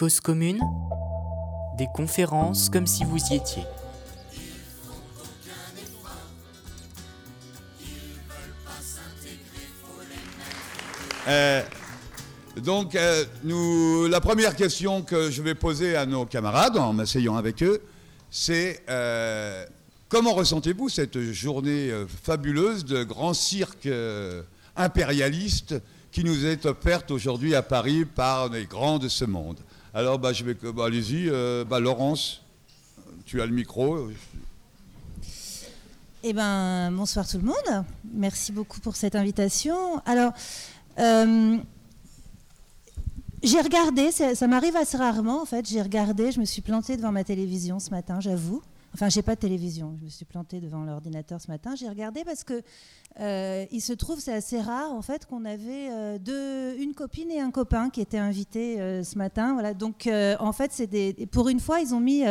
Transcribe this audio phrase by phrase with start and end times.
[0.00, 0.58] Cause commune,
[1.76, 3.64] des conférences comme si vous y étiez.
[11.28, 11.62] Euh,
[12.62, 17.36] donc, euh, nous, la première question que je vais poser à nos camarades en m'asseyant
[17.36, 17.82] avec eux,
[18.30, 19.66] c'est euh,
[20.08, 21.90] comment ressentez-vous cette journée
[22.22, 23.86] fabuleuse de grand cirque
[24.76, 25.74] impérialiste
[26.10, 29.58] qui nous est offerte aujourd'hui à Paris par les grands de ce monde?
[29.92, 32.42] Alors, bah, je vais, bah, allez-y, euh, bah, Laurence,
[33.24, 34.08] tu as le micro.
[36.22, 37.84] Eh ben, bonsoir tout le monde.
[38.12, 40.00] Merci beaucoup pour cette invitation.
[40.06, 40.32] Alors,
[40.98, 41.56] euh,
[43.42, 45.68] j'ai regardé, ça, ça m'arrive assez rarement en fait.
[45.68, 48.62] J'ai regardé, je me suis plantée devant ma télévision ce matin, j'avoue.
[48.92, 49.96] Enfin, j'ai pas de télévision.
[50.00, 51.76] Je me suis plantée devant l'ordinateur ce matin.
[51.76, 52.60] J'ai regardé parce que
[53.20, 57.30] euh, il se trouve, c'est assez rare en fait, qu'on avait euh, deux, une copine
[57.30, 59.54] et un copain qui étaient invités euh, ce matin.
[59.54, 59.74] Voilà.
[59.74, 62.24] Donc, en fait, c'est des, pour une fois, ils ont mis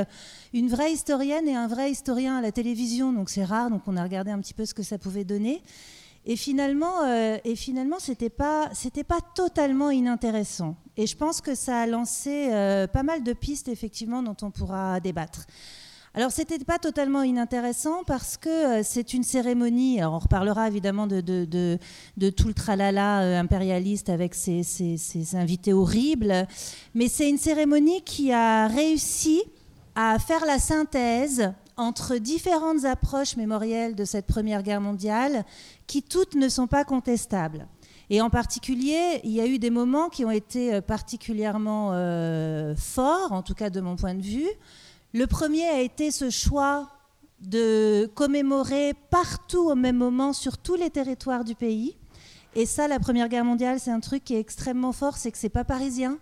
[0.54, 3.14] une vraie historienne et un vrai historien à la télévision.
[3.14, 3.70] Donc, c'est rare.
[3.70, 5.64] Donc, on a regardé un petit peu ce que ça pouvait donner.
[6.26, 10.76] Et finalement, euh, et finalement, c'était pas, c'était pas totalement inintéressant.
[10.98, 12.50] Et je pense que ça a lancé
[12.92, 15.46] pas mal de pistes effectivement dont on pourra débattre.
[16.16, 20.04] Alors, c'était pas totalement inintéressant parce que euh, c'est une cérémonie.
[20.04, 24.66] On reparlera évidemment de, de, tout le tralala euh, impérialiste avec ses,
[25.36, 26.48] invités horribles,
[26.96, 29.44] mais c'est une cérémonie qui a réussi
[29.94, 35.46] à faire la synthèse entre différentes approches mémorielles de cette Première Guerre mondiale
[35.86, 37.68] qui toutes ne sont pas contestables.
[38.10, 41.90] Et en particulier, il y a eu des moments qui ont été euh, particulièrement
[42.76, 44.50] forts, en tout cas de mon point de vue.
[45.12, 46.88] Le premier a été ce choix
[47.42, 51.98] de commémorer partout au même moment sur tous les territoires du pays.
[52.56, 55.38] Et ça, la Première Guerre mondiale, c'est un truc qui est extrêmement fort, c'est que
[55.40, 56.20] c'est pas parisien.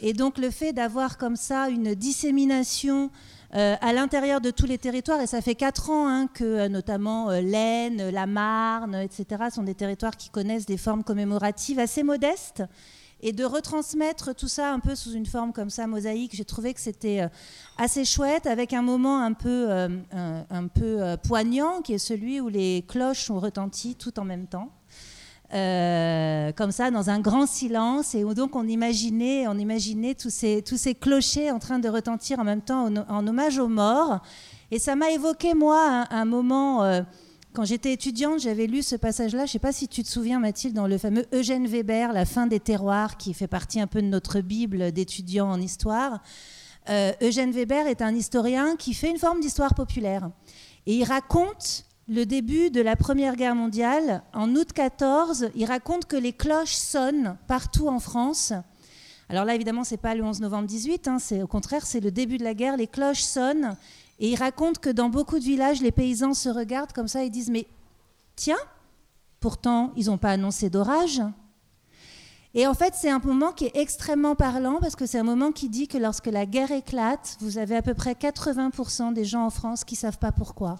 [0.00, 3.10] Et donc le fait d'avoir comme ça une dissémination
[3.54, 6.68] euh, à l'intérieur de tous les territoires, et ça fait quatre ans hein, que euh,
[6.68, 12.02] notamment euh, l'Aisne, la Marne, etc., sont des territoires qui connaissent des formes commémoratives assez
[12.02, 12.62] modestes,
[13.20, 16.72] et de retransmettre tout ça un peu sous une forme comme ça mosaïque, j'ai trouvé
[16.72, 17.28] que c'était euh,
[17.76, 19.88] assez chouette, avec un moment un peu, euh,
[20.50, 24.46] un, peu euh, poignant, qui est celui où les cloches ont retenti tout en même
[24.46, 24.70] temps.
[25.50, 30.62] Comme ça, dans un grand silence, et où donc on imaginait, on imaginait tous ces,
[30.62, 34.20] tous ces clochers en train de retentir en même temps en, hommage aux morts.
[34.70, 37.02] Et ça m'a évoqué, moi, un, moment,
[37.58, 40.38] quand j'étais étudiante, j'avais lu ce passage-là, je ne sais pas si tu te souviens,
[40.38, 44.00] Mathilde, dans le fameux Eugène Weber, La fin des terroirs, qui fait partie un peu
[44.00, 46.22] de notre Bible d'étudiants en histoire.
[46.88, 50.30] Euh, Eugène Weber est un historien qui fait une forme d'histoire populaire.
[50.86, 54.22] Et il raconte le début de la Première Guerre mondiale.
[54.34, 58.52] En août 14, il raconte que les cloches sonnent partout en France.
[59.28, 62.38] Alors là, évidemment, c'est pas le 11 novembre 18, hein, au contraire, c'est le début
[62.38, 62.76] de la guerre.
[62.76, 63.76] Les cloches sonnent
[64.18, 67.30] et il raconte que dans beaucoup de villages, les paysans se regardent comme ça et
[67.30, 67.66] disent mais
[68.36, 68.56] tiens,
[69.40, 71.22] pourtant ils n'ont pas annoncé d'orage.
[72.54, 75.52] Et en fait, c'est un moment qui est extrêmement parlant parce que c'est un moment
[75.52, 79.44] qui dit que lorsque la guerre éclate, vous avez à peu près 80% des gens
[79.44, 80.76] en France qui savent pas pourquoi.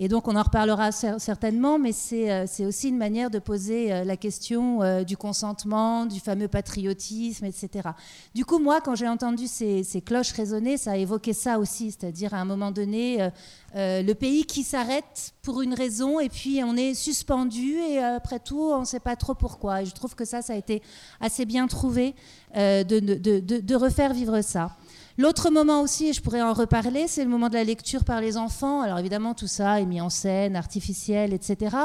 [0.00, 3.40] Et donc, on en reparlera cer- certainement, mais c'est euh, c'est aussi une manière de
[3.40, 7.88] poser euh, la question euh, du consentement, du fameux patriotisme, etc.
[8.32, 12.32] Du coup, moi, quand j'ai entendu ces, cloches résonner, ça a évoqué ça aussi, c'est-à-dire
[12.32, 13.28] à un moment donné,
[13.74, 18.60] le pays qui s'arrête pour une raison, et puis on est suspendu, et après tout,
[18.60, 19.82] on ne sait pas trop pourquoi.
[19.82, 20.80] Et je trouve que ça, ça a été
[21.20, 22.14] assez bien trouvé
[22.54, 24.76] de refaire vivre ça.
[25.18, 28.20] L'autre moment aussi, et je pourrais en reparler, c'est le moment de la lecture par
[28.20, 28.82] les enfants.
[28.82, 31.76] Alors évidemment, tout ça est mis en scène, artificiel, etc.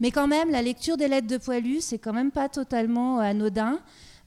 [0.00, 3.78] Mais quand même, la lecture des lettres de Poilu, c'est quand même pas totalement anodin.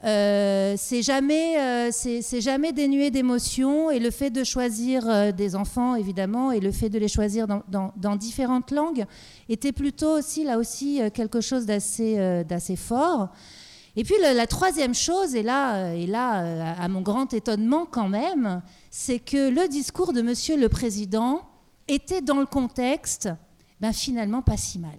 [0.06, 5.56] Euh, c'est jamais, euh, c'est jamais dénué d'émotion et le fait de choisir euh, des
[5.56, 9.06] enfants évidemment et le fait de les choisir dans, différentes langues
[9.50, 13.30] était plutôt aussi là aussi quelque chose d'assez fort.
[13.98, 17.86] Et puis la troisième chose, et là, euh, et là euh, à mon grand étonnement
[17.90, 18.62] quand même,
[18.92, 21.42] c'est que le discours de Monsieur le Président
[21.88, 23.30] était dans le contexte,
[23.80, 24.98] ben finalement pas si mal.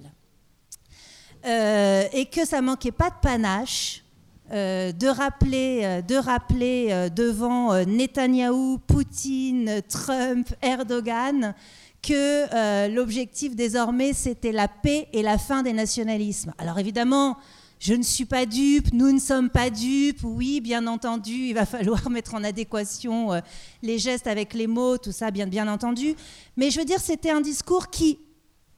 [1.44, 4.02] Euh, et que ça manquait pas de panache.
[4.50, 11.52] de rappeler, de rappeler devant Netanyahou, Poutine, Trump, Erdogan
[12.00, 16.54] que l'objectif désormais c'était la paix et la fin des nationalismes.
[16.58, 17.37] Alors évidemment,
[17.78, 20.20] je ne suis pas dupe, nous ne sommes pas dupes.
[20.23, 23.40] Oui, bien entendu, il va falloir mettre en adéquation euh,
[23.82, 26.14] les gestes avec les mots, tout ça, bien, bien entendu.
[26.56, 28.19] Mais je veux dire, c'était un discours qui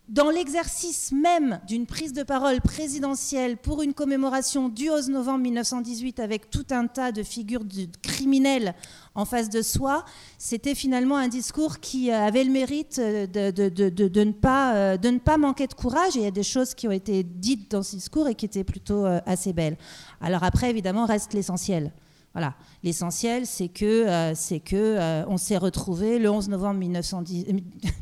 [0.08, 6.18] dans l'exercice même d'une prise de parole présidentielle pour une commémoration du 11 novembre 1918
[6.18, 8.74] avec tout un tas de figures de criminels
[9.18, 10.04] en face de soi,
[10.38, 15.08] c'était finalement un discours qui euh, avait le mérite euh, de, ne pas, euh, de
[15.08, 16.16] ne pas manquer de courage.
[16.16, 18.46] Et il y a des choses qui ont été dites dans ce discours et qui
[18.46, 19.76] étaient plutôt assez belles.
[20.20, 21.92] Alors après, évidemment, reste l'essentiel.
[22.32, 22.54] Voilà.
[22.84, 26.78] L'essentiel, c'est que, euh, c'est que euh, on s'est retrouvé le 11 novembre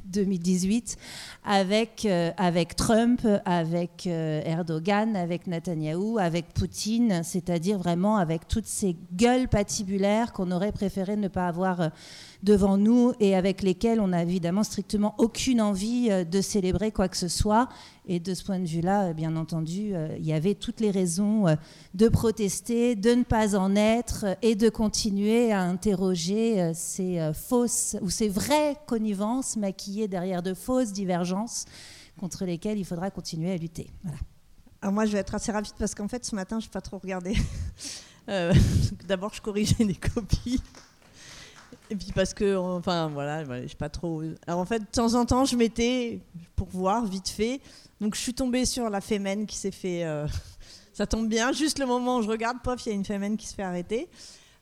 [0.05, 0.97] 2018
[1.45, 8.97] avec, euh, avec Trump, avec Erdogan, avec Netanyahou, avec Poutine, c'est-à-dire vraiment avec toutes ces
[9.15, 11.91] gueules patibulaires qu'on aurait préféré ne pas avoir
[12.43, 17.17] devant nous et avec lesquels on n'a évidemment strictement aucune envie de célébrer quoi que
[17.17, 17.69] ce soit.
[18.09, 21.47] Et de ce point de vue-là, bien entendu, il y avait toutes les raisons
[21.95, 28.11] de protester, de ne pas en être et de continuer à interroger ces fausses ou
[28.11, 31.65] ces vraies connivences maquillées derrière de fausses divergences
[32.19, 33.91] contre lesquelles il faudra continuer à lutter.
[34.83, 36.81] Alors moi, je vais être assez rapide parce qu'en fait, ce matin, je n'ai pas
[36.81, 37.37] trop regardé.
[39.07, 40.61] D'abord, je corrigeais des copies.
[41.91, 44.23] Et puis parce que, enfin voilà, je sais pas trop.
[44.47, 46.21] Alors en fait, de temps en temps, je mettais
[46.57, 47.61] pour voir vite fait.
[48.01, 50.05] Donc je suis tombée sur la fémène qui s'est fait.
[50.05, 50.27] Euh,
[50.93, 53.37] ça tombe bien, juste le moment où je regarde, pof, il y a une fémène
[53.37, 54.09] qui se fait arrêter.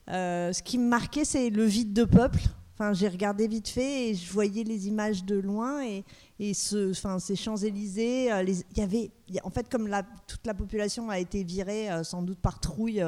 [0.09, 2.39] Euh, ce qui me marquait, c'est le vide de peuple.
[2.73, 6.03] Enfin, j'ai regardé vite fait et je voyais les images de loin et,
[6.91, 8.31] enfin, ces Champs-Élysées.
[8.31, 9.11] Euh, il y avait,
[9.43, 9.89] en fait, comme
[10.27, 13.03] toute la population a été virée, sans doute par trouille,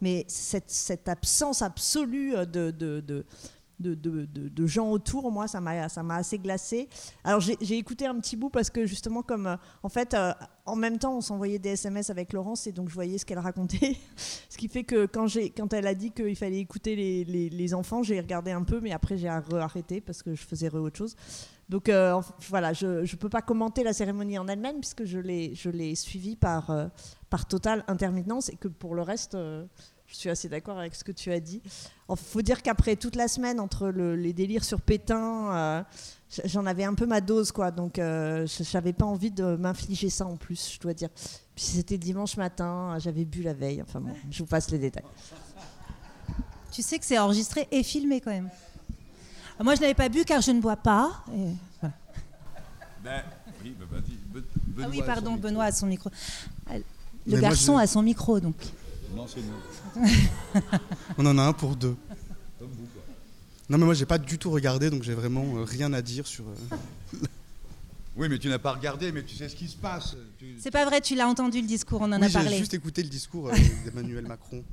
[0.00, 3.24] mais cette, absence absolue de
[3.82, 5.84] de, gens autour, moi, ça m'a,
[6.14, 6.88] assez glacé.
[7.24, 10.32] Alors, j'ai, écouté un petit bout parce que justement, comme euh, en fait, euh,
[10.66, 13.38] en même temps, on s'envoyait des SMS avec Laurence et donc je voyais ce qu'elle
[13.38, 13.96] racontait.
[14.16, 15.26] ce qui fait que quand,
[15.56, 18.92] quand elle a dit qu'il fallait écouter les, les, enfants, j'ai regardé un peu, mais
[18.92, 21.16] après, j'ai arrêté parce que je faisais autre chose.
[21.68, 25.54] Donc euh, voilà, je ne peux pas commenter la cérémonie en elle-même puisque je l'ai,
[25.54, 26.70] je l'ai suivie par,
[27.30, 29.36] par totale intermittence et que pour le reste,
[30.12, 31.62] je suis assez d'accord avec ce que tu as dit.
[32.10, 35.82] Il faut dire qu'après toute la semaine, entre les délires sur Pétain, euh,
[36.44, 37.70] j'en avais un peu ma dose, quoi.
[37.70, 41.08] Donc, euh, je n'avais pas envie de m'infliger ça en plus, je dois dire.
[41.54, 43.80] Puis c'était dimanche matin, j'avais bu la veille.
[43.80, 45.04] Enfin bon, je vous passe les détails.
[46.70, 48.50] Tu sais que c'est enregistré et filmé quand même.
[49.60, 51.24] Moi, je n'avais pas bu car je ne bois pas.
[53.02, 53.22] Ben,
[53.64, 54.42] oui, ben,
[54.82, 56.10] ah oui, pardon, Benoît a son micro.
[57.26, 58.56] Le garçon a son micro, donc.
[59.14, 59.40] Non, c'est
[61.18, 61.96] On en a un pour deux.
[63.68, 66.26] Non, mais moi, j'ai pas du tout regardé, donc j'ai vraiment euh, rien à dire
[66.26, 66.44] sur.
[66.44, 67.16] Euh,
[68.16, 70.16] oui, mais tu n'as pas regardé, mais tu sais ce qui se passe.
[70.58, 72.50] C'est pas vrai, tu l'as entendu le discours, on en a parlé.
[72.50, 73.54] J'ai juste écouté le discours euh,
[73.84, 74.64] d'Emmanuel Macron,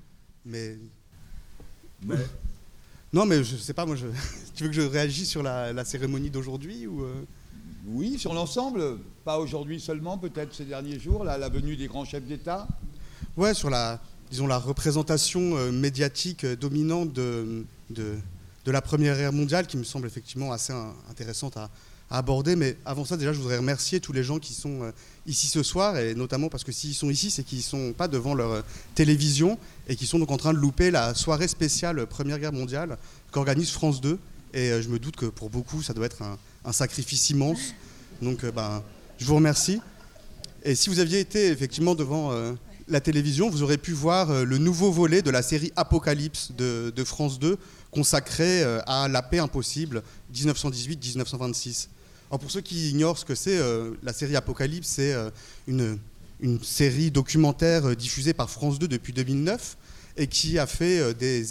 [0.45, 0.77] mais...
[3.11, 4.07] Non, mais je sais pas, moi, je...
[4.55, 7.03] tu veux que je réagisse sur la, cérémonie d'aujourd'hui ou
[7.87, 12.25] Oui, sur l'ensemble, pas aujourd'hui seulement, peut-être ces derniers jours, la venue des grands chefs
[12.25, 12.67] d'État.
[13.35, 13.99] Ouais, sur la,
[14.29, 17.65] disons, la représentation euh, médiatique euh, dominante de,
[18.65, 20.73] la Première Guerre mondiale, qui me semble effectivement assez
[21.09, 21.69] intéressante à,
[22.11, 22.55] aborder.
[22.55, 24.91] Mais avant ça, déjà, je voudrais remercier tous les gens qui sont euh,
[25.27, 28.07] ici ce soir, et notamment parce que s'ils sont ici, c'est qu'ils ne sont pas
[28.07, 28.63] devant leur
[28.95, 32.97] télévision et qu'ils sont donc en train de louper la soirée spéciale Première Guerre mondiale
[33.31, 34.19] qu'organise France 2.
[34.55, 37.59] Et je me doute que pour beaucoup, ça doit être un, sacrifice immense.
[38.23, 38.83] Donc, ben,
[39.19, 39.79] je vous remercie.
[40.63, 42.31] Et si vous aviez été effectivement devant
[42.89, 47.03] la télévision, vous aurez pu voir euh, le nouveau volet de la série Apocalypse de,
[47.03, 47.57] France 2,
[47.91, 50.03] consacré euh, à la paix impossible
[50.33, 51.87] 1918-1926.
[52.29, 55.15] pour ceux qui ignorent ce que c'est, euh, la série Apocalypse, c'est
[55.67, 55.99] une,
[56.63, 59.77] série documentaire diffusée par France 2 depuis 2009
[60.15, 61.45] et qui, a fait, des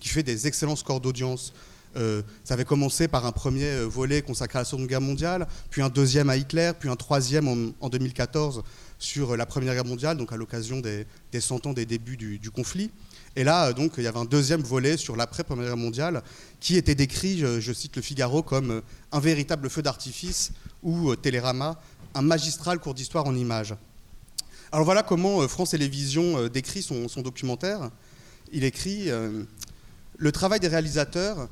[0.00, 1.54] qui fait des excellents scores d'audience.
[1.94, 5.88] ça avait commencé par un premier volet consacré à la Seconde Guerre mondiale, puis un
[5.88, 8.62] deuxième à Hitler, puis un troisième en, en 2014
[8.98, 12.50] sur la Première Guerre mondiale, donc à l'occasion des, des 100 ans des débuts du,
[12.50, 12.90] conflit.
[13.36, 16.22] Et là, donc, il y avait un deuxième volet sur l'après-Première Guerre mondiale
[16.60, 20.50] qui était décrit, je, cite le Figaro, comme un véritable feu d'artifice
[20.82, 21.80] ou euh, Télérama,
[22.14, 23.74] un magistral cours d'histoire en images.
[24.72, 27.90] Alors voilà comment euh, France Télévisions euh, décrit son documentaire.
[28.50, 29.10] Il écrit
[30.16, 31.48] Le travail des réalisateurs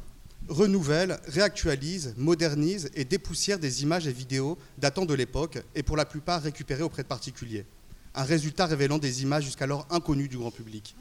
[0.49, 6.05] renouvelle, réactualise, modernise et dépoussière des images et vidéos datant de l'époque et pour la
[6.05, 7.67] plupart récupérées auprès de particuliers.
[8.15, 10.95] Un résultat révélant des images jusqu'alors inconnues du grand public.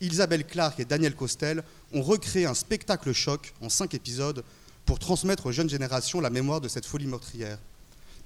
[0.00, 4.44] Isabelle Clark et Daniel Costel ont recréé un spectacle choc en cinq épisodes
[4.86, 7.58] pour transmettre aux jeunes générations la mémoire de cette folie meurtrière.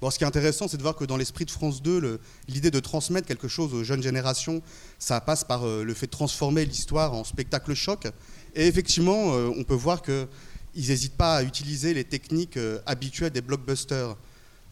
[0.01, 2.19] Bon, ce qui est intéressant, c'est de voir que dans l'esprit de France 2,
[2.49, 4.61] l'idée de transmettre quelque chose aux jeunes générations,
[4.99, 8.07] ça passe par euh, le fait de transformer l'histoire en spectacle choc.
[8.55, 10.27] Et effectivement, euh, on peut voir que
[10.75, 14.15] ils n'hésitent pas à utiliser les techniques euh, habituelles des blockbusters.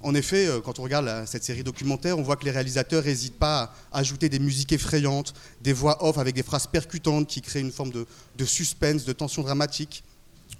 [0.02, 3.40] En effet, euh, quand on regarde cette série documentaire, on voit que les réalisateurs n'hésitent
[3.40, 7.62] pas à ajouter des musiques effrayantes, des voix off avec des phrases percutantes qui créent
[7.62, 10.04] une forme de, suspense, de tension dramatique.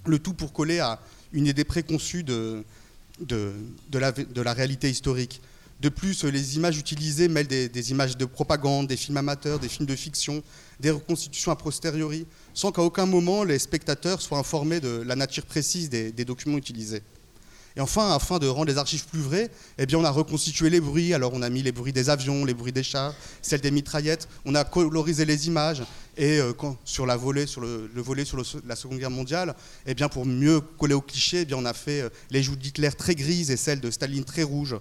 [0.06, 0.98] Le tout pour coller à
[1.32, 2.64] une idée préconçue de
[3.92, 5.42] la réalité historique.
[5.80, 9.86] De plus, les images utilisées mêlent des, images de propagande, des films amateurs, des films
[9.86, 10.42] de fiction,
[10.80, 15.44] des reconstitutions a posteriori, sans qu'à aucun moment les spectateurs soient informés de la nature
[15.44, 17.02] précise des, documents utilisés.
[17.76, 20.80] Et enfin, afin de rendre les archives plus vraies, eh bien, on a reconstitué les
[20.80, 21.12] bruits.
[21.12, 23.12] Alors, on a mis les bruits des avions, les bruits des chars,
[23.42, 24.28] celles des mitraillettes.
[24.44, 25.82] On a colorisé les images.
[26.16, 26.52] Et euh,
[26.84, 30.24] sur, la volée, sur le, le volet sur la Seconde Guerre mondiale, eh bien, pour
[30.24, 33.50] mieux coller au cliché, eh bien, on a fait euh, les joues d'Hitler très grises
[33.50, 34.76] et celles de Staline très rouges.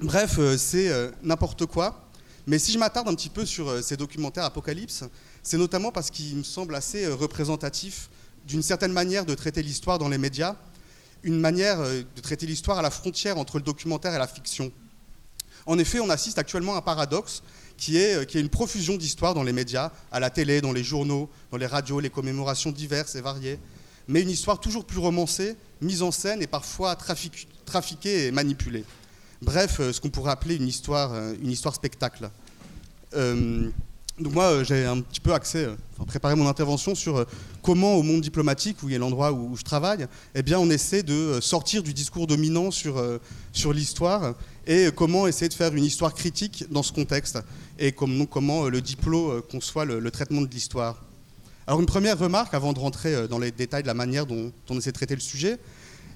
[0.00, 2.04] Bref, euh, c'est euh, n'importe quoi.
[2.46, 5.04] Mais si je m'attarde un petit peu sur euh, ces documentaires Apocalypse,
[5.42, 8.10] c'est notamment parce qu'il me semble assez euh, représentatif
[8.46, 10.56] d'une certaine manière de traiter l'histoire dans les médias,
[11.22, 14.70] une manière de traiter l'histoire à la frontière entre le documentaire et la fiction.
[15.64, 17.42] En effet, on assiste actuellement à un paradoxe
[17.78, 20.84] qui est, qui est une profusion d'histoires dans les médias, à la télé, dans les
[20.84, 23.58] journaux, dans les radios, les commémorations diverses et variées,
[24.06, 26.94] mais une histoire toujours plus romancée, mise en scène et parfois
[27.64, 28.84] trafiquée et manipulée.
[29.44, 32.30] Bref, euh, ce qu'on pourrait appeler une histoire, euh, une histoire spectacle.
[33.14, 33.68] Euh,
[34.18, 35.66] donc moi, j'ai un petit peu axé,
[36.06, 37.26] préparé mon intervention sur
[37.62, 40.70] comment au monde diplomatique, où il y a l'endroit où, je travaille, eh bien, on
[40.70, 43.02] essaie de sortir du discours dominant sur,
[43.52, 44.34] sur l'histoire
[44.66, 47.38] et comment essayer de faire une histoire critique dans ce contexte
[47.78, 51.02] et comme- comment le diplôme conçoit le, le traitement de l'histoire.
[51.66, 54.74] Alors une première remarque, avant de rentrer dans les détails de la manière dont, dont
[54.74, 55.58] on essaie de traiter le sujet,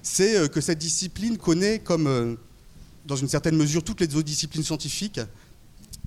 [0.01, 2.37] c'est que cette discipline connaît comme,
[3.09, 5.19] dans une certaine mesure, toutes les autres disciplines scientifiques,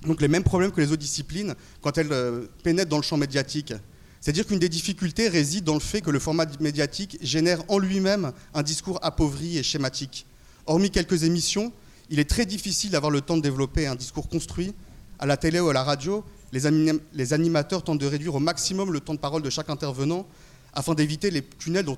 [0.07, 3.17] donc les mêmes problèmes que les autres disciplines quand elles euh, pénètrent dans le champ
[3.17, 3.73] médiatique.
[4.21, 8.31] C'est-à-dire qu'une des difficultés réside dans le fait que le format médiatique génère en lui-même
[8.53, 10.25] un discours appauvri et schématique.
[10.65, 11.73] Hormis quelques émissions,
[12.09, 14.73] il est très difficile d'avoir le temps de développer un discours construit.
[15.19, 18.39] À la télé ou à la radio, les, anim- les animateurs tentent de réduire au
[18.39, 20.25] maximum le temps de parole de chaque intervenant
[20.73, 21.97] afin d'éviter les tunnels dont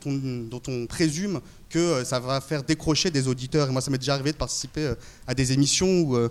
[0.68, 1.40] on, présume
[1.70, 3.70] que euh, ça va faire décrocher des auditeurs.
[3.70, 4.96] Et moi, ça m'est déjà arrivé de participer euh,
[5.28, 6.30] à des émissions où, euh,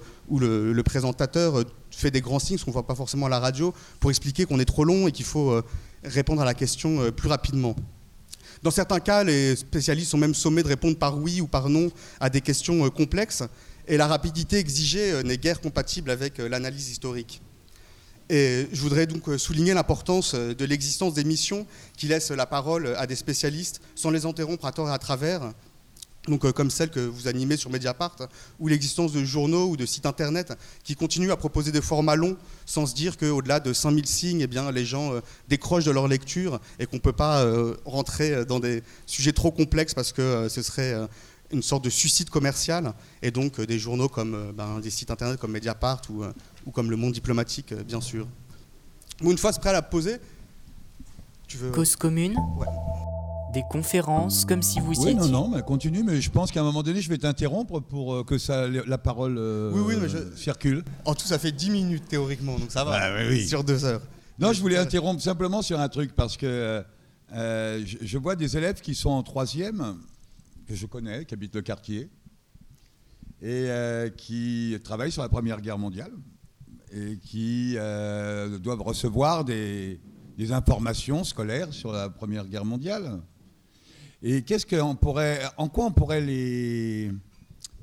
[0.73, 4.11] le, présentateur fait des grands signes, qu'on ne voit pas forcément à la radio, pour
[4.11, 5.63] expliquer qu'on est trop long et qu'il faut
[6.03, 7.75] répondre à la question plus rapidement.
[8.63, 11.91] Dans certains cas, les spécialistes sont même sommés de répondre par oui ou par non
[12.21, 13.43] à des questions complexes,
[13.87, 17.41] et la rapidité exigée n'est guère compatible avec l'analyse historique.
[18.31, 21.67] Et je voudrais donc euh, souligner l'importance euh, de l'existence d'émissions
[21.97, 25.53] qui laissent la parole à des spécialistes sans les interrompre à tort et à travers,
[26.31, 28.17] euh, comme celle que vous animez sur Mediapart,
[28.59, 30.55] ou l'existence de journaux ou de sites internet
[30.85, 34.73] qui continuent à proposer des formats longs sans se dire qu'au-delà de 5000 signes, eh
[34.73, 35.13] les gens
[35.49, 37.45] décrochent de leur lecture et qu'on ne peut pas
[37.85, 40.95] rentrer dans des sujets trop complexes parce que ce serait
[41.51, 42.95] une sorte de suicide commercial.
[43.21, 46.25] Et donc des journaux comme ben, des sites internet comme Mediapart ou,
[46.67, 48.27] ou comme Le Monde diplomatique, euh, bien sûr.
[49.23, 50.17] Bon, une fois ce prêt à la poser,
[51.47, 51.71] tu veux...
[51.71, 52.67] Cause commune Ouais.
[53.53, 55.15] Des conférences comme si vous y Oui, étiez.
[55.15, 58.13] non, non, mais continue, mais je pense qu'à un moment donné, je vais t'interrompre pour
[58.15, 60.83] euh, que ça, la parole euh, Oui, oui, mais je- circule.
[61.05, 62.99] En tout, ça fait 10 minutes théoriquement, donc ça va.
[62.99, 63.47] Bah, oui, oui.
[63.47, 64.03] Sur deux heures.
[64.41, 66.83] Non, je voulais interrompre simplement sur un truc parce que
[67.33, 69.99] euh, je, je vois des élèves qui sont en troisième,
[70.67, 72.11] que je connais, qui habitent le quartier,
[73.41, 76.11] et euh, qui travaillent sur la Première Guerre mondiale
[76.95, 79.99] et qui euh, doivent recevoir des,
[80.51, 83.21] informations scolaires sur la Première Guerre mondiale.
[84.23, 87.13] Et qu'est-ce qu'on pourrait, en quoi on pourrait les,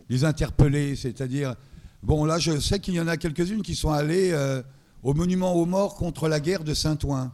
[0.10, 0.96] les interpeller?
[0.96, 1.56] C'est-à-dire,
[2.04, 4.62] bon, là, je sais qu'il y en a quelques-unes qui sont allées euh,
[5.04, 7.32] au monument aux morts contre la guerre de Saint-Ouen.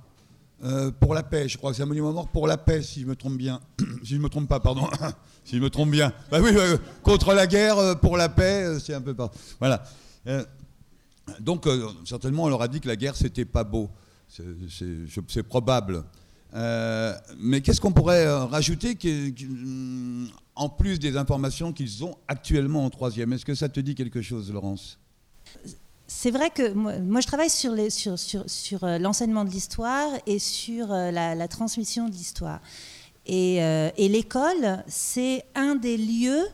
[0.63, 2.81] Euh, pour la paix, je crois que c'est un monument aux morts pour la paix,
[2.81, 3.59] si je me trompe bien.
[4.03, 4.87] si je me trompe pas, pardon.
[5.43, 6.11] si je me trompe bien.
[6.31, 6.51] Bah oui,
[7.03, 9.31] contre la guerre, pour la paix, c'est un peu pas.
[9.59, 9.83] Voilà.
[11.39, 13.89] Donc, euh, certainement, on leur a dit que la guerre, c'était pas beau.
[14.29, 16.03] C'est- probable.
[16.53, 18.97] Euh, mais qu'est-ce qu'on pourrait euh, rajouter
[19.43, 23.33] hum, en plus des informations qu'ils ont actuellement en troisième?
[23.33, 24.97] Est-ce que ça te dit quelque chose, Laurence?
[26.07, 27.73] C'est vrai que moi, je travaille sur,
[28.81, 32.61] l'enseignement de l'histoire et sur la, transmission de l'histoire.
[33.25, 36.47] Et l'école, c'est un des lieux,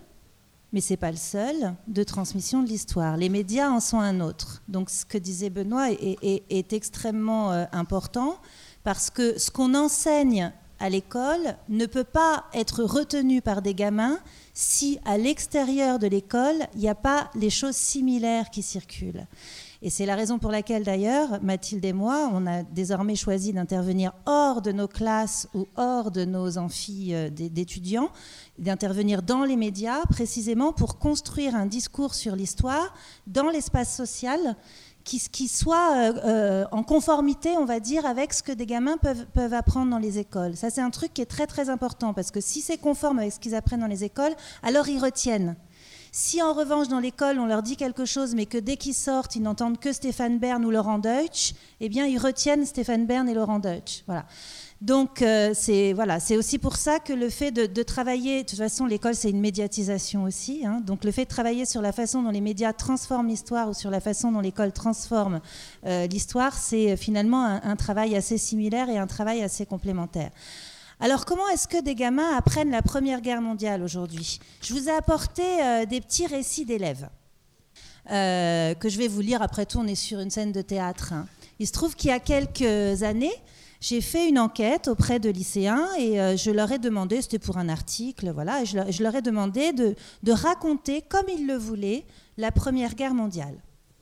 [0.74, 3.16] mais c'est pas le seul, de transmission de l'histoire.
[3.16, 4.64] Les médias en sont un autre.
[4.68, 8.38] Donc ce que disait Benoît est extrêmement euh, important
[8.84, 14.20] parce que ce qu'on enseigne à l'école ne peut pas être retenu par des gamins
[14.54, 19.26] si à l'extérieur de l'école, il n'y a pas les choses similaires qui circulent.
[19.86, 24.14] Et c'est la raison pour laquelle d'ailleurs, Mathilde et moi, on a désormais choisi d'intervenir
[24.26, 28.10] hors de nos classes ou hors de nos amphis euh, d'étudiants,
[28.58, 32.94] d'intervenir dans les médias précisément pour construire un discours sur l'histoire
[33.28, 34.56] dans l'espace social
[35.04, 39.26] qui, soit euh, euh, en conformité, on va dire, avec ce que des gamins peuvent,
[39.34, 40.56] peuvent apprendre dans les écoles.
[40.56, 43.34] Ça, c'est un truc qui est très très important parce que si c'est conforme avec
[43.34, 45.58] ce qu'ils apprennent dans les écoles, alors ils retiennent.
[46.16, 49.36] Si en revanche dans l'école on leur dit quelque chose, mais que dès qu'ils sortent
[49.36, 53.34] ils n'entendent que Stéphane Bern ou Laurent Deutsch, eh bien ils retiennent Stéphane Bern et
[53.34, 54.04] Laurent Deutsch.
[54.06, 54.24] Voilà.
[54.80, 58.86] Donc euh, c'est voilà, aussi pour ça que le fait de, travailler, de toute façon
[58.86, 60.82] l'école c'est une médiatisation aussi, hein.
[60.86, 63.90] donc le fait de travailler sur la façon dont les médias transforment l'histoire ou sur
[63.90, 65.42] la façon dont l'école transforme
[65.88, 70.30] euh, l'histoire, c'est finalement un, travail assez similaire et un travail assez complémentaire.
[71.04, 74.40] Alors comment est-ce que des gamins apprennent la Première Guerre mondiale aujourd'hui?
[74.62, 77.10] Je vous ai apporté euh, des petits récits d'élèves.
[78.08, 79.42] que je vais vous lire.
[79.42, 81.12] Après tout, on est sur une scène de théâtre.
[81.12, 81.28] Hein.
[81.60, 83.34] Il se trouve qu'il y a quelques années,
[83.84, 87.58] j'ai fait une enquête auprès de lycéens et euh, je leur ai demandé, c'était pour
[87.58, 89.96] un article, voilà, je leur, ai demandé de,
[90.32, 92.06] raconter, comme ils le voulaient,
[92.38, 93.56] la Première Guerre mondiale.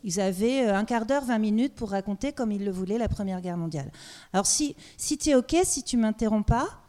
[0.03, 3.09] Ils avaient euh, un quart d'heure, 20 minutes pour raconter, comme ils le voulaient, la
[3.09, 3.91] Première Guerre mondiale.
[4.33, 6.80] Alors, si, si tu es OK, si tu m'interromps pas,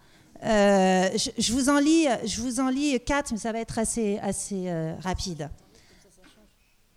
[0.45, 1.09] euh,
[1.39, 4.73] je, vous en lis, je vous en lis quatre, mais ça va être assez, assez
[5.01, 5.51] rapide.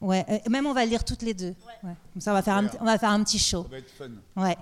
[0.01, 1.55] Ouais, même on va le lire toutes les deux.
[1.81, 3.63] Comme ça, on va, faire un, on va faire un petit show.
[3.63, 4.09] Ça va être fun.
[4.35, 4.57] Ouais.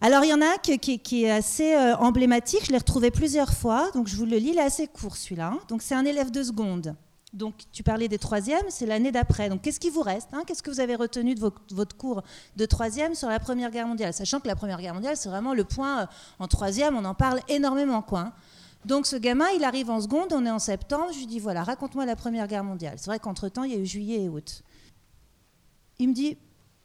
[0.00, 2.66] Alors, il y en a un qui, est assez euh, emblématique.
[2.66, 3.90] Je l'ai retrouvé plusieurs fois.
[3.94, 4.50] Donc, je vous le lis.
[4.50, 5.54] Il est assez court, celui-là.
[5.68, 6.96] Donc, c'est un élève de seconde.
[7.32, 9.48] Donc, tu parlais des troisièmes, c'est l'année d'après.
[9.48, 10.42] Donc, qu'est-ce qui vous reste hein?
[10.46, 12.22] Qu'est-ce que vous avez retenu de votre, cours
[12.56, 14.12] de troisième sur la Première Guerre mondiale?
[14.12, 16.06] Sachant que la Première Guerre mondiale, c'est vraiment le point euh,
[16.38, 18.02] en troisième, on en parle énormément.
[18.02, 18.32] Quoi, hein.
[18.84, 21.08] Donc, ce gamin, il arrive en seconde, on est en septembre.
[21.12, 22.94] Je lui dis voilà, raconte-moi la Première Guerre mondiale.
[22.98, 24.62] C'est vrai qu'entre-temps, il y a eu juillet et août.
[25.98, 26.36] Il me dit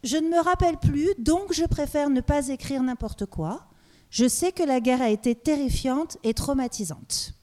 [0.03, 3.65] je ne me rappelle plus, donc je préfère ne pas écrire n'importe quoi.
[4.09, 7.33] Je sais que la guerre a été terrifiante et traumatisante.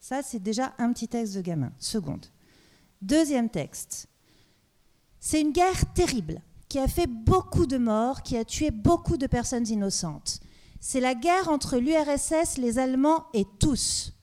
[0.00, 1.72] Ça, c'est déjà un petit texte de gamin.
[1.78, 2.26] Seconde.
[3.02, 4.08] Deuxième texte.
[5.20, 9.26] C'est une guerre terrible qui a fait beaucoup de morts, qui a tué beaucoup de
[9.26, 10.40] personnes innocentes.
[10.80, 14.14] C'est la guerre entre l'URSS, les Allemands et tous.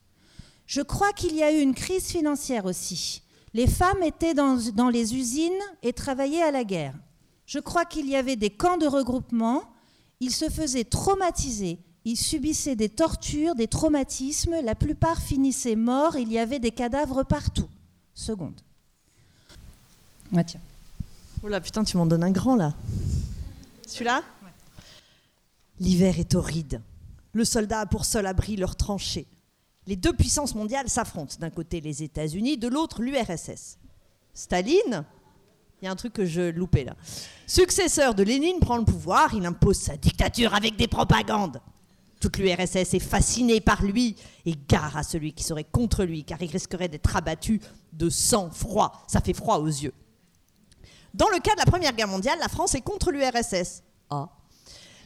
[0.65, 3.21] Je crois qu'il y a eu une crise financière aussi.
[3.53, 5.51] Les femmes étaient dans, dans les usines
[5.83, 6.95] et travaillaient à la guerre.
[7.45, 9.63] Je crois qu'il y avait des camps de regroupement.
[10.19, 11.79] Ils se faisaient traumatiser.
[12.07, 14.61] Ils subissaient des tortures, des traumatismes.
[14.63, 16.15] La plupart finissaient morts.
[16.15, 17.67] Il y avait des cadavres partout.
[18.13, 18.61] Seconde.
[20.33, 20.61] Ah, tiens.
[21.43, 22.73] Oh là, putain, tu m'en donnes un grand là.
[23.85, 24.23] Celui-là
[25.81, 26.81] L'hiver est horride.
[27.33, 29.27] Le soldat a pour seul abri leur tranchée.
[29.85, 31.35] Les deux puissances mondiales s'affrontent.
[31.41, 33.79] D'un côté les États-Unis, de l'autre l'URSS.
[34.33, 35.03] Staline,
[35.81, 36.95] il y a un truc que je loupais là.
[37.47, 41.59] Successeur de Lénine prend le pouvoir, il impose sa dictature avec des propagandes.
[42.19, 46.41] Toute l'URSS est fascinée par lui et gare à celui qui serait contre lui, car
[46.41, 47.61] il risquerait d'être abattu
[47.93, 49.03] de sang-froid.
[49.07, 49.93] Ça fait froid aux yeux.
[51.13, 53.83] Dans le cas de la Première Guerre mondiale, la France est contre l'URSS.
[54.09, 54.29] Ah.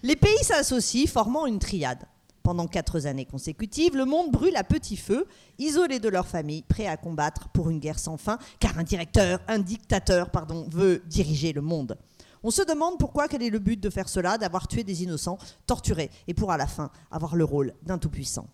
[0.03, 2.05] Les pays s'associent, formant une triade.
[2.43, 5.27] Pendant quatre années consécutives, le monde brûle à petit feu,
[5.59, 9.39] isolé de leur famille, prêt à combattre pour une guerre sans fin, car un directeur,
[9.47, 11.97] un dictateur, pardon, veut diriger le monde.
[12.43, 15.37] On se demande pourquoi, quel est le but de faire cela, d'avoir tué des innocents,
[15.67, 18.47] torturés, et pour à la fin avoir le rôle d'un tout-puissant.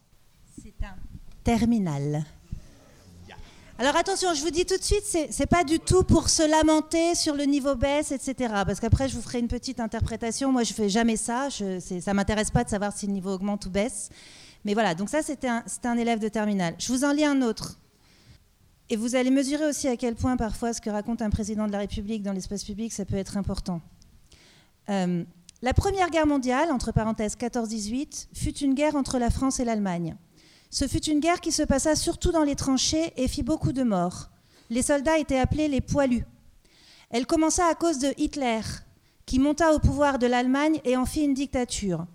[0.62, 0.96] C'est un
[1.44, 2.26] terminal.
[3.80, 6.42] Alors attention, je vous dis tout de suite, c'est n'est pas du tout pour se
[6.42, 8.52] lamenter sur le niveau baisse, etc.
[8.66, 10.52] Parce qu'après, je vous ferai une petite interprétation.
[10.52, 11.50] Moi, je fais jamais ça.
[11.50, 14.10] Je, ça m'intéresse pas de savoir si le niveau augmente ou baisse.
[14.66, 16.74] Mais voilà, donc ça, c'était un, un élève de terminale.
[16.80, 17.78] Je vous en lis un autre.
[18.90, 21.74] Et vous allez mesurer aussi à quel point parfois ce que raconte un président de
[21.74, 23.82] la République dans l'espace public, ça peut être important.
[24.90, 25.26] Euh,
[25.62, 30.16] la Première Guerre mondiale, entre parenthèses 14-18, fut une guerre entre la France et l'Allemagne.
[30.70, 33.84] Ce fut une guerre qui se passa surtout dans les tranchées et fit beaucoup de
[33.84, 34.30] morts.
[34.70, 36.26] Les soldats étaient appelés les poilus.
[37.10, 38.62] Elle commença à cause de Hitler,
[39.26, 42.06] qui monta au pouvoir de l'Allemagne et en fit une dictature.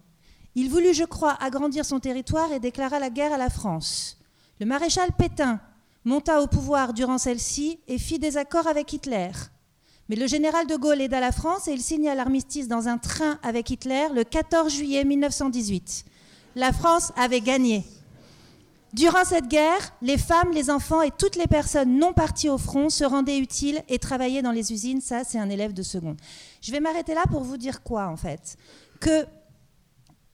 [0.55, 4.19] Il voulut, je crois, agrandir son territoire et déclara la guerre à la France.
[4.61, 5.61] Le maréchal Pétain
[6.05, 9.31] monta au pouvoir durant celle-ci et fit des accords avec Hitler.
[10.09, 13.39] Mais le général de Gaulle aida la France et il signa l'armistice dans un train
[13.43, 16.05] avec Hitler le 14 juillet 1918.
[16.57, 17.85] La France avait gagné.
[18.93, 22.91] Durant cette guerre, les femmes, les enfants et toutes les personnes non parties au front
[22.91, 25.01] se rendaient utiles et travaillaient dans les usines.
[25.01, 26.19] Ça, c'est un élève de seconde.
[26.61, 28.57] Je vais m'arrêter là pour vous dire quoi, en fait
[29.01, 29.25] Que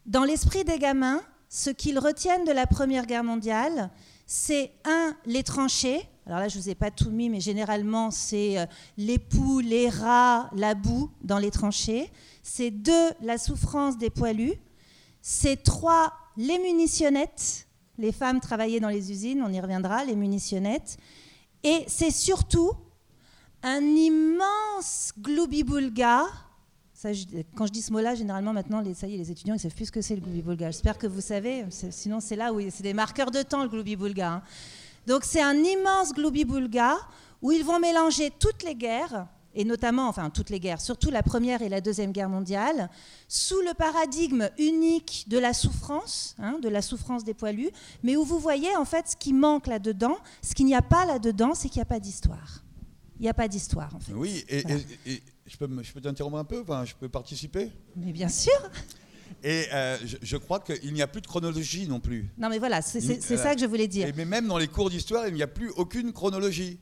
[0.06, 3.90] dans l'esprit des gamins, ce qu'ils retiennent de la Première Guerre mondiale,
[4.30, 6.06] c'est un, les tranchées.
[6.26, 8.66] Alors là, je vous ai pas tout mis, mais généralement, c'est euh,
[8.98, 12.10] les poux, les rats, la boue dans les tranchées.
[12.42, 14.52] C'est deux, la souffrance des poilus.
[15.22, 17.66] C'est trois, les munitionnettes.
[17.96, 20.98] Les femmes travaillaient dans les usines, on y reviendra, les munitionnettes.
[21.64, 22.72] Et c'est surtout
[23.62, 26.26] un immense gloubi-boulga.
[27.00, 29.54] Ça, je- quand je dis ce mot-là, généralement maintenant, les, ça y est, les étudiants,
[29.54, 30.72] ils savent plus ce que c'est le gloubi-boulga.
[30.72, 31.64] J'espère que vous savez.
[31.90, 34.32] Sinon, c'est là où c'est des marqueurs de temps, le gloubi-boulga.
[34.32, 34.42] hein.
[35.06, 36.96] Donc, c'est un immense gloubi-boulga
[37.40, 41.22] où ils vont mélanger toutes les guerres, et notamment, enfin, toutes les guerres, surtout la
[41.22, 42.90] Première et la Deuxième Guerre mondiale,
[43.28, 47.70] sous le paradigme unique de la souffrance, hein, de la souffrance des poilus,
[48.02, 51.06] mais où vous voyez, en fait, ce qui manque là-dedans, ce qu'il n'y a pas
[51.06, 52.64] là-dedans, c'est qu'il n'y a pas d'histoire.
[53.20, 54.12] Il n'y a pas d'histoire, en fait.
[54.14, 54.76] Oui, et, Voilà.
[55.06, 58.28] et- et je peux, je peux t'interrompre un peu enfin, Je peux participer Mais bien
[58.28, 58.52] sûr.
[59.42, 62.28] Et euh, je, je crois qu'il n'y a plus de chronologie non plus.
[62.38, 64.08] Non, mais voilà, c'est ça que je voulais dire.
[64.08, 66.78] Et, mais même dans les cours d'histoire, il n'y a plus aucune chronologie.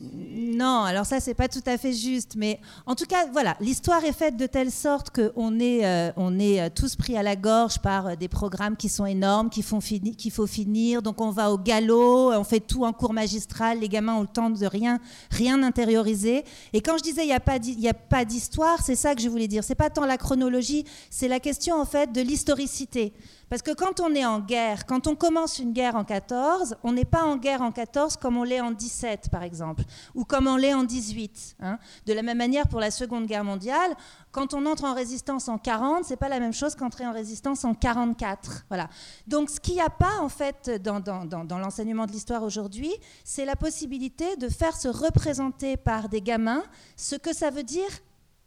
[0.00, 2.34] Non, alors ça, c'est pas tout à fait juste.
[2.36, 6.38] Mais en tout cas, voilà, l'histoire est faite de telle sorte qu'on est, euh, on
[6.38, 9.64] est euh, tous pris à la gorge par euh, des programmes qui sont énormes, qu'il
[9.64, 11.02] faut, fini- qu'il faut finir.
[11.02, 13.80] Donc on va au galop, on fait tout en cours magistral.
[13.80, 16.44] Les gamins ont le temps de rien, rien intérioriser.
[16.72, 19.28] Et quand je disais il n'y a pas a pas d'histoire, c'est ça que je
[19.28, 19.64] voulais dire.
[19.64, 23.12] C'est pas tant la chronologie, c'est la question en fait de l'historicité.
[23.50, 26.92] Parce que quand on est en guerre, quand on commence une guerre en 14, on
[26.92, 29.84] n'est pas en guerre en 14 comme on l'est en 17, par exemple,
[30.14, 31.56] ou comme on l'est en 18.
[31.60, 31.78] hein.
[32.06, 33.94] De la même manière pour la Seconde Guerre mondiale,
[34.32, 37.64] quand on entre en résistance en 40, c'est pas la même chose qu'entrer en résistance
[37.64, 38.66] en 44.
[38.68, 38.88] Voilà.
[39.26, 42.92] Donc ce qu'il n'y a pas en fait dans, dans- l'enseignement de l'histoire aujourd'hui,
[43.24, 46.62] c'est la possibilité de faire se représenter par des gamins
[46.96, 47.88] ce que ça veut dire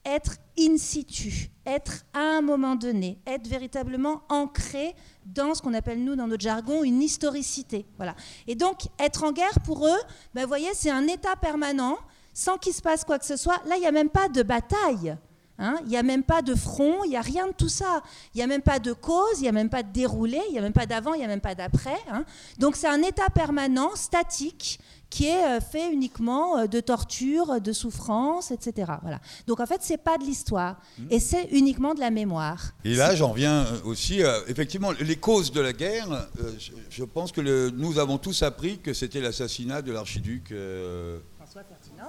[0.06, 6.04] être in situ, être à un moment donné, être véritablement ancré dans ce qu'on appelle
[6.04, 7.86] nous dans notre jargon une historicité.
[7.98, 8.16] Voilà.
[8.48, 10.00] Et donc être en guerre pour eux,
[10.34, 11.98] ben, vous voyez, c'est un état permanent,
[12.34, 13.62] sans qu'il se passe quoi que ce soit.
[13.66, 15.16] Là, il n'y a même pas de bataille.
[15.60, 15.76] hein.
[15.84, 18.02] Il n'y a même pas de front, il n'y a rien de tout ça.
[18.34, 20.54] Il n'y a même pas de cause, il n'y a même pas de déroulé, il
[20.54, 22.00] n'y a même pas d'avant, il n'y a même pas d'après.
[22.10, 22.24] hein.
[22.58, 24.80] Donc c'est un état permanent, statique,
[25.12, 28.94] qui est euh, fait uniquement euh, de torture, de souffrance, etc.
[29.04, 29.20] Voilà.
[29.46, 30.78] Donc en fait, c'est pas de l'histoire,
[31.12, 32.72] et c'est uniquement de la mémoire.
[32.86, 36.26] Et là, j'en reviens euh, aussi, euh, effectivement, les causes de la guerre, euh,
[36.58, 41.20] je, je pense que le- nous avons tous appris que c'était l'assassinat de l'archiduc euh,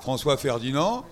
[0.01, 1.05] François Ferdinand,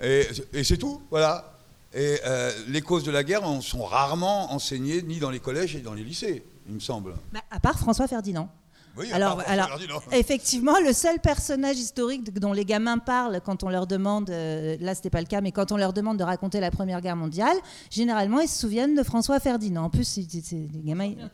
[0.00, 1.48] et, et c'est tout, voilà.
[1.94, 5.80] Et euh, les causes de la guerre sont rarement enseignées ni dans les collèges et
[5.80, 7.14] dans les lycées, il me semble.
[7.32, 8.48] Bah, à part François Ferdinand.
[8.96, 9.10] Oui,
[9.52, 9.70] Alors,
[10.12, 14.94] effectivement, le seul personnage historique dont les gamins parlent quand on leur demande, euh, là
[14.94, 17.56] c'était pas le cas, mais quand on leur demande de raconter la Première Guerre mondiale,
[17.90, 19.84] généralement ils se souviennent de François Ferdinand.
[19.84, 21.30] En plus, les gamins, ils-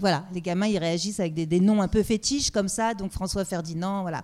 [0.00, 3.12] voilà, les gamins ils réagissent avec des, des noms un peu fétiches comme ça, donc
[3.12, 4.22] François Ferdinand, voilà.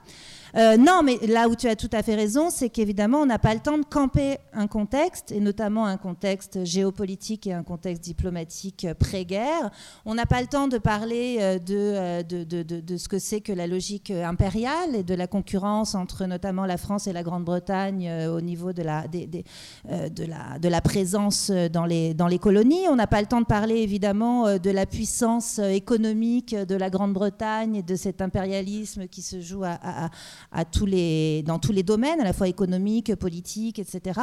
[0.55, 3.39] Euh, non, mais là où tu as tout à fait raison, c'est qu'évidemment, on n'a
[3.39, 8.05] pas le temps de camper un contexte, et notamment un contexte géopolitique et un contexte
[8.05, 9.71] diplomatique euh, pré-guerre.
[10.05, 13.53] On n'a pas le temps de parler euh, de, de, de- ce que c'est que
[13.53, 18.41] la logique impériale et de la concurrence entre notamment la France et la Grande-Bretagne au
[18.43, 22.87] niveau de la, de la, de la présence dans les, dans les colonies.
[22.91, 27.77] On n'a pas le temps de parler évidemment de la puissance économique de la Grande-Bretagne
[27.77, 30.11] et de cet impérialisme qui se joue à, à-
[30.51, 34.21] à tous les, dans tous les domaines, à la fois économique, politique, etc.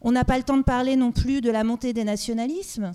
[0.00, 2.92] On n'a pas le temps de parler non plus de la montée des nationalismes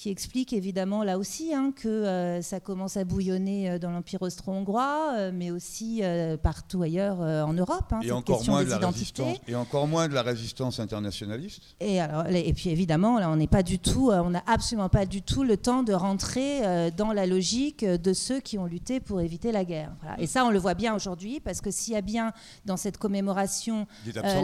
[0.00, 4.22] qui explique évidemment là aussi hein, que euh, ça commence à bouillonner euh, dans l'Empire
[4.22, 7.92] austro-hongrois, euh, mais aussi euh, partout ailleurs en Europe.
[7.92, 11.60] hein, Et encore, moins de la résistance, et encore moins de la résistance internationaliste.
[11.80, 15.04] Et, alors, et puis évidemment, là, on n'est pas du tout, on n'a absolument pas
[15.04, 19.20] du tout le temps de rentrer dans la logique de ceux qui ont lutté pour
[19.20, 19.92] éviter la guerre.
[20.00, 20.18] Voilà.
[20.18, 22.32] Et ça, on le voit bien aujourd'hui, parce que s'il y a bien
[22.64, 23.86] dans cette commémoration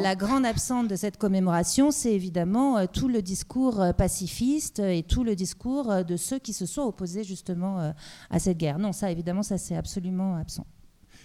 [0.03, 5.35] la grande absente de cette commémoration, c'est évidemment tout le discours pacifiste et tout le
[5.35, 5.46] discours
[5.91, 7.93] euh, de ceux qui se sont opposés justement euh,
[8.31, 8.79] à cette guerre.
[8.79, 10.67] Non, ça évidemment, ça c'est absolument absent.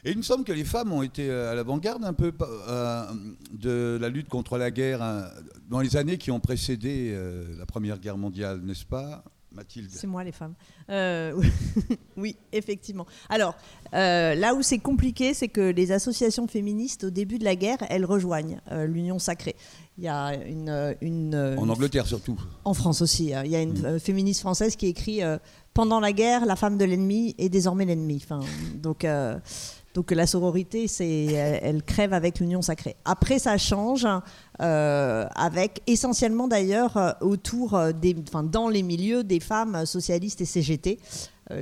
[0.04, 3.06] Et il me semble que les femmes ont été euh, à l'avant-garde un peu euh,
[3.52, 5.26] de la lutte contre la guerre hein,
[5.70, 9.90] dans les années qui ont précédé euh, la Première Guerre mondiale, n'est-ce pas, Mathilde?
[9.92, 10.56] C'est moi les femmes.
[10.90, 11.40] Euh,
[12.18, 13.06] oui, effectivement.
[13.30, 13.56] Alors,
[13.94, 17.78] euh, là où c'est compliqué, c'est que les associations féministes, au début de la guerre,
[17.90, 19.56] elles rejoignent euh, l'Union sacrée.
[19.98, 20.96] Il y a une...
[21.02, 22.38] une En Angleterre surtout.
[22.66, 23.34] en France aussi.
[23.34, 23.44] hein.
[23.46, 23.86] Il y a une Mm.
[23.86, 25.38] euh, féministe française qui écrit euh,
[25.74, 28.20] Pendant la guerre, la femme de l'ennemi est désormais l'ennemi.
[28.24, 28.40] Enfin,
[28.76, 29.38] donc, euh,
[29.94, 32.96] donc la sororité, c'est, elle, elle crève avec l'union sacrée.
[33.06, 34.06] Après, ça change,
[34.60, 40.42] euh, avec essentiellement d'ailleurs euh, autour euh, des, enfin, dans les milieux des femmes socialistes
[40.42, 41.00] et CGT.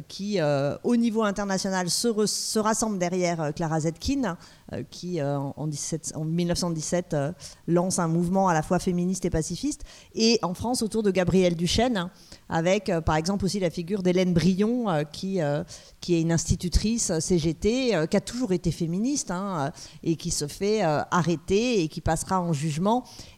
[0.07, 0.39] qui,
[0.83, 4.37] au niveau international, se, re- se rassemble derrière Clara Zetkin,
[4.91, 7.31] qui, en, 17 en 1917, euh,
[7.67, 9.81] lance un mouvement à la fois féministe et pacifiste,
[10.13, 12.11] et en France, autour de Gabrielle Duchesne,
[12.49, 15.39] avec, par exemple, aussi la figure d'Hélène Brion, qui,
[16.01, 19.71] qui est une institutrice CGT, qui a toujours été féministe, hein,
[20.03, 22.78] et qui se fait arrêter, et qui passera en jugement,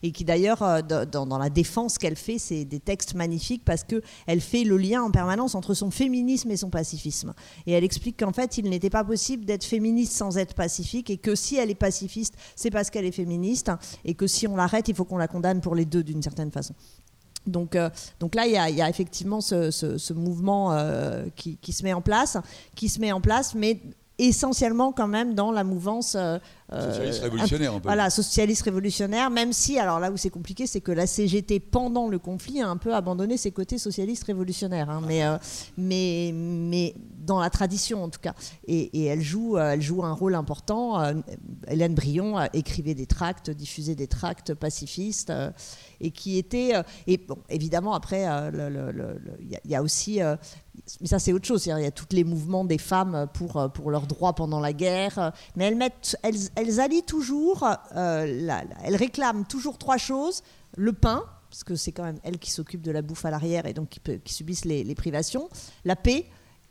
[0.03, 4.41] et qui d'ailleurs, euh, dans, la défense qu'elle fait, c'est des textes magnifiques, parce qu'elle
[4.41, 7.33] fait le lien en permanence entre son féminisme et son pacifisme.
[7.65, 11.17] Et elle explique qu'en fait, il n'était pas possible d'être féministe sans être pacifique, et
[11.17, 13.71] que si elle est pacifiste, c'est parce qu'elle est féministe,
[14.05, 16.51] et que si on l'arrête, il faut qu'on la condamne pour les deux d'une certaine
[16.51, 16.73] façon.
[17.47, 22.01] Donc, euh, donc là, il y, a- effectivement ce, mouvement euh, qui se met en
[22.01, 22.37] place,
[22.75, 23.81] qui se met en place, mais
[24.27, 26.37] essentiellement quand même dans la mouvance euh,
[26.73, 30.67] euh, Socialiste révolutionnaire, on peut voilà, socialiste révolutionnaire, même si, alors là où c'est compliqué,
[30.67, 34.89] c'est que la CGT, pendant le conflit, a un peu abandonné ses côtés socialistes révolutionnaires.
[34.89, 35.37] hein, mais, euh,
[35.77, 38.33] mais, mais dans la tradition, en tout cas.
[38.67, 41.03] Et, et elle, joue, elle joue un rôle important.
[41.67, 45.33] Hélène Brion écrivait des tracts, diffusait des tracts pacifistes,
[45.99, 46.75] et qui étaient...
[46.75, 50.19] euh, et bon, évidemment, après, y, il y a aussi...
[50.99, 51.65] mais ça, c'est autre chose.
[51.65, 54.73] Il y a tous les mouvements des femmes pour, euh, pour leurs droits pendant la
[54.73, 55.31] guerre.
[55.55, 60.43] Mais elles, mettent, elles, elles allient toujours, euh, elles réclament toujours trois choses.
[60.77, 63.65] Le pain, parce que c'est quand même elles qui s'occupent de la bouffe à l'arrière
[63.65, 65.49] et donc qui, subissent les privations.
[65.85, 66.25] La paix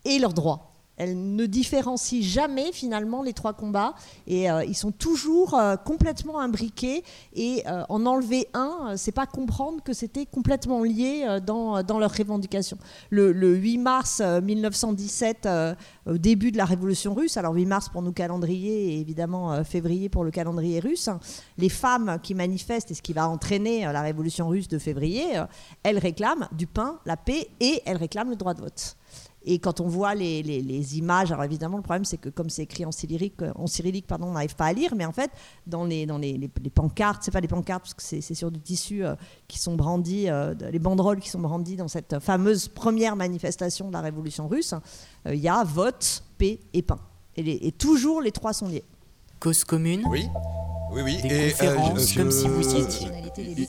[0.05, 0.70] et leurs droits.
[1.01, 3.95] Elles ne différencient jamais finalement les trois combats
[4.27, 9.25] et euh, ils sont toujours euh, complètement imbriqués et euh, en enlever un, c'est pas
[9.25, 12.77] comprendre que c'était complètement lié dans, dans leurs revendications.
[13.09, 17.65] Le, le 8 mars euh, 1917, euh, au début de la révolution russe, alors 8
[17.65, 21.09] mars pour nos calendriers et évidemment février pour le calendrier russe,
[21.57, 25.25] les femmes qui manifestent et ce qui va entraîner la révolution russe de février,
[25.83, 28.97] elles réclament du pain, la paix et elles réclament le droit de vote.
[29.45, 32.51] Et quand on voit les, les- les images, alors évidemment le problème c'est que comme
[32.51, 35.31] c'est écrit en cyrillique, en cyrillique pardon, on n'arrive pas à lire, mais en fait
[35.67, 38.35] dans les, dans les, les- les pancartes, c'est pas des pancartes parce que c'est c'est
[38.35, 39.15] sur du tissu euh,
[39.49, 43.93] qui sont brandis, euh, les banderoles qui sont brandies dans cette fameuse première manifestation de
[43.95, 44.75] la révolution russe,
[45.27, 46.99] euh, il y a vote, paix et pain.
[47.37, 48.85] Et, les- et toujours les trois sont liés.
[49.39, 50.27] Cause commune, Oui,
[50.93, 51.23] oui, oui.
[51.23, 53.09] des Et, euh, conférences je- comme si vous y euh, étiez.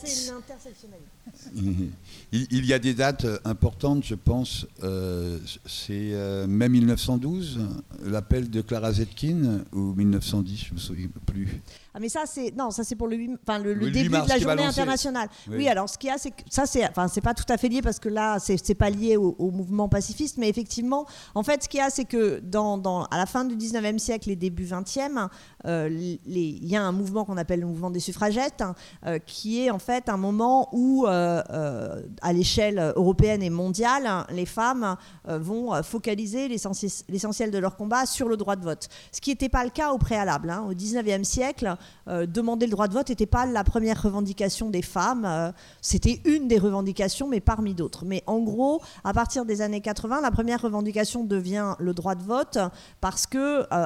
[0.04, 1.08] C'est l'intersectionnalité.
[2.34, 4.66] Il, y a des dates importantes, je pense.
[4.84, 7.60] euh, c'est euh, mai 1912,
[8.06, 11.62] l'appel de Clara Zetkin, ou 1910, je ne me souviens plus.
[11.94, 13.92] Ah mais ça c'est non ça c'est pour le, huit- enfin, le, le Le 8
[13.92, 15.28] début mars de la journée internationale.
[15.50, 15.56] Oui.
[15.58, 15.68] Oui.
[15.68, 17.68] alors ce qu'il y a c'est que ça c'est enfin c'est pas tout à fait
[17.70, 21.64] lié parce que là c'est pas lié au, au mouvement pacifiste mais effectivement en fait
[21.64, 24.36] ce qu'il y a c'est que dans, dans à la fin du 19e siècle et
[24.36, 25.28] début 20e
[25.66, 28.74] euh, il y a un mouvement qu'on appelle le mouvement des suffragettes hein,
[29.06, 34.06] euh, qui est en fait un moment où euh, euh, à l'échelle européenne et mondiale
[34.08, 34.96] hein, les femmes
[35.28, 39.50] vont focaliser l'essentie- l'essentiel de leur combat sur le droit de vote ce qui n'était
[39.50, 40.66] pas le cas au préalable hein.
[40.70, 41.76] au 19e siècle
[42.08, 45.26] euh, demander le droit de vote n'était pas la première revendication des femmes.
[45.26, 48.06] euh, C'était une des revendications, mais parmi d'autres.
[48.06, 52.24] Mais en gros, à partir des années 80, la première revendication devient le droit de
[52.24, 52.58] vote
[53.00, 53.86] parce que euh,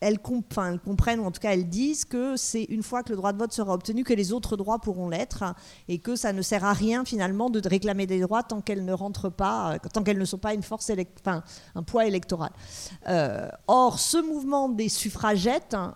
[0.00, 0.80] elles, comprennent,
[1.20, 3.52] ou en tout cas elles disent que c'est une fois que le droit de vote
[3.52, 5.44] sera obtenu que les autres droits pourront l'être
[5.88, 8.92] et que ça ne sert à rien finalement de réclamer des droits tant qu'elles ne
[8.92, 11.42] rentrent pas, tant qu'elles ne sont pas une force enfin,
[11.74, 12.50] un poids électoral.
[13.68, 15.94] Or, ce mouvement des suffragettes, hein,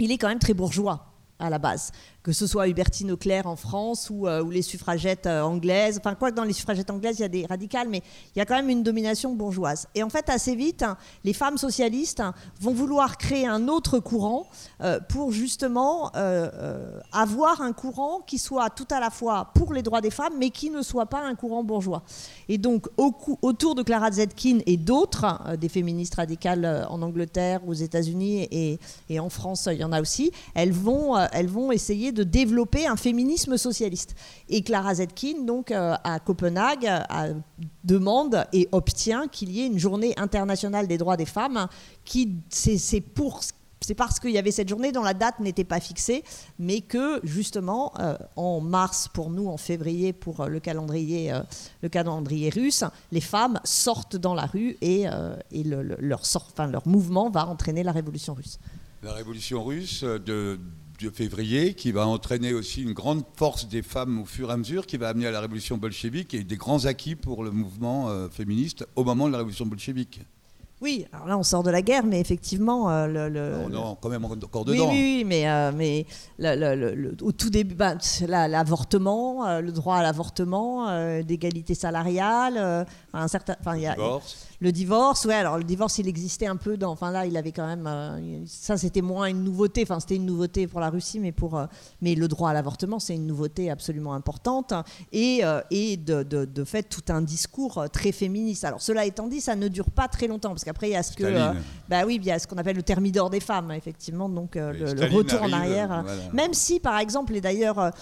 [0.00, 1.06] il est quand même très bourgeois
[1.38, 1.92] à la base,
[2.28, 5.96] que ce soit Hubertine Auclair en France ou, euh, les suffragettes euh, anglaises.
[5.96, 8.02] Enfin, quoi que dans les suffragettes anglaises, il y a des radicales, mais
[8.36, 9.88] il y a quand même une domination bourgeoise.
[9.94, 13.98] Et en fait, assez vite, hein, les femmes socialistes hein, vont vouloir créer un autre
[13.98, 14.46] courant
[14.82, 16.10] euh, pour justement
[17.12, 20.50] avoir un courant qui soit tout à la fois pour les droits des femmes, mais
[20.50, 22.02] qui ne soit pas un courant bourgeois.
[22.50, 27.72] Et donc, autour de Clara Zetkin et d'autres, euh, des féministes radicales en Angleterre, aux
[27.72, 32.17] États-Unis et, en France, il y en a aussi, elles vont, elles vont essayer de
[32.22, 34.14] développer un féminisme socialiste.
[34.48, 37.34] Et Clara Zetkin, donc, euh, à Copenhague, euh,
[37.84, 41.68] demande et obtient qu'il y ait une journée internationale des droits des femmes,
[42.04, 43.40] qui, c'est pour
[43.80, 46.24] c'est parce qu'il y avait cette journée dont la date n'était pas fixée,
[46.58, 51.32] mais que justement euh, en mars pour nous, en février pour le calendrier,
[51.80, 55.04] le calendrier russe, les femmes sortent dans la rue et,
[55.52, 58.58] et le- le- leur, sort- enfin, leur mouvement va entraîner la révolution russe.
[59.04, 60.58] La révolution russe de,
[61.00, 64.56] de février, qui va entraîner aussi une grande force des femmes au fur et à
[64.56, 68.08] mesure, qui va amener à la révolution bolchevique et des grands acquis pour le mouvement
[68.08, 70.20] euh, féministe au moment de la révolution bolchevique.
[70.80, 73.96] Oui, alors là on sort de la guerre, mais effectivement, euh, le, le- Non, non,
[74.00, 74.90] quand même encore dedans.
[74.90, 76.06] oui, oui, mais, euh, mais
[76.38, 77.94] le- au tout début, bah,
[78.26, 80.86] la- l'avortement, euh, le droit à l'avortement,
[81.22, 84.47] d'égalité salariale, un certain, enfin, il y a, Divorce.
[84.60, 86.90] Le divorce, ouais, alors le divorce, il existait un peu dans.
[86.90, 87.86] Enfin là, il avait quand même.
[87.86, 89.82] euh, ça, c'était moins une nouveauté.
[89.84, 91.66] Enfin, c'était une nouveauté pour la Russie, mais, pour, euh,
[92.02, 94.72] mais le droit à l'avortement, c'est une nouveauté absolument importante.
[95.12, 98.64] Et, euh, et de, de- de fait, tout un discours très féministe.
[98.64, 101.02] Alors, cela étant dit, ça ne dure pas très longtemps, parce qu'après, il y a
[101.04, 101.22] ce que.
[101.88, 105.14] Bah oui, il y a ce qu'on appelle le thermidor des femmes, effectivement, donc le,
[105.16, 106.02] retour en arrière.
[106.04, 106.22] voilà.
[106.32, 107.92] Même si, par exemple, et d'ailleurs,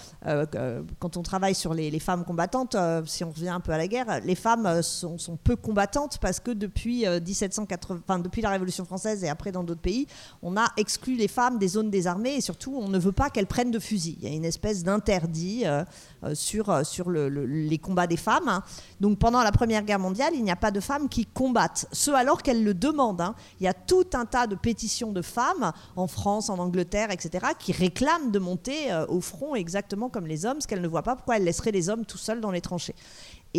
[0.99, 3.87] quand on travaille sur les, les femmes combattantes, si on revient un peu à la
[3.87, 8.49] guerre, les femmes sont, sont peu combattantes parce que depuis, euh, 1780, enfin, depuis la
[8.49, 10.07] Révolution française et après dans d'autres pays,
[10.41, 13.29] on a exclu les femmes des zones des armées et surtout, on ne veut pas
[13.29, 14.17] qu'elles prennent de fusil.
[14.21, 15.83] Il y a une espèce d'interdit euh,
[16.23, 18.47] euh, sur, euh, sur le- le- les combats des femmes.
[18.47, 18.63] hein.
[18.99, 22.11] Donc pendant la Première Guerre mondiale, il n'y a pas de femmes qui combattent, ce
[22.11, 23.21] alors qu'elles le demandent.
[23.21, 23.35] hein.
[23.59, 27.47] Il y a tout un tas de pétitions de femmes en France, en Angleterre, etc.,
[27.59, 31.03] qui réclament de monter euh, au front exactement comme les hommes, parce qu'elles ne voient
[31.03, 32.95] pas pourquoi elles laisseraient les hommes tout seuls dans les tranchées.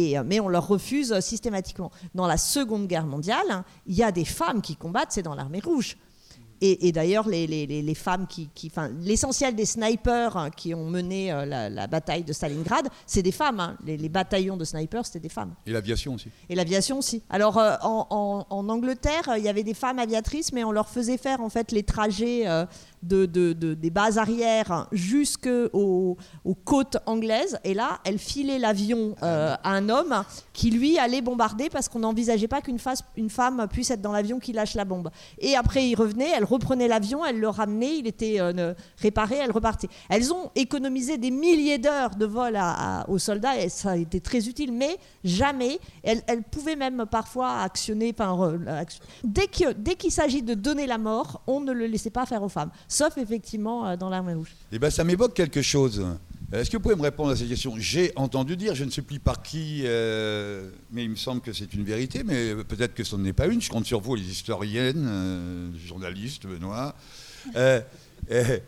[0.01, 1.91] Et, euh, mais on leur refuse euh, systématiquement.
[2.15, 5.35] Dans la Seconde Guerre mondiale, hein, il y a des femmes qui combattent, c'est dans
[5.35, 5.97] l'armée rouge.
[6.61, 8.49] Et, et d'ailleurs, les, les- les- les femmes qui.
[9.03, 13.31] L'essentiel des snipers hein, qui ont mené euh, la, la bataille de Stalingrad, c'est des
[13.31, 13.61] femmes.
[13.61, 13.77] hein.
[13.87, 15.55] Les, les bataillons de snipers, c'était des femmes.
[15.67, 16.29] Et l'aviation aussi.
[16.49, 17.23] Et l'aviation aussi.
[17.31, 20.89] Alors euh, en, en- en Angleterre, il y avait des femmes aviatrices, mais on leur
[20.89, 22.67] faisait faire en fait les trajets euh,
[23.03, 27.59] de, de- de- des bases arrière jusqu'aux aux côtes anglaises.
[27.65, 32.01] Et là, elles filaient l'avion euh, à un homme qui lui allait bombarder parce qu'on
[32.01, 35.11] n'envisageait pas qu'une femme puisse être dans l'avion qui lâche la bombe.
[35.39, 39.51] Et après, il revenait, elle reprenait l'avion, elle le ramenait, il était euh, réparé, elle
[39.53, 42.59] repartait.Elles ont économisé des milliers d'heures de vol
[43.09, 47.61] aux soldats et ça a été très utile, mais jamais, elles, elles pouvaient même parfois
[47.61, 48.15] actionner,
[49.25, 49.47] dès
[49.97, 53.17] qu'il s'agit de donner la mort, on ne le laissait pas faire aux femmes, sauf
[53.19, 54.55] effectivement euh, dans l'armée rouge.
[54.73, 56.05] Eh ben, ça m'évoque quelque chose.
[56.51, 57.75] Est-ce que vous pouvez me répondre à cette question?
[57.77, 61.53] J'ai entendu dire, je ne sais plus par qui, euh, mais il me semble que
[61.53, 63.61] c'est une vérité, mais peut-être que ce n'est pas une.
[63.61, 66.95] Je compte sur vous, les historiennes, euh, journalistes, Benoît.
[67.55, 67.83] Euh,
[68.31, 68.59] euh,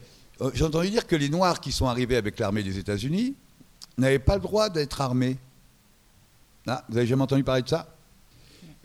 [0.52, 3.34] J'ai entendu dire que les Noirs qui sont arrivés avec l'armée des États-Unis
[3.96, 5.38] n'avaient pas le droit d'être armés.
[6.66, 7.88] Ah, vous avez jamais entendu parler de ça?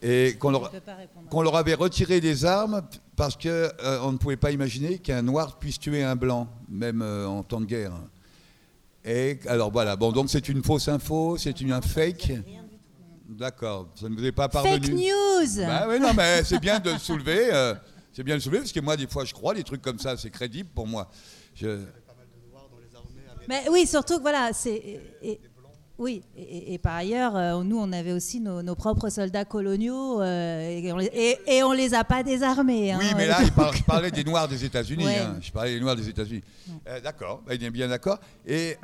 [0.08, 2.84] Et qu'on leur, avait retiré des armes
[3.15, 3.70] parce qu'on
[4.04, 7.60] on ne pouvait pas imaginer qu'un noir puisse tuer un blanc, même euh, en temps
[7.60, 7.91] de guerre.
[9.04, 12.34] Et alors voilà, bon, donc c'est une fausse info, c'est une, un fake.
[13.28, 14.76] D'accord, ça ne vous est pas parvenu.
[14.86, 17.52] Fake news Bah oui, non, mais c'est bien de le soulever.
[17.52, 17.74] euh,
[18.13, 19.98] c'est bien de le soulever parce que moi, des fois, je crois, des trucs comme
[19.98, 21.10] ça, c'est crédible pour moi.
[21.56, 21.80] Je-
[23.48, 25.00] Mais oui, surtout que voilà, c'est.
[25.97, 30.69] Oui, et, par ailleurs, euh, nous, on avait aussi nos, nos propres soldats coloniaux euh,
[30.69, 32.91] et, on les, et, et on les a pas désarmés.
[32.91, 32.97] hein.
[32.99, 33.39] Oui, mais là,
[33.73, 35.05] je parlais des Noirs des États-Unis.
[35.05, 35.17] Ouais.
[35.19, 35.38] hein.
[35.41, 36.41] Je parlais des Noirs des États-Unis.
[36.88, 38.19] Euh, d'accord, bah, il est bien d'accord.
[38.45, 38.75] Et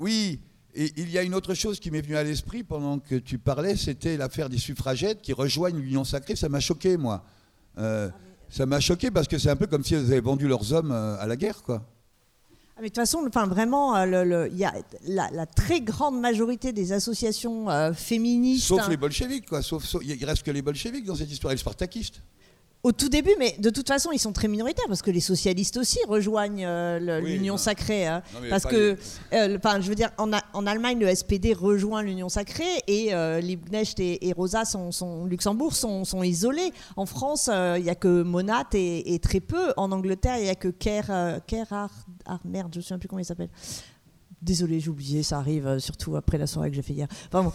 [0.00, 0.40] oui,
[0.74, 3.38] et il y a une autre chose qui m'est venue à l'esprit pendant que tu
[3.38, 6.36] parlais, c'était l'affaire des suffragettes qui rejoignent l'Union sacrée.
[6.36, 7.24] Ça m'a choqué, moi.
[7.78, 8.08] Euh,
[8.48, 10.92] ça m'a choqué parce que c'est un peu comme si elles avaient vendu leurs hommes
[10.92, 11.82] à la guerre, quoi.
[12.78, 14.72] Ah, mais de toute façon, enfin, vraiment, euh, le- y a
[15.08, 18.68] la, la très grande majorité des associations euh, féministes.
[18.68, 19.62] Sauf hein, les bolcheviks, quoi.
[19.62, 22.22] Sauf, sauf- il reste que les bolcheviks dans cette histoire, et les spartakistes.
[22.84, 25.76] Au tout début, mais de toute façon, ils sont très minoritaires parce que les socialistes
[25.76, 28.06] aussi rejoignent euh, Oui, l'Union sacrée.
[28.06, 28.22] hein.
[28.32, 28.96] Non, parce que,
[29.32, 33.12] euh, le- je veux dire, en, A- en Allemagne, le SPD rejoint l'Union sacrée et
[33.12, 36.72] euh, Liebknecht et, et Rosa sont, sont- Luxembourg sont, sont isolés.
[36.96, 39.72] En France, euh, il n'y a que Monat et, et très peu.
[39.76, 43.00] En Angleterre, il n'y a que Kerr, Kerr Ar- Ar- merde, je ne sais même
[43.00, 43.50] plus comment il s'appelle.
[44.40, 47.08] Désolé, j'ai oublié, ça arrive surtout après la soirée que j'ai fait hier.
[47.26, 47.52] Enfin bon,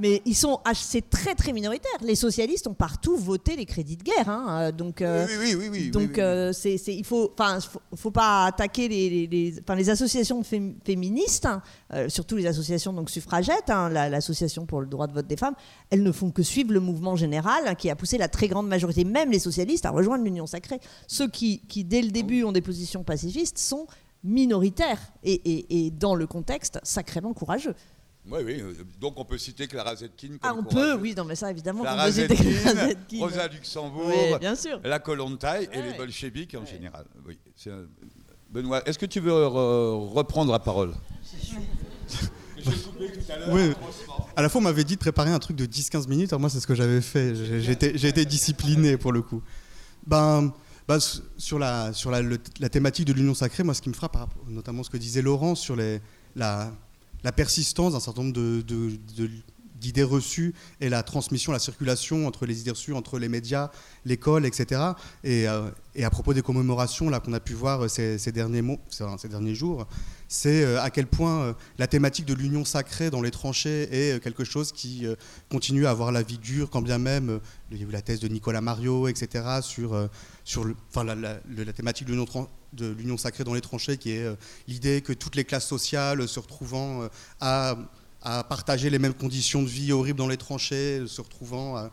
[0.00, 1.90] mais ils sont, c'est très très minoritaire.
[2.02, 5.02] Les socialistes ont partout voté les crédits de guerre, hein, euh, donc.
[5.02, 6.20] euh, oui, oui, oui, donc oui, oui.
[6.20, 10.42] euh, c'est, il faut, enfin, faut, faut pas attaquer les, les, les- enfin, les associations
[10.42, 15.06] fém- féministes, hein, euh, surtout les associations donc suffragettes, hein, la- l'association pour le droit
[15.06, 15.54] de vote des femmes.
[15.90, 19.04] Elles ne font que suivre le mouvement général qui a poussé la très grande majorité,
[19.04, 20.80] même les socialistes, à rejoindre l'Union sacrée.
[21.06, 23.86] Ceux qui, qui dès le début ont des positions pacifistes sont
[24.24, 27.74] minoritaires et, et- et dans le contexte sacrément courageux.
[28.26, 28.60] Oui, oui.
[28.60, 31.50] euh, Donc on peut citer Clara Zetkin comme Ah, on peut, oui, non mais ça
[31.50, 31.82] évidemment.
[31.82, 33.18] Clara on peut citer Zetkin, Clara Zetkin.
[33.20, 34.80] Rosa Luxembourg, Oui, bien sûr.
[34.82, 35.90] la Kolontai et Ouais.
[35.92, 37.04] les bolcheviks en général.
[37.26, 37.84] Oui, c'est un-
[38.50, 40.92] Benoît, est-ce que tu veux re- reprendre la parole?
[43.50, 43.72] Oui.
[44.36, 46.32] À la fois, on m'avait dit de préparer un truc de 10-15 minutes.
[46.32, 47.34] Alors moi, c'est ce que j'avais fait.
[47.60, 47.72] J'ai
[48.08, 49.42] été, discipliné pour le coup.
[50.06, 50.52] Ben,
[50.88, 50.98] ben,
[51.36, 54.16] sur la, sur la, le- la thématique de l'union sacrée, moi, ce qui me frappe,
[54.48, 56.00] notamment ce que disait Laurent sur les,
[56.36, 56.70] la,
[57.24, 59.30] la persistance d'un certain nombre de,
[59.84, 63.70] d'idées reçues et la transmission, la circulation entre les idées reçues, entre les médias,
[64.04, 64.80] l'école, etc.
[65.22, 68.80] Et, euh, et, à propos des commémorations là qu'on a pu voir ces, derniers mots,
[68.88, 69.86] ces derniers jours,
[70.28, 74.72] c'est à quel point la thématique de l'union sacrée dans les tranchées est quelque chose
[74.72, 75.06] qui
[75.50, 78.28] continue à avoir la dure, quand bien même il y a eu la thèse de
[78.28, 79.44] Nicolas Mario, etc.
[79.62, 80.08] sur,
[80.44, 82.14] sur le, enfin, la, la thématique de
[82.92, 84.34] l'union sacrée dans les tranchées, qui est euh,
[84.66, 87.74] l'idée que toutes les classes sociales se retrouvant euh,
[88.24, 91.90] à, partager les mêmes conditions de vie horribles dans les tranchées, se retrouvant à,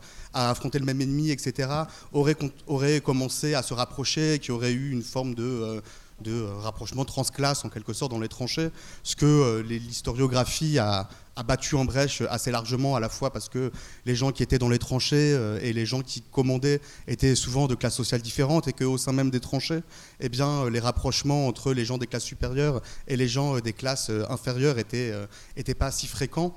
[0.49, 1.69] affronter le même ennemi, etc.,
[2.13, 5.81] auraient, commencé à se rapprocher, qui aurait eu une forme de, euh,
[6.21, 8.69] de rapprochement transclasse en quelque sorte dans les tranchées,
[9.03, 11.09] ce que l'historiographie a,
[11.43, 13.71] battu en brèche assez largement, à la fois parce que
[14.05, 17.67] les gens qui étaient dans les tranchées euh, et les gens qui commandaient étaient souvent
[17.67, 19.81] de classes sociales différentes et qu'au sein même des tranchées,
[20.19, 23.61] eh bien, euh, les rapprochements entre les gens des classes supérieures et les gens euh,
[23.61, 25.13] des classes inférieures n'étaient
[25.55, 26.55] étaient pas si fréquents.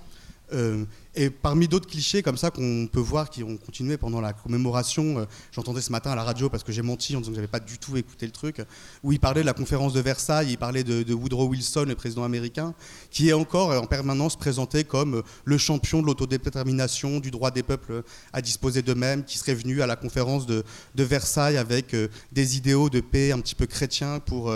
[0.52, 0.84] Euh,
[1.14, 5.20] et parmi d'autres clichés comme ça qu'on peut voir qui ont continué pendant la commémoration,
[5.20, 7.46] euh, j'entendais ce matin à la radio parce que j'ai menti en disant que j'avais
[7.46, 8.60] pas du tout écouté le truc,
[9.02, 12.24] où il parlait de la conférence de Versailles, il parlait de, Woodrow Wilson, le président
[12.24, 12.74] américain,
[13.10, 18.02] qui est encore en permanence présenté comme le champion de l'autodétermination, du droit des peuples
[18.32, 20.64] à disposer d'eux-mêmes, qui serait venu à la conférence de,
[20.96, 24.52] Versailles avec euh, des idéaux de paix un petit peu chrétiens pour,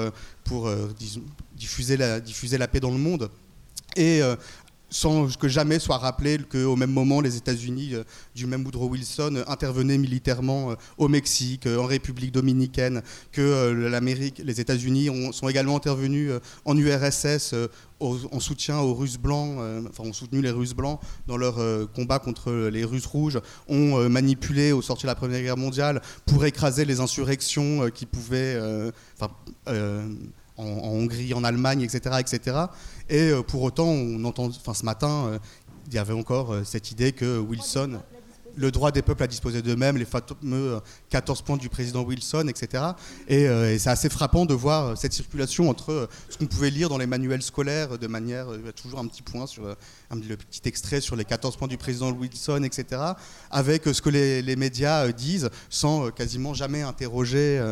[1.57, 3.31] diffuser la paix dans le monde.
[3.97, 4.21] Et
[4.91, 9.35] sans que jamais soit rappelé qu'au même moment, les États-Unis, euh, du même Woodrow Wilson,
[9.37, 15.77] euh, intervenaient militairement euh, au Mexique, en République dominicaine, que l'Amérique, les États-Unis sont également
[15.77, 16.33] intervenus
[16.65, 17.55] en URSS
[18.01, 19.59] en soutien aux Russes blancs,
[19.89, 21.57] enfin ont soutenu les Russes blancs dans leur
[21.93, 26.45] combat contre les Russes rouges, ont manipulé au sortir de la Première Guerre mondiale pour
[26.45, 28.59] écraser les insurrections qui pouvaient,
[30.59, 32.17] en, Hongrie, en Allemagne, etc.
[32.21, 32.57] etc.
[33.09, 35.39] Et euh, pour autant, on entend, ce matin, euh,
[35.87, 38.01] il y avait encore euh, cette idée que Wilson
[38.59, 40.81] le droit des peuples à disposer d'eux-mêmes, les fameux
[41.11, 42.85] 14 points du président Wilson, etc.
[43.29, 43.47] Et,
[43.79, 47.43] c'est assez frappant de voir cette circulation entre ce qu'on pouvait lire dans les manuels
[47.43, 51.17] scolaires de manière, il y a toujours un petit point sur le petit extrait sur
[51.17, 53.03] les 14 points du président Wilson, etc.,
[53.51, 57.63] avec ce que les, médias disent sans quasiment jamais interroger.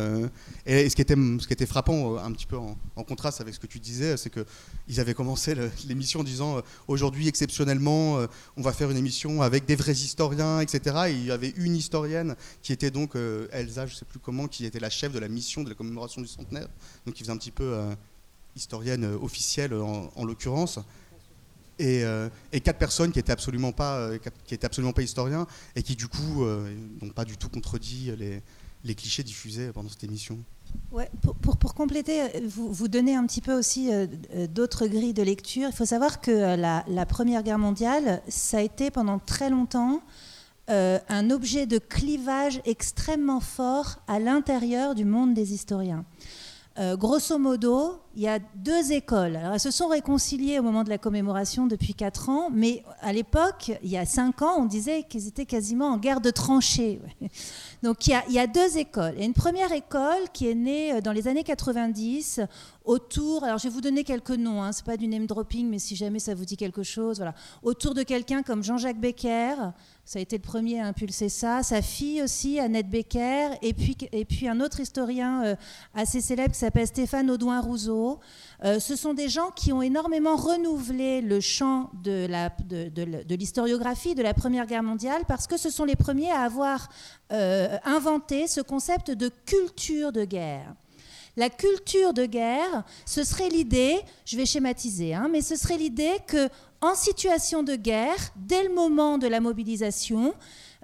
[0.65, 3.53] Et ce qui était, ce qui était frappant un petit peu en, en contraste avec
[3.53, 5.55] ce que tu disais, c'est qu'ils avaient commencé
[5.87, 8.19] l'émission en disant aujourd'hui exceptionnellement
[8.55, 10.76] on va faire une émission avec des vrais historiens, etc.
[10.85, 14.47] Il y avait une historienne qui était donc euh, Elsa, je ne sais plus comment,
[14.47, 16.67] qui était la chef de la mission de la commémoration du centenaire,
[17.05, 17.93] donc qui faisait un petit peu euh,
[18.55, 20.79] historienne euh, officielle en, l'occurrence.
[21.79, 22.03] Et,
[22.63, 24.09] quatre personnes qui étaient absolument pas,
[24.45, 28.11] qui absolument pas historiens et qui du coup n'ont pas du tout contredit
[28.83, 30.39] les, clichés diffusés pendant cette émission.
[30.91, 33.91] Ouais, pour, pour, compléter, vous, vous, donnez un petit peu aussi
[34.49, 35.69] d'autres grilles de lecture.
[35.69, 40.01] Il faut savoir que la, Première Guerre mondiale, ça a été pendant très longtemps
[40.69, 46.05] euh, un objet de clivage extrêmement fort à l'intérieur du monde des historiens.
[46.79, 49.35] Euh, grosso modo, il y a deux écoles.
[49.35, 53.13] Alors, elles se sont réconciliées au moment de la commémoration depuis quatre ans, mais à
[53.13, 57.01] l'époque, il y a cinq ans, on disait qu'ils étaient quasiment en guerre de tranchées.
[57.83, 59.13] Donc, il y, a, il y, a, deux écoles.
[59.15, 62.41] Il y a une première école qui est née euh, dans les années 90,
[62.85, 65.67] autour, alors je vais vous donner quelques noms, hein, ce n'est pas du name dropping,
[65.67, 69.55] mais si jamais ça vous dit quelque chose, voilà, autour de quelqu'un comme Jean-Jacques Becker,
[70.07, 71.63] ça a été le premier à impulser ça.
[71.63, 75.55] Sa fille aussi, Annette Becker, et puis, et puis un autre historien euh,
[75.93, 78.21] assez célèbre qui s'appelle Stéphane Audouin-Rousseau.
[78.63, 82.25] Euh, ce sont des gens qui ont énormément renouvelé le champ de,
[83.35, 86.87] l'historiographie de la Première Guerre mondiale parce que ce sont les premiers à avoir
[87.33, 90.73] euh, inventé ce concept de culture de guerre.
[91.37, 96.17] La culture de guerre, ce serait l'idée, je vais schématiser, hein, mais ce serait l'idée
[96.25, 96.49] que
[96.81, 100.33] en situation de guerre, dès le moment de la mobilisation,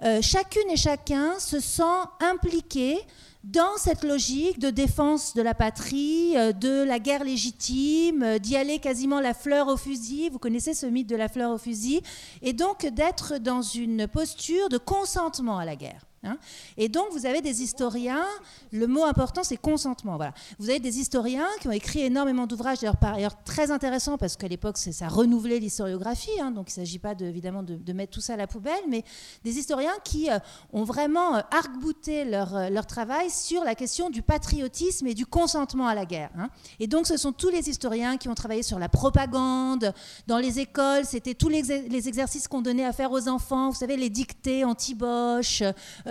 [0.02, 1.82] euh, chacune et chacun se sent
[2.20, 2.98] impliqué
[3.44, 8.56] dans cette logique de défense de la patrie, euh, de la guerre légitime, euh, d'y
[8.56, 12.00] aller quasiment la fleur au fusil, vous connaissez ce mythe de la fleur au fusil,
[12.42, 16.06] et donc d'être dans une posture de consentement à la guerre.
[16.24, 16.38] Hein.
[16.76, 18.24] et donc, vous avez des historiens,
[18.72, 20.16] le mot important, c'est consentement.
[20.16, 20.32] Voilà.
[20.58, 24.36] Vous avez des historiens qui ont écrit énormément d'ouvrages, d'ailleurs, par ailleurs, très intéressants, parce
[24.36, 26.50] qu'à l'époque, ça renouvelait l'historiographie, hein.
[26.50, 29.04] donc il ne s'agit pas de, évidemment de, mettre tout ça à la poubelle, mais
[29.44, 30.38] des historiens qui euh,
[30.72, 35.26] ont vraiment euh, arc-bouté leur, euh, leur, travail sur la question du patriotisme et du
[35.26, 36.30] consentement à la guerre.
[36.36, 36.48] Hein.
[36.80, 39.92] Et donc, ce sont tous les historiens qui ont travaillé sur la propagande,
[40.26, 43.76] dans les écoles, c'était tous les, les exercices qu'on donnait à faire aux enfants, vous
[43.76, 45.62] savez, les dictées anti-Bosch,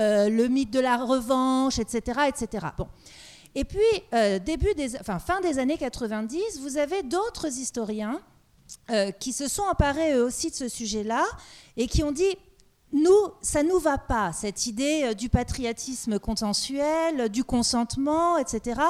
[0.04, 2.22] euh, le mythe de la revanche, etc.
[2.28, 2.68] etc.
[2.78, 2.88] Bon.
[3.56, 3.80] Et puis,
[4.14, 8.20] euh, début des, enfin, fin des années 90, vous avez d'autres historiens
[8.89, 11.24] euh, qui se sont emparés eux aussi de ce sujet-là
[11.78, 12.36] et qui ont dit
[12.91, 18.82] nous, ça nous va pas, cette idée du patriotisme consensuel, du consentement, etc.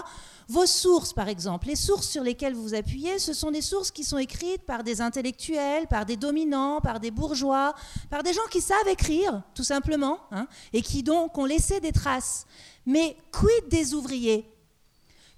[0.47, 4.03] Vos sources, par exemple, les sources sur lesquelles vous appuyez, ce sont des sources qui
[4.03, 7.73] sont écrites par des intellectuels, par des dominants, par des bourgeois,
[8.09, 11.91] par des gens qui savent écrire, tout simplement, hein, et qui donc ont laissé des
[11.91, 12.45] traces.
[12.85, 14.49] Mais quid des ouvriers?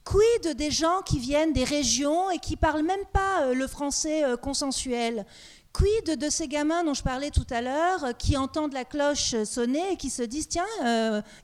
[0.03, 4.23] Quid des gens qui viennent des régions et qui parlent même pas euh, le français
[4.23, 5.25] euh, consensuel?
[5.73, 9.35] Quid de ces gamins dont je parlais tout à l'heure, euh, qui entendent la cloche
[9.43, 10.65] sonner et qui se disent tiens,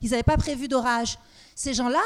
[0.00, 1.18] ils n'avaient pas prévu d'orage?
[1.54, 2.00] Ces gens-là,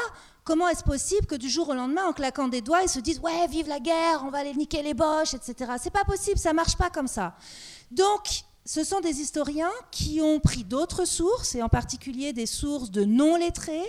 [0.47, 3.19] comment est-ce possible que du jour au lendemain, en claquant des doigts, ils se disent
[3.19, 5.73] ouais, vive la guerre, on va aller niquer les boches, etc.
[5.77, 7.35] C'est pas possible, ça marche pas comme ça.
[7.91, 12.91] Donc, ce sont des historiens qui ont pris d'autres sources, et en particulier des sources
[12.91, 13.85] de non-lettrés,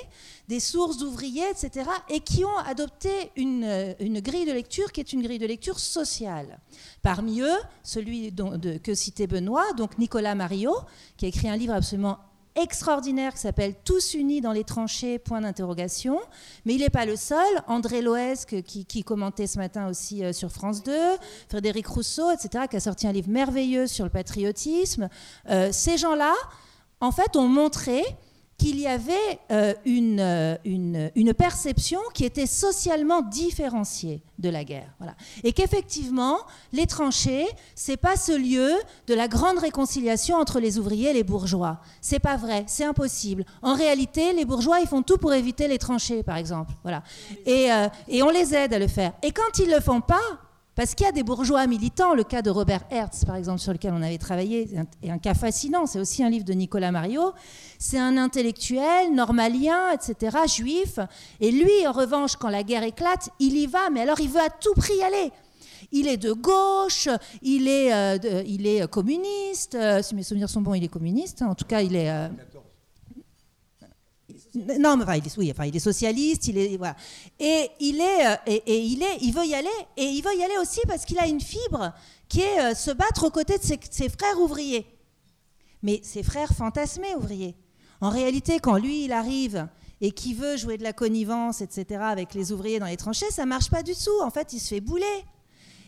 [0.48, 5.22] des sources d'ouvriers, etc., et qui ont adopté une, grille de lecture qui est une
[5.22, 6.58] grille de lecture sociale.
[7.02, 8.34] Parmi eux, celui
[8.82, 10.74] que citait Benoît, donc Nicolas Mario,
[11.16, 12.18] qui a écrit un livre absolument
[12.62, 16.20] extraordinaire qui s'appelle Tous unis dans les tranchées, point d'interrogation.
[16.64, 17.46] Mais il n'est pas le seul.
[17.66, 20.92] André Loesque, qui, commentait ce matin aussi euh, sur France 2,
[21.48, 25.08] Frédéric Rousseau, etc., qui a sorti un livre merveilleux sur le patriotisme.
[25.48, 26.34] Euh, ces gens-là,
[27.00, 28.02] en fait, ont montré
[28.58, 29.14] qu'il y avait
[29.52, 34.92] euh, une, euh, une, une, perception qui était socialement différenciée de la guerre.
[34.98, 35.14] Voilà.
[35.44, 36.38] Et qu'effectivement,
[36.72, 37.46] les tranchées,
[37.76, 38.72] c'est pas ce lieu
[39.06, 41.78] de la grande réconciliation entre les ouvriers et les bourgeois.
[42.00, 43.44] C'est pas vrai, c'est impossible.
[43.62, 46.72] En réalité, les bourgeois, ils font tout pour éviter les tranchées, par exemple.
[46.82, 47.04] Voilà.
[47.46, 49.12] Et, euh, et on les aide à le faire.
[49.22, 50.16] Et quand ils le font pas,
[50.78, 53.72] parce qu'il y a des bourgeois militants, le cas de Robert Hertz, par exemple, sur
[53.72, 54.68] lequel on avait travaillé,
[55.02, 55.86] est un cas fascinant.
[55.86, 57.32] C'est aussi un livre de Nicolas Mario.
[57.80, 61.00] C'est un intellectuel, normalien, etc., juif.
[61.40, 64.40] Et lui, en revanche, quand la guerre éclate, il y va, mais alors il veut
[64.40, 65.32] à tout prix y aller.
[65.90, 67.08] Il est de gauche,
[67.42, 69.74] il est, euh, il est communiste.
[69.74, 71.42] Euh, si mes souvenirs sont bons, il est communiste.
[71.42, 72.08] En tout cas, il est.
[72.08, 72.28] Euh,
[74.54, 76.96] non, mais enfin, il est, oui, enfin, il est socialiste, il est, voilà.
[77.38, 80.42] Et il est, euh, et, il est, il veut y aller, et il veut y
[80.42, 81.92] aller aussi parce qu'il a une fibre
[82.28, 84.86] qui est euh, se battre aux côtés de ses, frères ouvriers.
[85.82, 87.56] Mais ses frères fantasmés ouvriers.
[88.00, 89.68] En réalité, quand lui, il arrive
[90.00, 93.46] et qui veut jouer de la connivence, etc., avec les ouvriers dans les tranchées, ça
[93.46, 94.22] marche pas du tout.
[94.22, 95.24] En fait, il se fait bouler.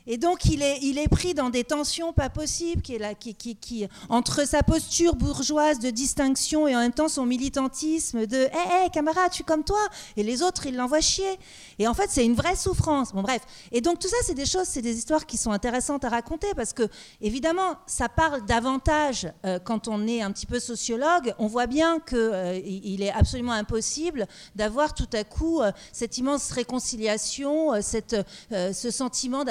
[0.07, 4.47] Et donc, il est, pris dans des tensions pas possibles, qui est là, qui, entre
[4.47, 8.91] sa posture bourgeoise de distinction et en même temps son militantisme de Hé, hey, hey,
[8.91, 9.81] camarade, je suis comme toi.
[10.17, 11.39] Et les autres, ils l'envoient chier.
[11.79, 13.13] Et en fait, c'est une vraie souffrance.
[13.13, 13.43] Bon, bref.
[13.73, 16.49] Et donc, tout ça, c'est des choses, c'est des histoires qui sont intéressantes à raconter
[16.55, 16.89] parce que,
[17.21, 21.35] évidemment, ça parle davantage euh, quand on est un petit peu sociologue.
[21.39, 26.19] On voit bien qu'il euh, il est absolument impossible d'avoir tout à coup euh, cette
[26.19, 28.17] immense réconciliation, cette,
[28.51, 29.45] ce sentiment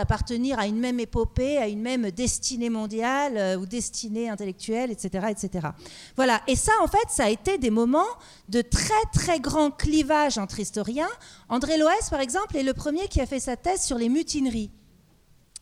[0.57, 5.67] à une même épopée, à une même destinée mondiale euh, ou destinée intellectuelle, etc., etc.
[6.15, 6.41] Voilà.
[6.47, 8.07] Et ça, en fait, ça a été des moments
[8.47, 11.09] de très très grand clivage entre historiens.
[11.49, 14.71] André Loès, par exemple, est le premier qui a fait sa thèse sur les mutineries.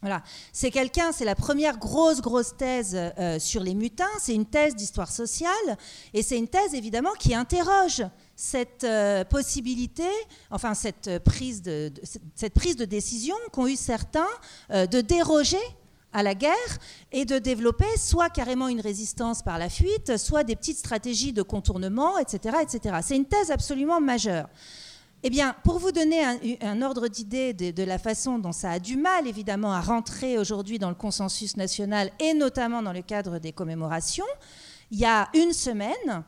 [0.02, 0.22] Voilà.
[0.54, 4.06] C'est quelqu'un, c'est la première grosse, grosse thèse euh, sur les mutins.
[4.20, 5.52] C'est une thèse d'histoire sociale
[6.14, 8.04] et c'est une thèse évidemment qui interroge
[8.38, 10.08] cette euh, possibilité,
[10.52, 11.92] enfin cette prise de,
[12.36, 14.28] cette prise de décision qu'ont eu certains
[14.72, 15.58] euh, de déroger
[16.14, 16.54] à la guerre
[17.12, 21.42] et de développer soit carrément une résistance par la fuite, soit des petites stratégies de
[21.42, 22.58] contournement, etc.
[22.62, 22.98] etc.
[23.02, 24.48] C'est une thèse absolument majeure.
[25.24, 26.24] Eh bien, pour vous donner
[26.62, 30.38] un, ordre d'idée de, de, la façon dont ça a du mal, évidemment, à rentrer
[30.38, 34.28] aujourd'hui dans le consensus national et notamment dans le cadre des commémorations,
[34.92, 36.24] il y a une semaine,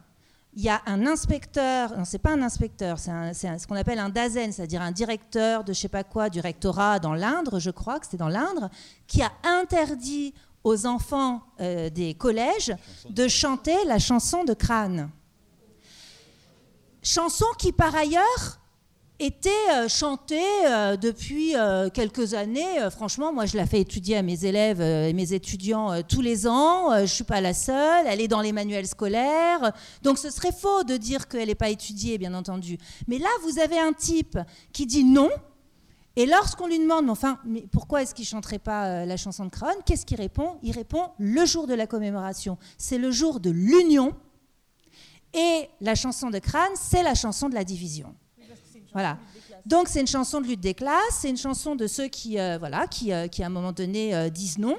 [0.59, 4.09] il y a un inspecteur, non, c'est pas un inspecteur, c'est ce qu'on appelle un
[4.09, 7.97] DAZEN, c'est-à-dire un directeur de je sais pas quoi, du rectorat dans l'Indre, je crois
[7.97, 8.69] que c'était dans l'Indre,
[9.07, 10.33] qui a interdit
[10.65, 12.75] aux enfants euh, des collèges
[13.09, 15.09] de chanter la chanson de Crâne.
[17.01, 18.58] Chanson qui, par ailleurs,
[19.19, 22.89] était euh, chantée euh, depuis euh, quelques années.
[22.89, 26.95] franchement, moi, je la fais étudier à mes élèves et mes étudiants tous les ans.
[26.95, 28.05] je ne suis pas la seule.
[28.07, 29.73] Elle est dans les manuels scolaires.
[30.03, 32.77] Donc, ce serait faux de dire qu'elle n'est pas étudiée, bien entendu.
[33.07, 34.39] Mais là, vous avez un type
[34.71, 35.29] qui dit non.
[36.15, 37.39] Et lorsqu'on lui demande, mais enfin,
[37.71, 40.57] pourquoi est-ce qu'il chanterait pas la chanson de Crone Qu'est-ce qu'il répond?
[40.63, 42.57] Il répond le jour de la commémoration.
[42.77, 44.13] C'est le jour de l'union.
[45.33, 48.15] Et la chanson de Crâne, c'est la chanson de la division
[49.65, 52.57] Donc c'est une chanson de lutte des classes, c'est une chanson de ceux qui, euh,
[52.57, 54.77] voilà, qui, euh, qui à un moment donné euh, disent non.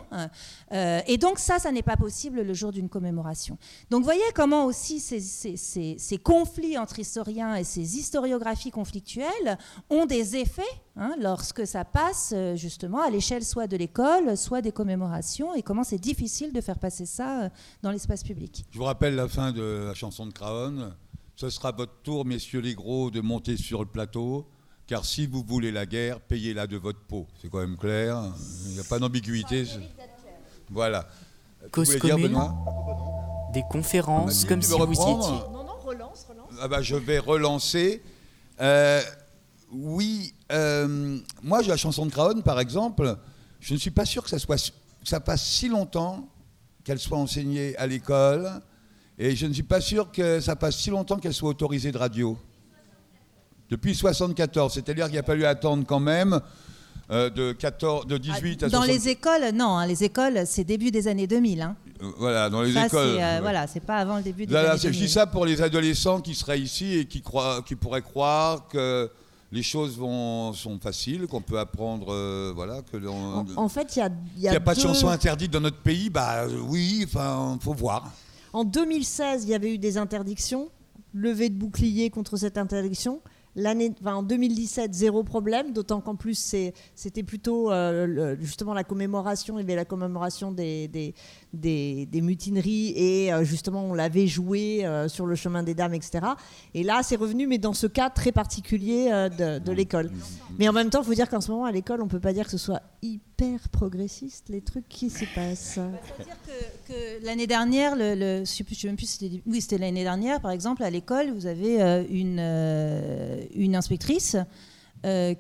[0.73, 3.59] Euh, et donc ça, ça n'est pas possible le jour d'une commémoration.
[3.91, 5.57] Donc voyez comment aussi ces, ces-
[5.99, 9.59] ces- conflits entre historiens et ces historiographies conflictuelles
[9.91, 10.63] ont des effets
[10.97, 15.85] hein, lorsque ça passe justement à l'échelle soit de l'école, soit des commémorations, et comment
[15.85, 17.51] c'est difficile de faire passer ça
[17.83, 18.65] dans l'espace public.
[18.71, 20.93] Je vous rappelle la fin de la chanson de Craon.
[21.41, 24.47] Ce sera votre tour, messieurs les gros, de monter sur le plateau.
[24.87, 27.27] Car si vous voulez la guerre, payez-la de votre peau.
[27.41, 28.23] C'est quand même clair.
[28.67, 29.65] Il n'y a pas d'ambiguïté.
[30.69, 31.09] Voilà.
[31.73, 32.19] Cause dire,
[33.55, 35.01] Des conférences Vas-y, comme tu si vous y étiez.
[35.01, 36.53] Non, non, relance, relance.
[36.61, 38.03] Ah bah, je vais relancer.
[38.61, 39.01] Euh,
[39.73, 43.17] oui, euh, moi, j'ai la chanson de Craon, par exemple.
[43.61, 46.29] Je ne suis pas sûr que ça, soit, que ça passe si longtemps
[46.85, 48.61] qu'elle soit enseignée à l'école.
[49.23, 51.99] Et je ne suis pas sûr que ça passe si longtemps qu'elle soit autorisée de
[51.99, 52.39] radio.
[53.69, 56.41] Depuis 74, c'est-à-dire qu'il a fallu attendre quand même
[57.11, 60.65] euh, de, 14, de 18 à Dans 60 les écoles, non, hein, les écoles, c'est
[60.65, 61.61] début des années 2000.
[61.61, 61.77] Hein.
[62.03, 63.15] Euh, Voilà, dans les Ça, écoles.
[63.17, 63.41] c'est, euh, ouais.
[63.43, 65.07] voilà, c'est pas avant le début des Là, là, années c'est- je 2000.
[65.07, 69.11] dis ça pour les adolescents qui seraient ici et qui, croient, qui pourraient croire que
[69.53, 73.99] les choses vont, sont faciles, qu'on peut apprendre, euh, voilà, que En, en fait, il
[73.99, 76.09] y a, il y a n'y a pas de deux- chanson interdite dans notre pays,
[76.09, 78.11] bah oui, enfin, faut voir.
[78.53, 80.71] En 2016, il y avait eu des interdictions,
[81.15, 83.21] levée de bouclier contre cette interdiction.
[83.57, 86.55] L'année, en 2017, zéro problème, d'autant qu'en plus
[86.95, 91.15] c'était plutôt euh, justement la commémoration, il y avait la commémoration des,
[91.53, 96.27] des- mutineries et euh, justement on l'avait joué euh, sur le chemin des dames, etc.
[96.75, 100.11] Et là c'est revenu, mais dans ce cas très particulier euh, de, l'école.
[100.59, 102.33] Mais en même temps, il faut dire qu'en ce moment à l'école, on peut pas
[102.33, 105.79] dire que ce soit hyper progressiste les trucs qui s'y passent.
[105.79, 110.41] C'est-à-dire que, que l'année dernière, le, je je sais même plus oui, c'était l'année dernière,
[110.41, 112.41] par exemple, à l'école, vous avez une,
[113.75, 114.37] inspectrice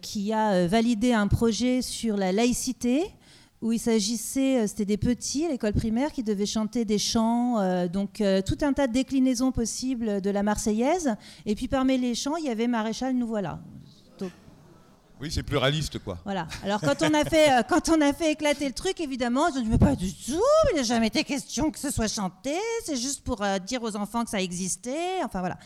[0.01, 3.05] qui a validé un projet sur la laïcité
[3.63, 7.61] où il s'agissait, euh, c'était des petits à l'école primaire qui devaient chanter des chants,
[7.61, 11.15] euh, donc euh, tout un tas de déclinaisons possibles de la Marseillaise.
[11.47, 13.61] Et puis parmi les chants, il y avait Maréchal, nous voilà.
[15.21, 16.19] Oui, c'est pluraliste, quoi.
[16.25, 16.47] Voilà.
[16.65, 19.61] Alors quand on a fait euh, quand on a fait éclater le truc, évidemment, je
[19.61, 20.41] ne veux pas du tout.
[20.73, 22.55] Il n'a jamais été question que ce soit chanté.
[22.85, 25.23] C'est juste pour euh, dire aux enfants que ça existait.
[25.25, 25.59] Enfin voilà.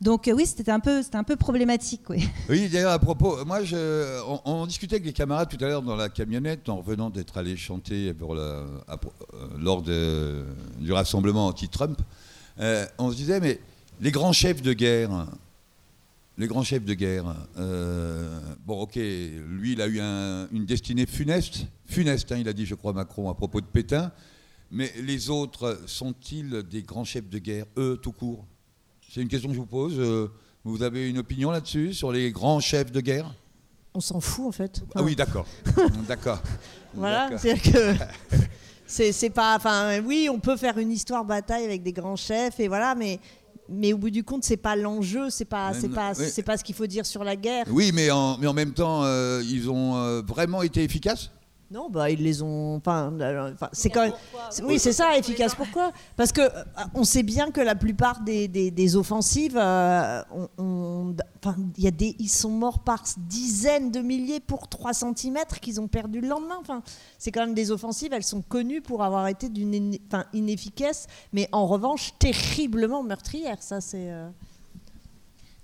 [0.00, 2.28] Donc euh, oui, c'était un peu un peu problématique, oui.
[2.48, 5.82] Oui, d'ailleurs, à propos, moi, je, on, on discutait avec les camarades tout à l'heure
[5.82, 8.96] dans la camionnette en revenant d'être allé chanter pour la- à-
[9.58, 10.44] lors de-
[10.80, 12.00] du rassemblement anti-Trump.
[12.98, 13.60] On se disait, mais
[14.00, 15.10] les grands chefs de guerre,
[16.38, 21.04] les grands chefs de guerre, euh, bon, ok, lui, il a eu un- une destinée
[21.06, 24.12] funeste, funeste, hein, il a dit, je crois, Macron, à propos de Pétain,
[24.70, 28.46] mais les autres sont-ils des grands chefs de guerre, eux, tout court?
[29.10, 29.94] C'est une question que je vous pose.
[29.98, 30.28] euh,
[30.64, 33.34] vous avez une opinion là-dessus, sur les grands chefs de guerre?
[33.94, 34.82] On s'en fout en fait.
[34.94, 35.46] Ah oui, d'accord.
[36.08, 36.40] d'accord.
[36.94, 37.40] Voilà, D'accord.
[37.40, 37.94] c'est que
[38.86, 39.56] c'est c'est pas.
[39.56, 43.18] Enfin, oui, on peut faire une histoire bataille avec des grands chefs et voilà, mais
[43.68, 46.26] mais au bout du compte, c'est pas l'enjeu, c'est pas c'est pas oui.
[46.30, 47.66] c'est pas ce qu'il faut dire sur la guerre.
[47.70, 51.30] Oui, mais en, mais en même temps, euh, ils ont euh, vraiment été efficaces?
[51.70, 52.76] Non, bah ils les ont.
[52.76, 54.12] Enfin, euh, c'est quand même.
[54.62, 55.54] Oui, c'est ça, efficace.
[55.54, 55.92] Pourquoi?
[56.16, 56.64] Parce que euh,
[56.94, 61.84] on sait bien que la plupart des, des- des offensives, euh, on- on- enfin, il
[61.84, 65.88] y a des, ils sont morts par dizaines de milliers pour 3 cm qu'ils ont
[65.88, 66.56] perdu le lendemain.
[66.58, 66.82] Enfin,
[67.18, 68.14] c'est quand même des offensives.
[68.14, 73.62] Elles sont connues pour avoir été d'une, enfin, inefficace, mais en revanche terriblement meurtrières.
[73.62, 74.10] Ça, c'est.
[74.10, 74.30] euh,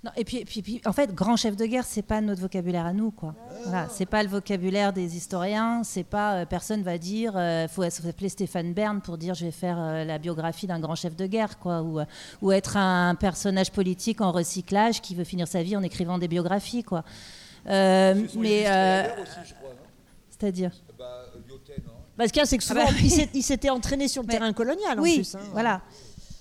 [0.05, 2.85] Non, et puis, puis, puis, en fait, grand chef de guerre, c'est pas notre vocabulaire
[2.85, 3.33] à nous, quoi.
[3.63, 5.81] Voilà, c'est pas le vocabulaire des historiens.
[5.83, 9.51] C'est pas euh, personne va dire, euh, faut s'appeler Stéphane Bern pour dire, je vais
[9.51, 12.05] faire euh, la biographie d'un grand chef de guerre, quoi, ou, euh,
[12.43, 16.27] ou être un personnage politique en recyclage qui veut finir sa vie en écrivant des
[16.27, 17.03] biographies, quoi.
[17.67, 19.07] Euh, mais euh,
[20.29, 20.71] c'est-à-dire.
[22.17, 24.07] Bah, ce qu'il y a, c'est que souvent, Ah bah, il s'est- il s'était entraîné
[24.07, 25.35] sur le Mais- terrain colonial en oui, plus.
[25.35, 25.39] hein.
[25.51, 25.81] voilà.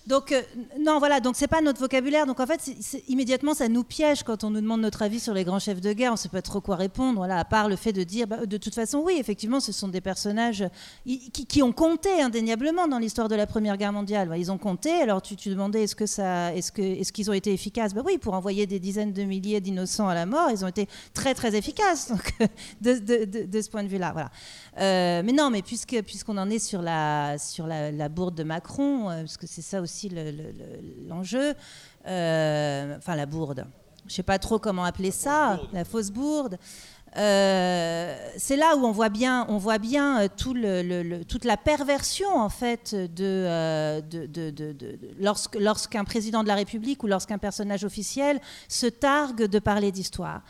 [0.06, 0.42] Donc euh,
[0.78, 2.26] non, voilà, donc c'est pas notre vocabulaire.
[2.26, 2.60] Donc en fait,
[3.08, 5.92] immédiatement, ça nous piège quand on nous demande notre avis sur les grands chefs de
[5.94, 6.12] guerre.
[6.12, 7.16] On sait pas trop quoi répondre.
[7.18, 9.88] Voilà, à part le fait de dire, bah, de toute façon, oui, effectivement, ce sont
[9.88, 10.64] des personnages
[11.06, 14.30] i- qui, ont compté indéniablement dans l'histoire de la Première Guerre mondiale.
[14.36, 14.90] Ils ont compté.
[14.90, 16.70] Alors tu, tu demandais, est-ce que ça, est-ce
[17.12, 17.94] qu'ils ont été efficaces?
[17.94, 20.86] Bah oui, pour envoyer des dizaines de milliers d'innocents à la mort, ils ont été
[21.14, 22.08] très très efficaces.
[22.10, 22.32] Donc
[22.82, 24.30] de, de- ce point de vue-là, voilà.
[24.80, 29.08] Euh, mais non, mais puisque puisqu'on en est sur la sur la, bourde de Macron,
[29.08, 31.54] euh, parce que c'est ça aussi le- le- le- l'enjeu.
[32.06, 33.64] euh, enfin, la bourde.
[34.06, 36.58] Je sais pas trop comment appeler ça, la fausse bourde.
[37.16, 41.24] euh, c'est là où on voit bien, on voit bien euh, tout le, le- le-
[41.24, 46.48] toute la perversion en fait de, euh, de- de- de- de- lorsque- lorsqu'un président de
[46.48, 50.42] la République ou lorsqu'un personnage officiel se targue de parler d'histoire.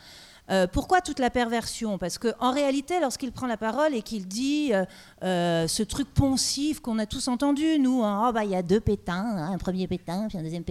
[0.51, 1.97] Euh, pourquoi toute la perversion?
[1.97, 4.85] Parce qu'en réalité, lorsqu'il prend la parole et qu'il dit euh,
[5.23, 8.61] euh, ce truc poncif qu'on a tous entendu, nous, hein, Oh, bah, il y a
[8.61, 10.63] deux pétins, hein, un premier pétain, puis un deuxième.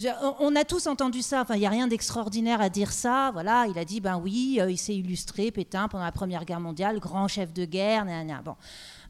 [0.00, 0.08] Je-
[0.40, 1.42] on- a tous entendu ça.
[1.42, 3.30] Enfin, il n'y a rien d'extraordinaire à dire ça.
[3.32, 6.98] Voilà, il a dit, ben oui, il s'est illustré, Pétain, pendant la Première Guerre mondiale,
[7.00, 8.04] grand chef de guerre.
[8.04, 8.42] gna.
[8.42, 8.54] Bon.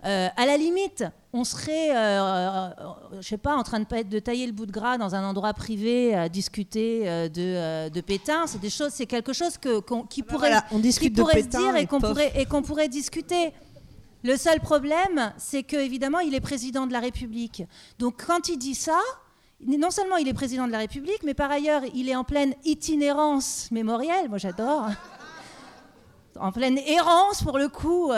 [0.05, 2.71] Euh, à la limite, on serait, euh, euh,
[3.21, 6.15] je sais pas, en train de, tailler le bout de gras dans un endroit privé
[6.15, 8.47] à discuter euh, de, de Pétain.
[8.47, 11.59] C'est des choses, c'est quelque chose que, qu'on- qui pourrait, Voilà, on qui pourrait Pétain
[11.59, 13.53] se dire et qu'on pourrait, et qu'on pourrait discuter.
[14.23, 17.65] Le seul problème, c'est que évidemment, il est président de la République.
[17.99, 18.99] Donc, quand il dit ça,
[19.67, 22.55] non seulement il est président de la République, mais par ailleurs, il est en pleine
[22.65, 24.29] itinérance mémorielle.
[24.29, 24.87] Moi, j'adore.
[26.39, 28.13] En pleine errance, pour le coup.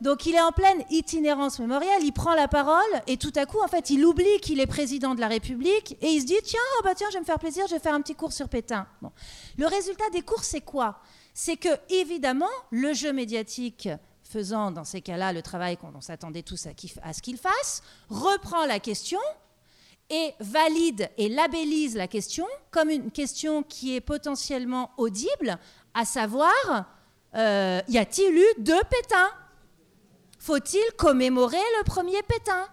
[0.00, 2.02] Donc, il est en pleine itinérance mémorielle.
[2.02, 5.14] Il prend la parole et tout à coup, en fait, il oublie qu'il est président
[5.14, 7.38] de la République et il se dit tiens, oh bah tiens, je vais me faire
[7.38, 8.86] plaisir, je vais faire un petit cours sur Pétain.
[9.00, 9.12] Bon.
[9.56, 11.00] Le résultat des cours, c'est quoi?
[11.32, 13.88] C'est que évidemment, le jeu médiatique
[14.22, 18.66] faisant dans ces cas-là le travail qu'on on s'attendait tous à ce qu'il fasse, reprend
[18.66, 19.20] la question
[20.10, 25.58] et valide et labellise la question comme une question qui est potentiellement audible,
[25.94, 26.86] à savoir,
[27.34, 29.30] euh, y a-t-il eu deux Pétains
[30.44, 32.68] Faut-il commémorer le premier Pétain?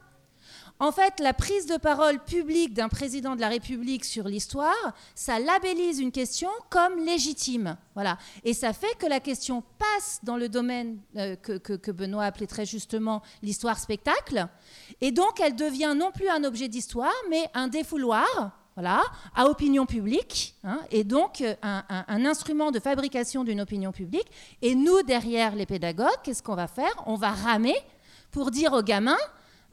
[0.82, 5.39] En fait, la prise de parole publique d'un président de la République sur l'histoire, ça
[5.39, 7.78] labellise une question comme légitime.
[7.93, 8.17] Voilà.
[8.43, 12.65] Et ça fait que la question passe dans le domaine euh, que, Benoît appelait très
[12.65, 14.49] justement l'histoire spectacle.
[14.99, 18.61] Et donc, elle devient non plus un objet d'histoire, mais un défouloir.
[18.76, 19.01] Voilà,
[19.36, 24.28] à opinion publique, hein, et donc euh, un, instrument de fabrication d'une opinion publique.
[24.61, 26.93] Et nous, derrière les pédagogues, qu'est-ce qu'on va faire?
[27.05, 27.76] On va ramer
[28.32, 29.17] pour dire aux gamins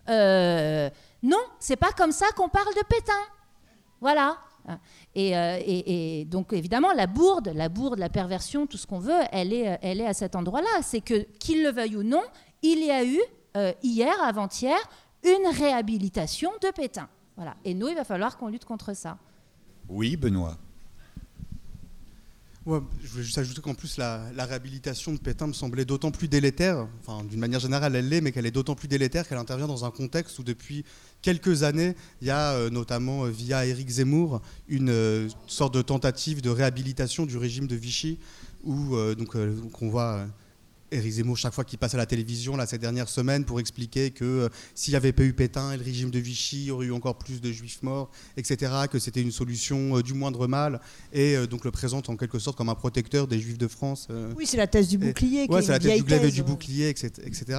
[0.08, 0.88] euh,
[1.22, 3.12] non, c'est pas comme ça qu'on parle de Pétain.
[4.00, 4.38] Voilà.
[5.14, 9.52] Et, euh, donc évidemment la bourde, la bourde, la perversion, tout ce qu'on veut, elle
[9.54, 10.82] est, euh, elle est à cet endroit-là.
[10.82, 12.22] C'est que qu'il le veuille ou non,
[12.62, 13.20] il y a eu
[13.82, 14.78] hier, avant-hier,
[15.24, 17.08] une réhabilitation de Pétain.
[17.38, 17.56] Voilà.
[17.64, 19.16] Et nous, il va falloir qu'on lutte contre ça.
[19.88, 20.58] Oui, Benoît.
[22.66, 26.10] Ouais, je voulais juste ajouter qu'en plus la, la réhabilitation de Pétain me semblait d'autant
[26.10, 29.38] plus délétère, enfin d'une manière générale elle l'est, mais qu'elle est d'autant plus délétère qu'elle
[29.38, 30.84] intervient dans un contexte où depuis
[31.22, 35.80] quelques années, il y a euh, notamment euh, via Éric Zemmour une euh, sorte de
[35.80, 38.18] tentative de réhabilitation du régime de Vichy,
[38.64, 40.26] où euh, donc euh, qu'on voit euh,
[40.90, 44.10] Éric Zemmour chaque fois qu'il passe à la télévision là, ces dernières semaines pour expliquer
[44.10, 46.70] que euh, s'il n'y avait pas eu Pétain et le régime de Vichy, il y
[46.70, 50.46] aurait eu encore plus de juifs morts, etc., que c'était une solution euh, du moindre
[50.46, 50.80] mal,
[51.12, 54.08] et euh, donc le présente en quelque sorte comme un protecteur des juifs de France.
[54.36, 55.44] Oui, c'est la thèse du bouclier.
[55.44, 57.12] est c'est la thèse du glaive et du bouclier, etc.
[57.24, 57.58] etc.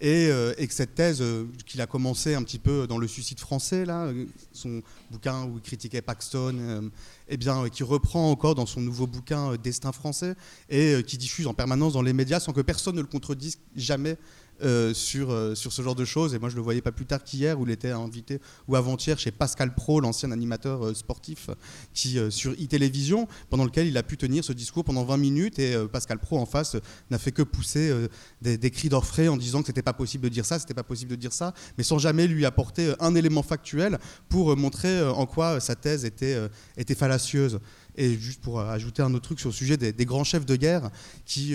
[0.00, 3.08] Et, euh, et que cette thèse euh, qu'il a commencé un petit peu dans le
[3.08, 4.80] suicide français, là, euh, son
[5.10, 6.88] bouquin où il critiquait Paxton, euh,
[7.28, 10.34] eh bien, qui reprend encore dans son nouveau bouquin Destin français
[10.70, 14.16] et qui diffuse en permanence dans les médias sans que personne ne le contredise jamais.
[14.60, 17.06] Euh, sur, euh, sur ce genre de choses et moi je le voyais pas plus
[17.06, 21.48] tard qu'hier où il était invité ou avant-hier chez Pascal Pro l'ancien animateur euh, sportif
[21.94, 25.76] qui sur e-télévision pendant lequel il a pu tenir ce discours pendant 20 minutes et
[25.92, 26.76] Pascal Pro en face
[27.08, 28.08] n'a fait que pousser
[28.42, 31.12] des, cris d'orfraie en disant que c'était pas possible de dire ça, c'était pas possible
[31.12, 33.98] de dire ça, mais sans jamais lui apporter un élément factuel
[34.28, 36.36] pour montrer en quoi sa thèse était,
[36.76, 37.60] était fallacieuse.
[37.96, 40.90] Et juste pour ajouter un autre truc sur le sujet des, grands chefs de guerre
[41.24, 41.54] qui,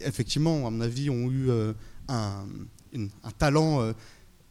[0.00, 1.50] effectivement, à mon avis, ont eu
[2.08, 2.46] un,
[3.38, 3.92] talent euh,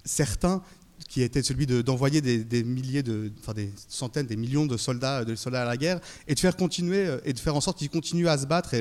[0.05, 0.61] certain
[1.09, 5.25] qui était celui de- d'envoyer des, milliers de, enfin des centaines, des millions de soldats,
[5.25, 7.77] de soldats à la guerre et de faire continuer euh, et de faire en sorte
[7.77, 8.73] qu'ils continuent à se battre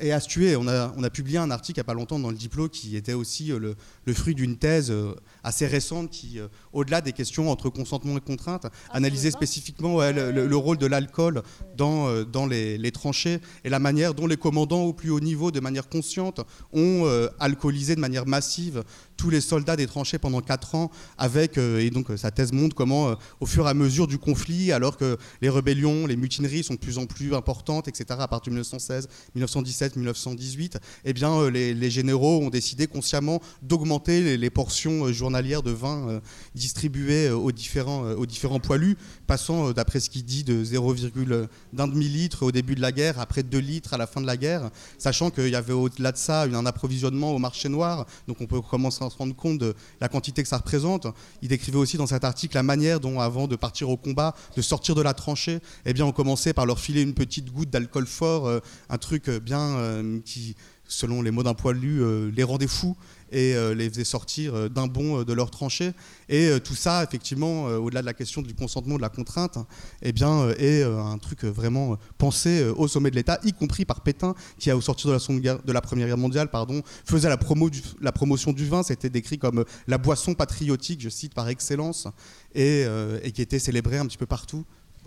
[0.00, 0.56] et à se tuer.
[0.56, 2.68] On a, on a publié un article il n'y a pas longtemps dans le Diplo
[2.68, 3.74] qui était aussi euh, le,
[4.04, 8.20] le fruit d'une thèse euh, assez récente qui, euh, au-delà des questions entre consentement et
[8.20, 11.42] contrainte, analysait spécifiquement ouais, le, le- le rôle de l'alcool
[11.76, 15.50] dans, dans les, les tranchées et la manière dont les commandants au plus haut niveau,
[15.50, 16.40] de manière consciente,
[16.72, 18.84] ont euh, alcoolisé de manière massive
[19.16, 22.52] tous les soldats des tranchées pendant 4 ans avec, euh, et donc euh, sa thèse
[22.52, 26.16] montre comment, euh, au fur et à mesure du conflit, alors que les rébellions, les
[26.16, 31.12] mutineries sont de plus en plus importantes, etc., à partir de 1916, 1917, 1918, eh
[31.12, 36.20] bien, les, généraux ont décidé consciemment d'augmenter les, portions journalières de vin
[36.54, 38.96] distribuées aux, différents, aux différents poilus,
[39.26, 43.58] passant, d'après ce qu'il dit, de 0,1 demi-litre au début de la guerre, après 2
[43.58, 46.66] litres à la fin de la guerre, sachant qu'il y avait au-delà de ça un
[46.66, 50.42] approvisionnement au marché noir, donc on peut commencer sans se rendre compte de la quantité
[50.42, 51.06] que ça représente.
[51.42, 54.62] Il décrivait aussi dans cet article la manière dont, avant de partir au combat, de
[54.62, 58.06] sortir de la tranchée, eh bien, on commençait par leur filer une petite goutte d'alcool
[58.06, 60.56] fort, euh, un truc bien euh, qui,
[60.88, 62.96] selon les mots d'un poilu, euh, les rendait fous
[63.32, 65.92] et euh, les faisait sortir euh, d'un bond euh, de leur tranchée.
[66.28, 69.58] Et tout ça, effectivement, au-delà de la question du consentement, de la contrainte,
[70.02, 74.34] eh bien, est un truc vraiment pensé au sommet de l'État, y compris par Pétain,
[74.58, 77.70] qui, au sortir de la, Première Guerre mondiale, pardon, faisait la, promo
[78.00, 78.82] la promotion du vin.
[78.82, 82.08] C'était décrit comme la boisson patriotique, je cite, par excellence,
[82.56, 82.84] et,
[83.32, 84.64] qui était célébrée un petit peu partout.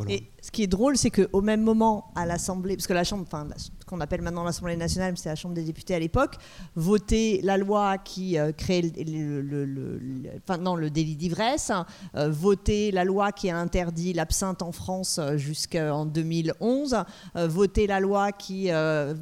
[0.08, 3.26] Et ce qui est drôle, c'est qu'au même moment, à l'Assemblée, parce que la Chambre,
[3.28, 3.48] enfin,
[3.90, 6.36] qu'on appelle maintenant l'Assemblée nationale, mais c'est la Chambre des députés à l'époque,
[6.76, 11.72] votait la loi qui euh, créait le, le- le- le- délit d'ivresse,
[12.16, 16.98] euh, votait la loi qui a interdit l'absinthe en France euh, jusqu'en 2011,
[17.36, 18.70] euh, votait la loi qui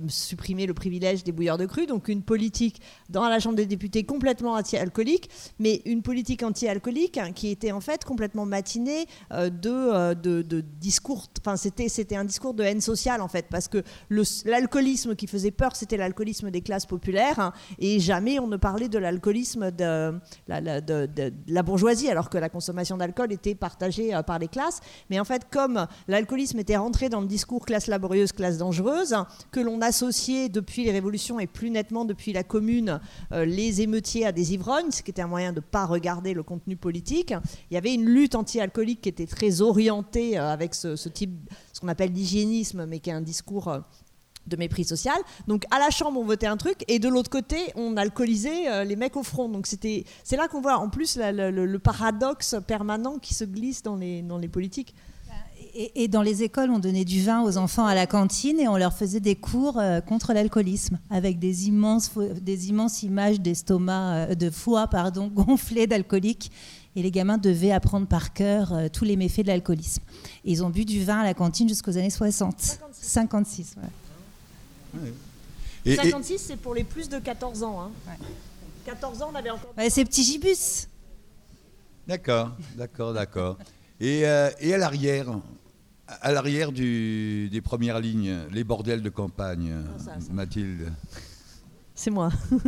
[0.09, 4.03] supprimait le privilège des bouilleurs de cru, donc une politique dans la Chambre des députés
[4.03, 10.41] complètement anti-alcoolique, mais une politique anti-alcoolique hein, qui était en fait complètement matinée de, de,
[10.61, 14.23] discours, enfin c'était, un discours de haine sociale en fait, parce que le-
[14.57, 18.89] l'alcoolisme qui faisait peur, c'était l'alcoolisme des classes populaires, hein, et jamais on ne parlait
[18.89, 24.47] de l'alcoolisme de la, bourgeoisie, alors que la consommation d'alcool était partagée euh, par les
[24.47, 24.79] classes.
[25.11, 29.15] Mais en fait, comme l'alcoolisme était rentré dans le discours classe laborieuse, classe dangereuse,
[29.51, 32.99] que l'on associait depuis les révolutions et plus nettement depuis la commune
[33.31, 36.33] euh, les émeutiers à des ivrognes, ce qui était un moyen de ne pas regarder
[36.33, 37.33] le contenu politique.
[37.69, 41.79] Il y avait une lutte anti-alcoolique qui était très orientée euh, avec ce, type, ce
[41.79, 43.71] qu'on appelle l'hygiénisme, mais qui est un discours
[44.47, 45.17] de mépris social.
[45.47, 48.83] Donc à la Chambre, on votait un truc, et de l'autre côté, on alcoolisait euh,
[48.83, 49.49] les mecs au front.
[49.49, 53.33] Donc c'était, c'est là qu'on voit en plus la- le, le- le paradoxe permanent qui
[53.33, 54.93] se glisse dans les, dans les politiques.
[55.79, 58.67] Et, et dans les écoles, on donnait du vin aux enfants à la cantine et
[58.67, 62.09] on leur faisait des cours euh, contre l'alcoolisme avec des immenses,
[62.41, 66.51] des immenses images d'estomac, euh, de foie pardon, gonflés d'alcooliques.
[66.95, 70.01] Et les gamins devaient apprendre par cœur euh, tous les méfaits de l'alcoolisme.
[70.45, 72.79] Et ils ont bu du vin à la cantine jusqu'aux années 60.
[72.91, 73.75] 56.
[73.77, 73.83] ouais.
[75.85, 77.81] Et- et- 56, c'est pour les plus de 14 ans.
[77.81, 77.91] hein.
[78.85, 79.73] 14 ans, on avait encore...
[79.77, 80.87] Ouais, c'est petit gibus.
[82.07, 83.57] D'accord, d'accord, d'accord.
[83.99, 85.27] Et, euh, et à l'arrière,
[86.07, 90.31] à l'arrière du- des premières lignes, les bordels de campagne, Ah, ça, ça.
[90.33, 90.91] Mathilde.
[91.95, 92.29] C'est moi.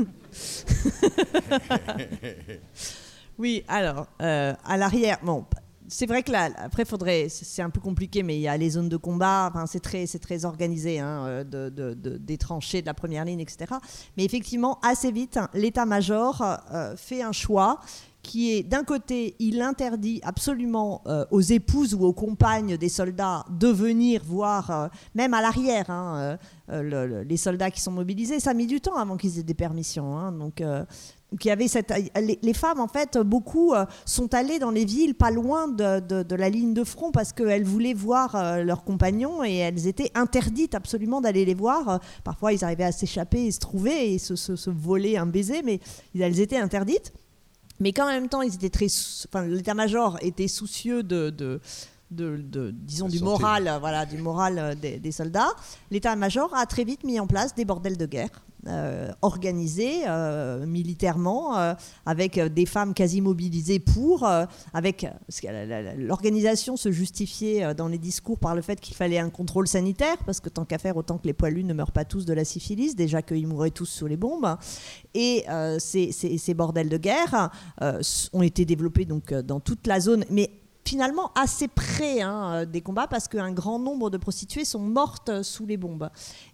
[3.38, 5.46] oui, alors, euh, à l'arrière, bon,
[5.90, 8.70] c'est vrai que là, après, faudrait, c'est un peu compliqué, mais il y a les
[8.72, 12.38] zones de combat, enfin, c'est très, c'est très organisé, hein, euh, de, de- de- des
[12.38, 13.74] tranchées, de la première ligne, etc.
[14.16, 16.42] Mais effectivement, assez vite, hein, l'état-major
[16.74, 17.80] euh, fait un choix
[18.22, 23.46] qui est d'un côté, il interdit absolument euh, aux épouses ou aux compagnes des soldats
[23.50, 26.38] de venir voir, même à l'arrière, hein,
[26.68, 28.40] le- le- les soldats qui sont mobilisés.
[28.42, 30.18] Ça a mis du temps avant qu'ils aient des permissions.
[30.18, 30.34] hein.
[30.34, 30.62] donc,
[31.44, 35.14] y avait cette, les, les femmes, en fait, beaucoup euh, sont allées dans les villes
[35.16, 38.84] pas loin de, de- de la ligne de front parce qu'elles voulaient voir euh, leurs
[38.84, 42.00] compagnons et elles étaient interdites absolument d'aller les voir.
[42.24, 45.62] Parfois, ils arrivaient à s'échapper et se trouver et se, se- se voler un baiser,
[45.64, 45.80] mais
[46.20, 47.14] elles étaient interdites.
[47.80, 48.88] Mais qu'en même temps, ils étaient très,
[49.28, 51.62] enfin, l'état-major était soucieux de, de,
[52.12, 55.52] de- de- disons, du moral, voilà, du moral euh, des, des soldats.
[55.92, 58.30] L'état-major a très vite mis en place des bordels de guerre.
[58.68, 59.12] Euh,
[60.08, 61.74] euh, militairement, euh,
[62.06, 64.28] avec euh, des femmes quasi mobilisées pour,
[64.74, 65.08] avec
[65.98, 70.40] l'organisation se justifiait dans les discours par le fait qu'il fallait un contrôle sanitaire, parce
[70.40, 72.96] que tant qu'à faire, autant que les poilus ne meurent pas tous de la syphilis,
[72.96, 74.56] déjà qu'ils mourraient tous sous les bombes.
[75.14, 75.46] Et
[75.80, 77.50] ces, ces- ces bordels de guerre
[78.34, 80.50] ont été développés donc dans toute la zone, mais
[80.86, 85.30] finalement assez près hein, euh, des combats parce qu'un grand nombre de prostituées sont mortes
[85.30, 86.10] euh, sous les bombes.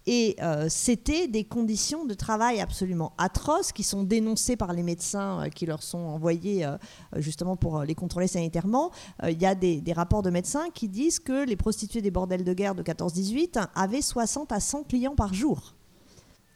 [0.06, 5.50] Et euh, c'était des conditions de travail absolument atroces qui sont dénoncées par les médecins
[5.54, 6.66] qui leur sont envoyés
[7.16, 8.92] justement pour les contrôler sanitairement.
[9.28, 12.44] Il y a des, des rapports de médecins qui disent que les prostituées des bordels
[12.44, 15.75] de guerre de 14-18 avaient 60 à 100 clients par jour.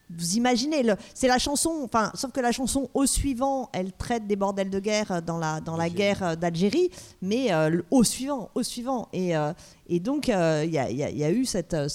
[0.10, 0.84] Vous imaginez,
[1.14, 4.80] c'est la chanson, enfin, sauf que la chanson au suivant, elle traite des bordels de
[4.80, 6.90] guerre dans la, dans la guerre euh, d'Algérie,
[7.22, 9.08] mais euh, au suivant, au suivant.
[9.14, 9.54] Et, euh,
[9.90, 11.74] et donc, euh, il y, a, eu cette.
[11.74, 11.88] euh,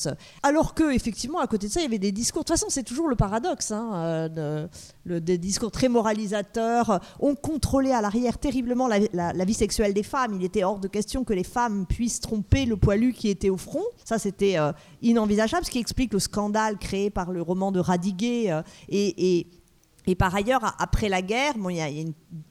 [0.43, 2.43] Alors que, effectivement, à côté de ça, il y avait des discours.
[2.43, 4.67] De toute façon, c'est toujours le paradoxe, hein, euh,
[5.07, 7.01] des discours très moralisateurs.
[7.21, 10.35] On contrôlait à l'arrière terriblement la, vie sexuelle des femmes.
[10.35, 13.57] Il était hors de question que les femmes puissent tromper le poilu qui était au
[13.57, 13.85] front.
[14.05, 14.57] Ça, c'était
[15.01, 18.51] inenvisageable, ce qui explique le scandale créé par le roman de Radiguet
[18.89, 19.47] et, et
[20.07, 22.05] Et par ailleurs, après la guerre, bon, il y a, y a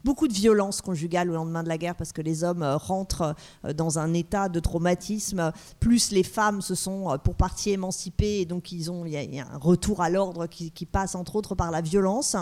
[0.03, 3.35] beaucoup de violence conjugale au lendemain de la guerre parce que les hommes euh, rentrent
[3.65, 8.41] euh, dans un état de traumatisme, plus les femmes se sont euh, pour partie émancipées
[8.41, 11.81] et donc il y, a, un retour à l'ordre qui, passe entre autres par la
[11.81, 12.35] violence.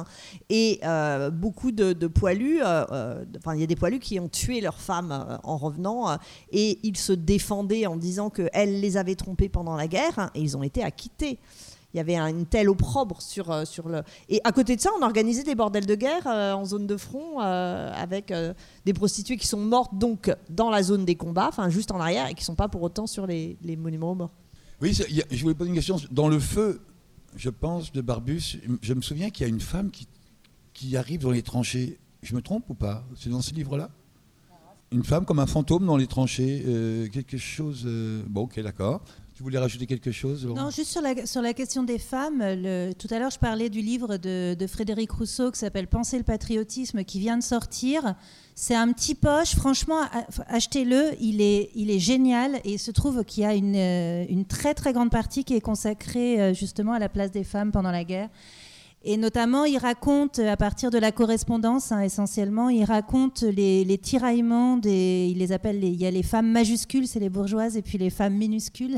[0.49, 0.81] Et
[1.31, 5.57] beaucoup de, poilus, enfin il y a des poilus qui ont tué leurs femmes en
[5.57, 6.17] revenant
[6.51, 10.41] et ils se défendaient en disant qu'elles les avaient trompés pendant la guerre hein, et
[10.41, 11.39] ils ont été acquittés.
[11.93, 14.01] Il y avait un- une telle opprobre sur, euh, sur le.
[14.29, 16.97] Et à côté de ça, on organisait des bordels de guerre euh, en zone de
[16.97, 18.33] front euh, avec
[18.85, 22.27] des prostituées qui sont mortes donc dans la zone des combats, enfin juste en arrière,
[22.27, 24.33] et qui ne sont pas pour autant sur les, monuments aux morts.
[24.81, 25.97] Oui, je voulais poser une question.
[26.11, 26.81] Dans le feu,
[27.35, 30.07] je pense, de Barbus, je me souviens qu'il y a une femme qui,
[30.73, 31.99] qui arrive dans les tranchées.
[32.23, 33.03] Je me trompe ou pas?
[33.15, 33.89] C'est dans ce livre-là?
[34.91, 36.63] Une femme comme un fantôme dans les tranchées.
[37.13, 37.87] quelque chose.
[38.27, 39.01] Bon, ok, d'accord.
[39.41, 42.43] Tu voulais rajouter quelque chose Non, juste sur la, sur la question des femmes,
[42.99, 46.23] tout à l'heure je parlais du livre de, de Frédéric Rousseau qui s'appelle Penser le
[46.23, 48.13] patriotisme qui vient de sortir.
[48.53, 50.01] C'est un petit poche, franchement,
[50.45, 54.25] achetez-le, il est, il est génial et il se trouve qu'il y a une, euh,
[54.29, 57.71] une très très grande partie qui est consacrée euh, justement à la place des femmes
[57.71, 58.29] pendant la guerre.
[59.03, 64.77] Et notamment, il raconte, à partir de la correspondance hein, essentiellement, il raconte les, tiraillements
[64.77, 65.27] des.
[65.31, 65.79] Il les appelle.
[65.79, 68.97] les- il y a les femmes majuscules, c'est les bourgeoises, et puis les femmes minuscules.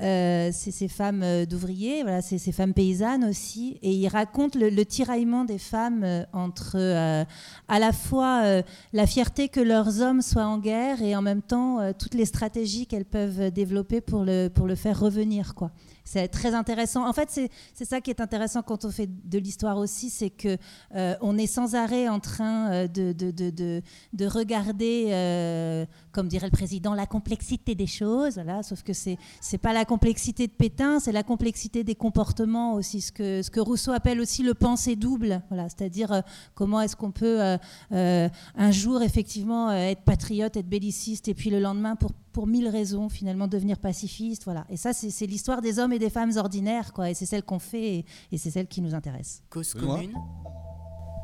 [0.00, 3.78] Euh, c'est ces femmes euh, d'ouvriers, voilà, c'est ces femmes paysannes aussi.
[3.82, 7.24] Et il raconte le, le tiraillement des femmes euh, entre euh,
[7.66, 8.62] à la fois euh,
[8.92, 12.26] la fierté que leurs hommes soient en guerre et en même temps euh, toutes les
[12.26, 15.56] stratégies qu'elles peuvent développer pour le, pour le faire revenir.
[15.56, 15.72] Quoi.
[16.10, 17.06] C'est très intéressant.
[17.06, 17.28] En fait,
[17.74, 20.56] c'est ça qui est intéressant quand on fait de l'histoire aussi, c'est que
[20.94, 23.82] euh, on est sans arrêt en train euh, de, de, de, de,
[24.14, 28.36] de regarder, euh, comme dirait le président, la complexité des choses.
[28.36, 32.72] Voilà, sauf que c'est c'est pas la complexité de Pétain, c'est la complexité des comportements
[32.72, 35.42] aussi, ce que, ce que Rousseau appelle aussi le pensée double.
[35.50, 36.22] Voilà, c'est-à-dire
[36.54, 37.58] comment est-ce qu'on peut
[37.90, 43.08] un jour effectivement être patriote, être belliciste, et puis le lendemain pour pour mille raisons
[43.08, 44.44] finalement devenir pacifiste.
[44.44, 47.10] Voilà, et ça c'est c'est l'histoire des hommes et des femmes ordinaires, quoi.
[47.10, 49.42] Et c'est celle qu'on fait, et, et c'est celle qui nous intéresse.
[49.50, 50.12] Cause commune.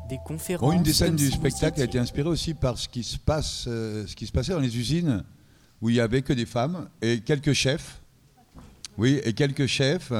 [0.09, 0.69] Des conférences.
[0.69, 3.63] Bon, une des scènes du spectacle a été inspirée aussi par ce qui se passe,
[3.69, 5.23] euh, ce qui se passait dans les usines
[5.81, 8.01] où il y avait que des femmes et quelques chefs.
[8.97, 10.11] Oui, et quelques chefs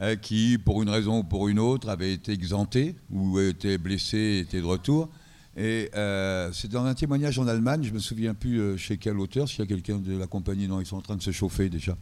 [0.00, 4.44] euh, qui, pour une raison ou pour une autre, avaient été exemptés ou étaient blessés,
[4.46, 5.08] étaient de retour.
[5.56, 9.18] Et euh, c'est dans un témoignage en Allemagne, je me souviens plus euh, chez quel
[9.18, 11.30] auteur, s'il y a quelqu'un de la compagnie, non, ils sont en train de se
[11.30, 11.96] chauffer déjà.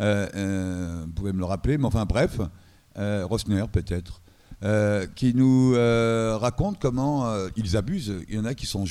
[0.00, 2.40] Euh, vous pouvez me le rappeler, mais enfin bref,
[2.96, 4.20] Rosner peut-être,
[5.14, 5.72] qui nous
[6.38, 8.14] raconte comment ils abusent.
[8.28, 8.84] Il y en a qui sont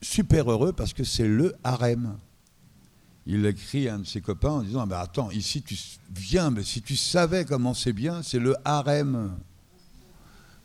[0.00, 2.16] super heureux parce que c'est le harem.
[3.26, 5.76] Il écrit à un de ses copains en disant ah ben Attends, ici tu
[6.14, 9.34] viens, mais si tu savais comment c'est bien, c'est le harem.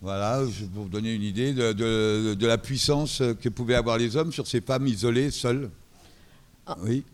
[0.02, 0.42] Voilà,
[0.74, 4.48] pour vous donner une idée de- de la puissance que pouvaient avoir les hommes sur
[4.48, 5.70] ces femmes isolées, seules.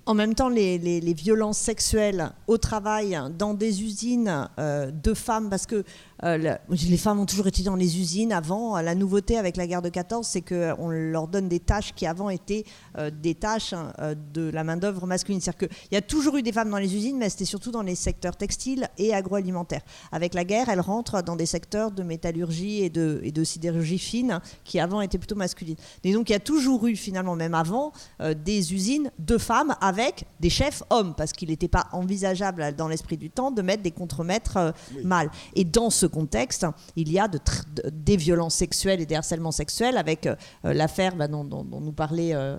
[0.06, 5.66] En même temps, les, violences sexuelles au travail, dans des usines euh, de femmes, parce
[5.66, 5.84] que
[6.24, 8.80] euh, les femmes ont toujours été dans les usines avant.
[8.82, 12.30] La nouveauté avec la guerre de 14, c'est qu'on leur donne des tâches qui avant
[12.30, 12.66] étaient
[12.98, 13.94] euh, des tâches hein,
[14.34, 15.40] de la main-d'œuvre masculine.
[15.42, 17.82] C'est-à-dire qu'il y a toujours eu des femmes dans les usines, mais c'était surtout dans
[17.82, 19.84] les secteurs textiles et agroalimentaires.
[20.12, 24.00] Avec la guerre, elles rentrent dans des secteurs de métallurgie et de, et de sidérurgie
[24.00, 25.78] fine qui avant étaient plutôt masculines.
[26.04, 30.26] Et donc il y a toujours eu, finalement, même avant, des usines de femmes avec
[30.40, 33.92] des chefs hommes, parce qu'il n'était pas envisageable dans l'esprit du temps de mettre des
[33.92, 34.72] contremaîtres euh,
[35.04, 35.30] mâles.
[35.56, 36.66] Et dans ce contexte,
[36.96, 40.36] il y a de tr- de- des violences sexuelles et des harcèlements sexuels, avec euh,
[40.64, 42.58] l'affaire bah, dont, dont- dont nous parlait euh,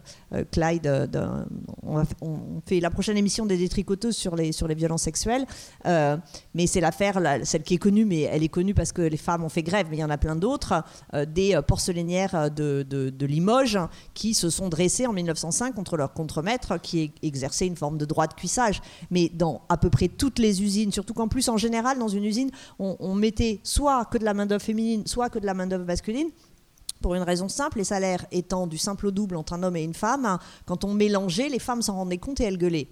[0.52, 0.86] Clyde.
[1.82, 2.04] on,
[2.66, 5.46] fait la prochaine émission des détricoteuses sur les, sur les violences sexuelles,
[5.84, 9.16] mais c'est l'affaire, la- celle qui est connue, mais elle est connue parce que les
[9.16, 10.82] femmes ont fait grève, mais il y en a plein d'autres,
[11.28, 13.78] des porcelainières de Limoges
[14.14, 18.26] qui se sont dressées en 1905 contre leur contremaître qui exerçait une forme de droit
[18.26, 18.80] de cuissage.
[19.10, 22.24] Mais dans à peu près toutes les usines, surtout qu'en plus, en général, dans une
[22.24, 25.84] usine, on, on mettait soit que de la main-d'œuvre féminine, soit que de la main-d'œuvre
[25.84, 26.28] masculine.
[27.02, 29.84] Pour une raison simple, les salaires étant du simple au double entre un homme et
[29.84, 32.88] une femme, quand on mélangeait, les femmes s'en rendaient compte et elles gueulaient.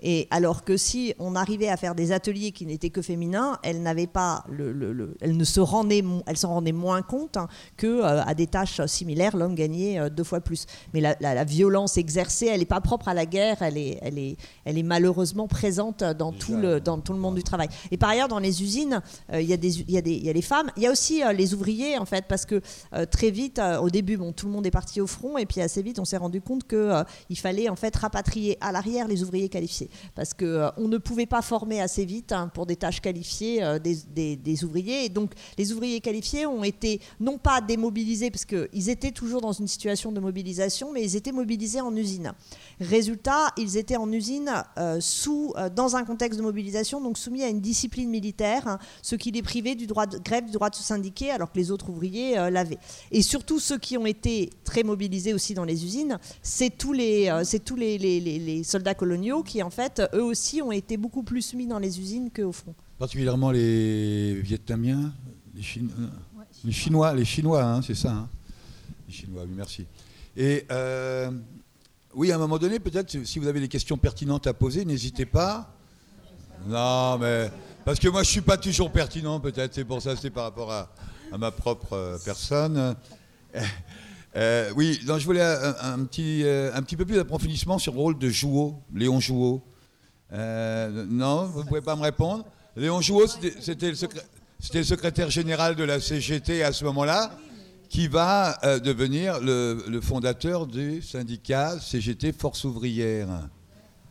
[0.00, 3.82] Et alors que si on arrivait à faire des ateliers qui n'étaient que féminins, elles
[3.82, 7.36] n'avaient pas le, le- le- elles ne se rendaient, mo- elles s'en rendaient moins compte
[7.36, 10.66] hein, que euh, à des tâches similaires, l'homme gagnait euh, deux fois plus.
[10.94, 13.98] Mais la, la- la violence exercée, elle n'est pas propre à la guerre, elle est,
[14.02, 17.68] elle est, elle est malheureusement présente dans tout le, dans tout le monde du travail.
[17.90, 20.32] Et par ailleurs, dans les usines, euh, il y a des, il y a y
[20.32, 22.60] les femmes, il y a aussi les ouvriers en fait, parce que
[23.10, 25.82] très vite, au début, bon, tout le monde est parti au front, et puis assez
[25.82, 29.22] vite, on s'est rendu compte que euh, il fallait en fait rapatrier à l'arrière les
[29.22, 29.87] ouvriers qualifiés.
[30.14, 34.36] Parce que on ne pouvait pas former assez vite hein, pour des tâches qualifiées des,
[34.36, 35.04] des, ouvriers.
[35.04, 39.52] Et donc les ouvriers qualifiés ont été non pas démobilisés parce qu'ils étaient toujours dans
[39.52, 42.32] une situation de mobilisation, mais ils étaient mobilisés en usine.
[42.80, 44.50] Résultat, ils étaient en usine
[45.00, 49.30] sous, dans un contexte de mobilisation, donc soumis à une discipline militaire, hein, ce qui
[49.30, 51.90] les privait du droit de grève, du droit de se syndiquer, alors que les autres
[51.90, 52.78] ouvriers l'avaient.
[53.10, 57.28] Et surtout ceux qui ont été très mobilisés aussi dans les usines, c'est tous les,
[57.28, 61.22] euh, c'est tous les, les, soldats coloniaux qui, en fait, eux aussi ont été beaucoup
[61.22, 62.74] plus mis dans les usines qu'au front.
[62.98, 65.12] Particulièrement les Vietnamiens,
[65.54, 65.62] les,
[66.64, 68.12] les Chinois, les Chinois, hein, c'est ça.
[68.12, 68.28] Hein.
[69.06, 69.86] les Chinois, oui, merci.
[70.36, 71.30] Et euh,
[72.14, 75.26] oui, à un moment donné, peut-être, si vous avez des questions pertinentes à poser, n'hésitez
[75.26, 75.74] pas.
[76.66, 77.50] Non, mais
[77.84, 79.74] parce que moi, je suis pas toujours pertinent, peut-être.
[79.74, 80.88] C'est pour ça, c'est par rapport à,
[81.38, 82.94] ma propre euh, personne.
[84.36, 88.18] Euh, oui, je voulais un, petit, euh, un petit peu plus d'approfondissement sur le rôle
[88.18, 89.64] de Jouot, Léon Jouot.
[90.30, 92.44] non, vous ne pouvez pas me répondre.
[92.76, 93.26] Léon Jouot,
[93.58, 97.32] c'était le, secrétaire général de la CGT à ce moment-là,
[97.88, 103.28] qui va devenir le, fondateur du syndicat CGT Force ouvrière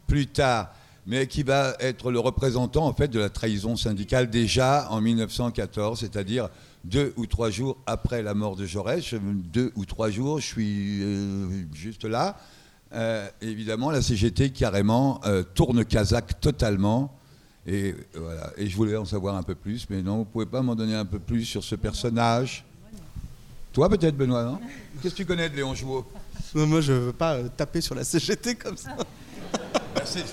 [0.07, 0.71] plus tard,
[1.05, 5.99] mais qui va être le représentant en fait de la trahison syndicale déjà en 1914,
[5.99, 6.49] c'est-à-dire
[6.83, 11.01] deux ou trois jours après la mort de Jaurès, deux ou trois jours, je suis
[11.01, 12.37] euh, juste là.
[12.93, 17.13] Euh, évidemment, la CGT carrément euh, tourne Kazakh totalement.
[17.65, 18.53] Et, voilà.
[18.55, 20.75] et je voulais en savoir un peu plus, mais non, vous ne pouvez pas m'en
[20.75, 22.63] donner un peu plus sur ce personnage?
[23.77, 24.59] Toi peut-être, Benoît, non
[25.03, 26.03] Qu'est-ce que tu connais de Léon Jouot
[26.55, 28.97] Moi, je ne veux pas taper sur la CGT comme ça.
[29.95, 30.23] Merci.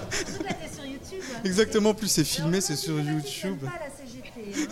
[0.74, 1.22] sur YouTube.
[1.44, 3.58] Exactement, plus c'est filmé, c'est sur YouTube.
[3.60, 4.66] Pas la CGT.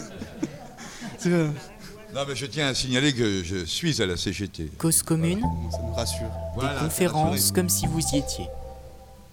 [1.26, 1.52] Hein.
[2.14, 4.72] Non, mais je tiens à signaler que je suis à la CGT.
[4.78, 5.40] Cause commune.
[5.70, 6.30] Ça me rassure.
[6.58, 8.46] Des conférences comme si vous y étiez.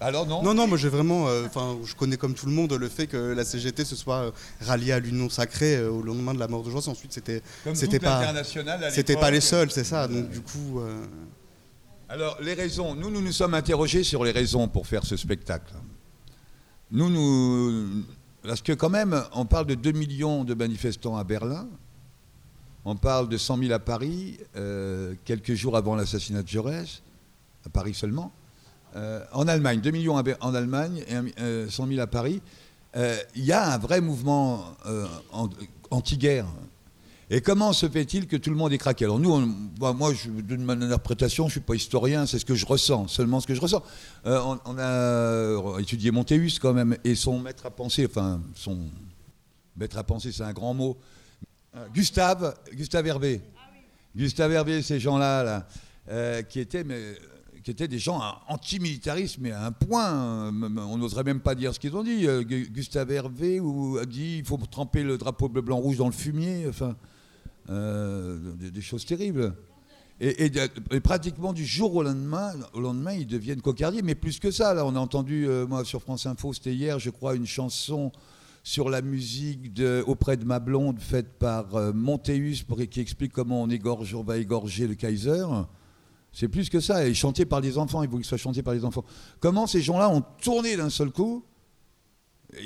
[0.00, 2.72] Alors non Non, non, moi j'ai vraiment, euh, enfin, je connais comme tout le monde
[2.72, 4.30] le fait que la CGT se soit euh,
[4.62, 6.88] ralliée à l'Union sacrée euh, au lendemain de la mort de Joyce.
[6.88, 7.42] Ensuite, c'était,
[7.74, 8.32] c'était pas,
[8.90, 10.08] c'était pas les seuls, c'est ça.
[10.08, 10.80] Donc du coup.
[12.08, 15.72] Alors les raisons, nous nous nous sommes interrogés sur les raisons pour faire ce spectacle.
[16.90, 18.04] Nous nous,
[18.42, 21.68] parce que quand même, on parle de 2 millions de manifestants à Berlin.
[22.84, 24.38] On parle de 100 000 à Paris,
[25.24, 27.02] quelques jours avant l'assassinat de Jaurès,
[27.64, 28.32] à Paris seulement.
[28.96, 32.40] Euh, en Allemagne, 2 millions en Allemagne et 100 000 euh, à Paris.
[32.94, 34.64] Il y a un vrai mouvement
[35.90, 36.46] anti-guerre.
[37.32, 39.04] Et comment se fait-il que tout le monde est craqué?
[39.04, 42.44] Alors nous, bah, moi, je donne ma interprétation, je ne suis pas historien, c'est ce
[42.44, 43.84] que je ressens, seulement ce que je ressens.
[44.24, 48.78] on, on, a étudié Montéus quand même, et son maître à penser, enfin, son
[49.76, 50.98] maître à penser, c'est un grand mot,
[51.76, 53.40] euh, Gustave, Gustave Hervé.
[54.16, 55.68] Gustave Hervé, ces gens-là, là,
[56.08, 57.14] euh, qui, étaient, mais,
[57.70, 61.78] qui étaient des gens anti-militaristes, mais à un point, on n'oserait même pas dire ce
[61.78, 62.26] qu'ils ont dit.
[62.26, 63.60] Euh, Gustave Hervé
[64.00, 66.96] a dit il faut tremper le drapeau bleu-blanc-rouge dans le fumier, enfin,
[67.68, 69.54] des, choses terribles.
[70.20, 70.50] Et,
[71.00, 74.02] pratiquement du jour au lendemain, au lendemain, ils deviennent cocardiers.
[74.02, 77.10] Mais plus que ça, là, on a entendu, moi, sur France Info, c'était hier, je
[77.10, 78.10] crois, une chanson
[78.64, 83.70] sur la musique auprès de ma blonde faite par euh, Montéus qui explique comment on,
[83.70, 85.44] égorge, on va égorger le Kaiser.
[86.32, 88.74] C'est plus que ça, et chanté par les enfants, il faut qu'il soit chanté par
[88.74, 89.04] les enfants.
[89.40, 91.44] Comment ces gens-là ont tourné d'un seul coup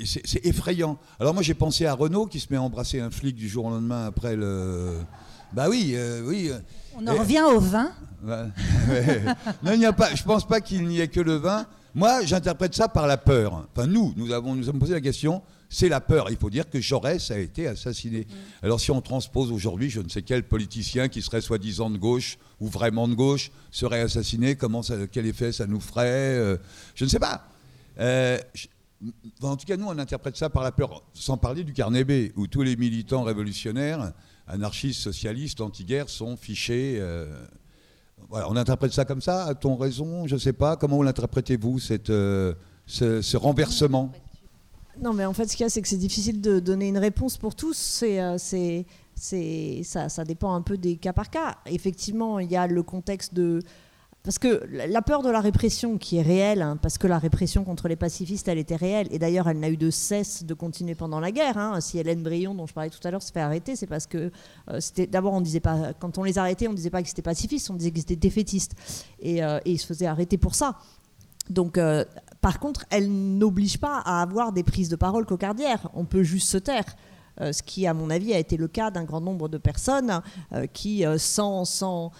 [0.03, 0.97] c'est effrayant.
[1.19, 3.65] Alors moi j'ai pensé à Renault qui se met à embrasser un flic du jour
[3.65, 4.97] au lendemain après le...
[5.53, 6.51] Bah oui, euh, oui.
[6.95, 7.91] On en revient au vin.
[8.25, 10.13] non, il n'y a pas.
[10.15, 11.67] Je pense pas qu'il n'y ait que le vin.
[11.93, 13.67] Moi, j'interprète ça par la peur.
[13.71, 16.29] Enfin, nous, nous avons, nous avons posé la question c'est la peur.
[16.29, 18.21] Il faut dire que Jaurès a été assassiné.
[18.21, 18.65] Mm.
[18.65, 22.37] Alors si on transpose aujourd'hui, je ne sais quel politicien qui serait soi-disant de gauche
[22.59, 26.57] ou vraiment de gauche serait assassiné, comment ça, quel effet ça nous ferait euh,
[26.93, 27.47] Je ne sais pas.
[27.99, 28.37] Euh,
[29.41, 32.31] en tout cas, nous, on interprète ça par la peur, sans parler du carnet B,
[32.35, 34.13] où tous les militants révolutionnaires,
[34.47, 36.97] anarchistes, socialistes, anti-guerre, sont fichés.
[36.99, 37.45] Euh,
[38.29, 40.77] voilà, on interprète ça comme ça, a-t-on raison Je ne sais pas.
[40.77, 42.55] Comment l'interprétez-vous, ce,
[42.87, 44.13] ce renversement?
[45.01, 46.97] Non, mais en fait, ce qu'il y a, c'est que c'est difficile de donner une
[46.97, 47.75] réponse pour tous.
[47.77, 48.85] C'est, euh, c'est,
[49.15, 51.57] c'est, ça, ça dépend un peu des cas par cas.
[51.65, 53.61] Effectivement, il y a le contexte de.
[54.23, 57.63] Parce que la peur de la répression qui est réelle, hein, parce que la répression
[57.63, 60.95] contre les pacifistes, elle était réelle, et d'ailleurs elle n'a eu de cesse de continuer
[60.95, 61.59] pendant la guerre.
[61.59, 61.79] Hein.
[61.79, 64.31] Si Hélène Brion, dont je parlais tout à l'heure, se fait arrêter, c'est parce que
[64.71, 67.21] euh, c'était d'abord on disait pas, quand on les arrêtait, on disait pas qu'ils étaient
[67.21, 68.73] pacifistes, on disait qu'ils étaient défaitistes,
[69.19, 70.79] et, euh, ils se faisaient arrêter pour ça.
[71.47, 71.77] Donc,
[72.45, 75.89] par contre, elle n'oblige pas à avoir des prises de parole cocardières.
[75.95, 76.85] On peut juste se taire.
[77.41, 80.21] Euh, ce qui, à mon avis, a été le cas d'un grand nombre de personnes
[80.53, 82.11] euh, qui, sans, sans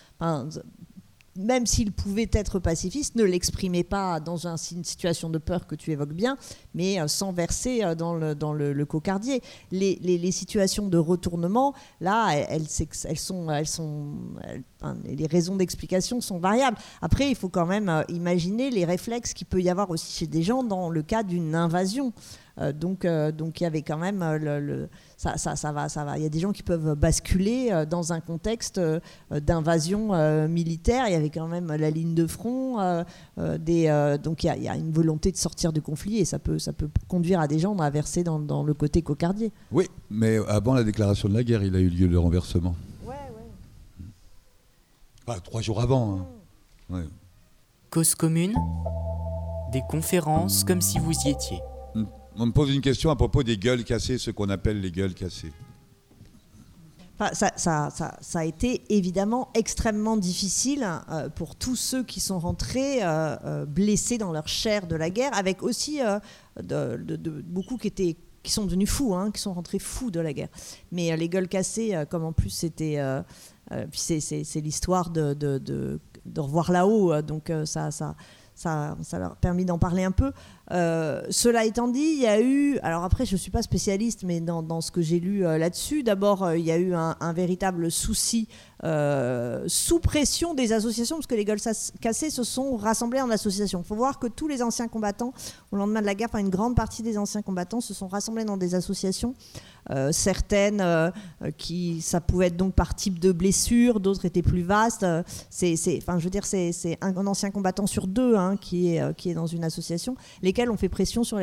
[1.36, 5.75] même s'il pouvait être pacifiste, ne l'exprimait pas dans un- une situation de peur que
[5.75, 6.38] tu évoques bien,
[6.73, 8.55] mais euh, sans verser euh, dans le, dans
[8.88, 9.41] cocardier.
[9.71, 14.13] Les, situations de retournement, là, elles, sont, elles sont,
[15.05, 16.77] les raisons d'explication sont variables.
[17.01, 20.27] Après, il faut quand même euh, imaginer les réflexes qu'il peut y avoir aussi chez
[20.27, 22.13] des gens dans le cas d'une invasion.
[22.57, 25.71] Euh, donc, euh, donc il y avait quand même euh, le, le- ça, ça, ça
[25.73, 26.17] va, ça va.
[26.17, 28.99] Il y a des gens qui peuvent basculer euh, dans un contexte euh,
[29.29, 31.05] d'invasion euh, militaire.
[31.07, 32.79] Il y avait quand même la ligne de front.
[32.79, 33.03] euh,
[33.39, 35.82] euh, des, euh, donc il y, a, il y a une volonté de sortir du
[35.82, 38.73] conflit et ça peut, ça peut conduire à des gens à verser dans, dans le
[38.73, 39.51] côté cocardier.
[39.71, 42.75] Oui, mais avant la déclaration de la guerre, il a eu lieu le renversement.
[45.27, 46.17] Enfin, trois jours avant.
[46.19, 46.25] hein.
[46.89, 47.03] Ouais.
[47.89, 48.53] Cause commune,
[49.71, 51.59] des conférences comme si vous y étiez.
[52.37, 55.13] On me pose une question à propos des gueules cassées, ce qu'on appelle les gueules
[55.13, 55.53] cassées.
[57.32, 57.89] Ça,
[58.33, 64.17] a été évidemment extrêmement difficile euh, pour tous ceux qui sont rentrés euh, euh, blessés
[64.17, 66.01] dans leur chair de la guerre, avec aussi
[67.45, 70.49] beaucoup qui étaient qui sont devenus fous, hein, qui sont rentrés fous de la guerre.
[70.91, 73.01] Mais les gueules cassées, comme en plus c'était,
[73.91, 75.99] c'est, l'histoire de,
[76.37, 77.89] revoir là-haut, donc ça
[78.55, 80.32] leur a permis d'en parler un peu.
[80.71, 84.24] Euh, cela étant dit, il y a eu, alors après je ne suis pas spécialiste,
[84.24, 87.33] mais dans, ce que j'ai lu euh, là-dessus, d'abord euh, il y a eu un,
[87.33, 88.47] véritable souci
[89.67, 91.59] sous pression des associations, parce que les gueules
[92.01, 93.82] cassées se sont rassemblés en association.
[93.83, 95.33] Il faut voir que tous les anciens combattants,
[95.71, 98.46] au lendemain de la guerre, enfin une grande partie des anciens combattants se sont rassemblés
[98.46, 99.33] dans des associations,
[100.12, 101.12] certaines
[101.58, 105.05] qui, ça pouvait être donc par type de blessure, d'autres étaient plus vastes.
[105.50, 109.32] C'est, enfin, je veux dire, c'est, un, ancien combattant sur deux hein, qui, est, qui
[109.32, 110.16] est dans une association,
[110.55, 111.37] lesquels ont fait pression sur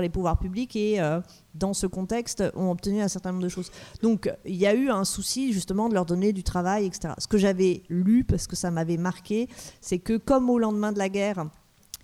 [0.00, 1.20] les, pouvoirs publics et euh,
[1.54, 3.70] dans ce contexte ont obtenu un certain nombre de choses.
[4.02, 7.14] Donc il y a eu un souci justement de leur donner du travail, etc.
[7.18, 9.48] Ce que j'avais lu, parce que ça m'avait marqué,
[9.80, 11.46] c'est que comme au lendemain de la guerre,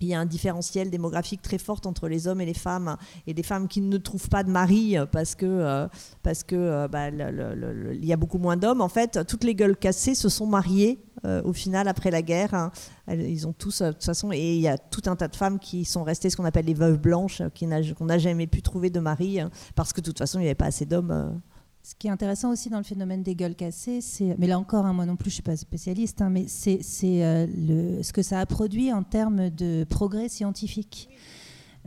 [0.01, 2.97] il y a un différentiel démographique très fort entre les hommes et les femmes,
[3.27, 5.87] et des femmes qui ne trouvent pas de mari euh, parce que euh,
[6.23, 8.81] parce que euh, bah, il y a beaucoup moins d'hommes.
[8.81, 10.99] En fait, toutes les gueules cassées se sont mariées
[11.43, 12.53] au final après la guerre.
[12.53, 12.71] hein.
[13.07, 15.57] Ils ont tous, de toute façon, et il y a tout un tas de femmes
[15.57, 18.99] qui sont restées ce qu'on appelle les veuves blanches, qu'on n'a jamais pu trouver de
[18.99, 21.41] mari euh, parce que de toute façon il n'y avait pas assez d'hommes.
[21.85, 24.87] Ce qui est intéressant aussi dans le phénomène des gueules cassées, c'est, mais là encore,
[24.87, 28.39] hein, moi non plus, je suis pas spécialiste, hein, mais c'est, euh, ce que ça
[28.39, 31.09] a produit en termes de progrès scientifique.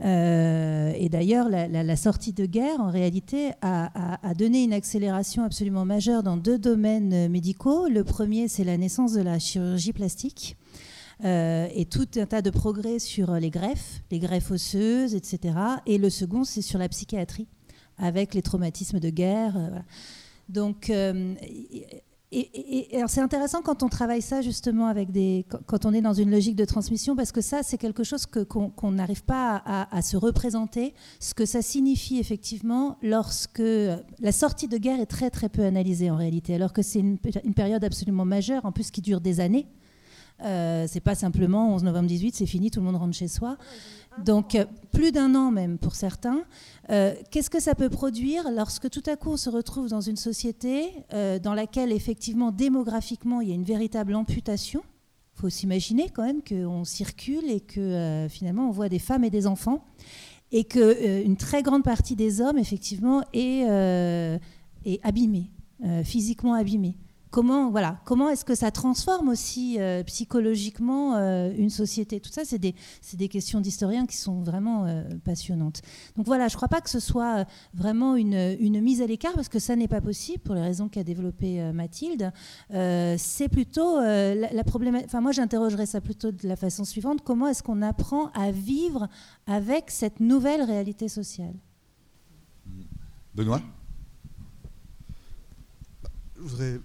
[0.05, 6.23] Euh, et d'ailleurs, la, sortie de guerre, en réalité, a donné une accélération absolument majeure
[6.23, 7.89] dans deux domaines euh, médicaux.
[7.89, 10.55] Le premier, c'est la naissance de la chirurgie plastique.
[11.25, 15.55] euh, et tout un tas de progrès sur les greffes, les greffes osseuses, etc.
[15.85, 17.49] Et le second, c'est sur la psychiatrie
[17.99, 19.55] avec les traumatismes de guerre.
[19.57, 19.79] euh.
[20.49, 21.35] Donc, euh,
[22.31, 26.13] et, et- c'est intéressant quand on travaille ça justement avec des, quand- on est dans
[26.13, 30.15] une logique de transmission, parce que ça, c'est quelque chose qu'on n'arrive pas à, se
[30.15, 33.61] représenter, ce que ça signifie effectivement lorsque
[34.19, 37.17] la sortie de guerre est très très peu analysée en réalité, alors que c'est une
[37.55, 39.65] période absolument majeure, en plus qui dure des années.
[40.43, 43.57] Euh, c'est pas simplement 11 novembre 18, c'est fini, tout le monde rentre chez soi.
[44.23, 46.43] Donc euh, plus d'un an même pour certains.
[46.89, 50.17] Euh, Qu'est-ce que ça peut produire lorsque tout à coup on se retrouve dans une
[50.17, 54.81] société euh, dans laquelle effectivement démographiquement il y a une véritable amputation?
[55.37, 59.29] Il faut s'imaginer quand même qu'on circule et que finalement on voit des femmes et
[59.29, 59.85] des enfants
[60.51, 63.61] et que une très grande partie des hommes effectivement est,
[64.85, 65.49] est abîmée,
[66.03, 66.97] physiquement abîmée.
[67.31, 72.19] Comment, voilà, comment est-ce que ça transforme aussi euh, psychologiquement euh, une société?
[72.19, 75.83] Tout ça, c'est des, c'est des questions d'historiens qui sont vraiment euh, passionnantes.
[76.17, 77.45] Donc voilà, je ne crois pas que ce soit
[77.75, 80.89] vraiment une, une mise à l'écart, parce que ça n'est pas possible, pour les raisons
[80.89, 82.31] qu'a développées euh, Mathilde.
[82.73, 85.09] Euh, c'est plutôt euh, la, la problématique.
[85.09, 89.07] Enfin, moi, j'interrogerais ça plutôt de la façon suivante comment est-ce qu'on apprend à vivre
[89.45, 91.53] avec cette nouvelle réalité sociale?
[93.35, 93.61] Benoît?
[96.37, 96.79] Je, voudrais-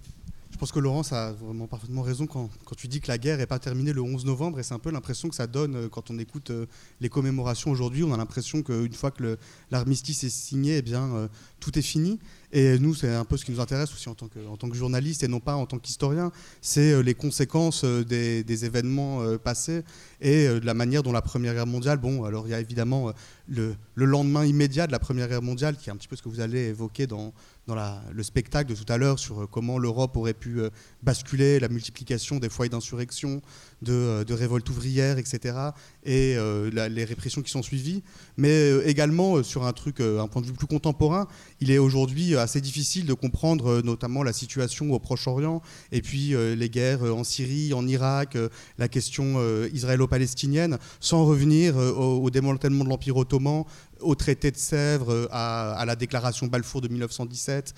[0.65, 3.59] pense que Laurence a vraiment parfaitement raison quand, tu dis que la guerre n'est pas
[3.59, 6.17] terminée le 11 novembre, et c'est un peu l'impression que ça donne euh, quand on
[6.17, 6.65] écoute euh,
[7.01, 8.03] les commémorations aujourd'hui.
[8.03, 9.37] On a l'impression qu'une fois que
[9.69, 11.27] l'armistice est signé, eh bien, euh,
[11.59, 12.17] tout est fini.
[12.51, 15.27] Et nous, c'est un peu ce qui nous intéresse aussi en tant que, journaliste et
[15.27, 16.31] non pas en tant qu'historien,
[16.61, 19.83] c'est les conséquences des, événements passés
[20.21, 23.11] et de la manière dont la Première Guerre mondiale, bon, alors il y a évidemment
[23.47, 26.29] le lendemain immédiat de la Première Guerre mondiale, qui est un petit peu ce que
[26.29, 27.33] vous allez évoquer dans,
[27.67, 27.75] dans
[28.11, 30.69] le spectacle de tout à l'heure sur euh, comment l'Europe aurait pu euh,
[31.01, 33.41] basculer, la multiplication des foyers d'insurrection,
[33.81, 35.55] de, euh, révoltes ouvrières, etc.,
[36.03, 36.37] et
[36.71, 38.03] les répressions qui sont suivies,
[38.37, 41.27] mais également sur un truc, un point de vue plus contemporain,
[41.61, 45.61] il est aujourd'hui assez difficile de comprendre notamment la situation au Proche-Orient
[45.91, 48.37] et puis les guerres en Syrie, en Irak,
[48.77, 49.39] la question
[49.73, 53.63] israélo-palestinienne, sans revenir au, démantèlement de l'Empire ottoman,
[54.01, 57.73] au traité de Sèvres, à, la déclaration Balfour de 1917,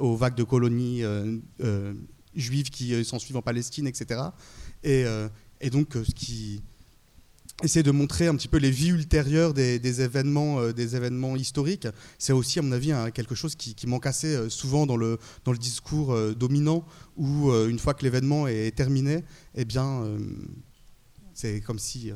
[0.00, 1.02] aux vagues de colonies
[2.34, 4.20] juives qui s'en suivent en Palestine, etc.
[4.82, 5.04] Et,
[5.70, 6.62] donc, ce qui
[7.62, 11.88] essayer de montrer un petit peu les vies ultérieures des, événements, euh, des événements historiques.
[12.18, 15.18] C'est aussi, à mon avis, quelque chose qui, manque assez euh, souvent dans le,
[15.58, 16.84] discours euh, dominant,
[17.16, 19.22] où une fois que l'événement est terminé,
[19.54, 20.02] eh bien,
[21.34, 22.10] c'est comme si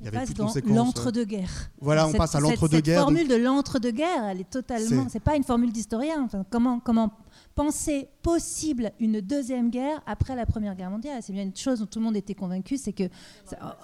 [0.00, 0.76] il y avait plus de conséquences.
[0.76, 1.70] L'entre-deux-guerres.
[1.80, 2.98] Voilà, on passe à l'entre-deux-guerres.
[2.98, 5.06] Cette formule de l'entre-deux-guerres, elle est totalement.
[5.08, 6.22] C'est pas une formule d'historien.
[6.22, 7.12] Enfin, comment, comment
[7.54, 11.20] penser possible une deuxième guerre après la Première Guerre mondiale?
[11.22, 13.08] C'est bien une chose dont tout le monde était convaincu, c'est que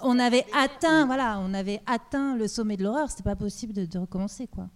[0.01, 3.09] on avait atteint, voilà, on avait atteint le sommet de l'horreur.
[3.09, 4.69] C'était pas possible de, recommencer, quoi.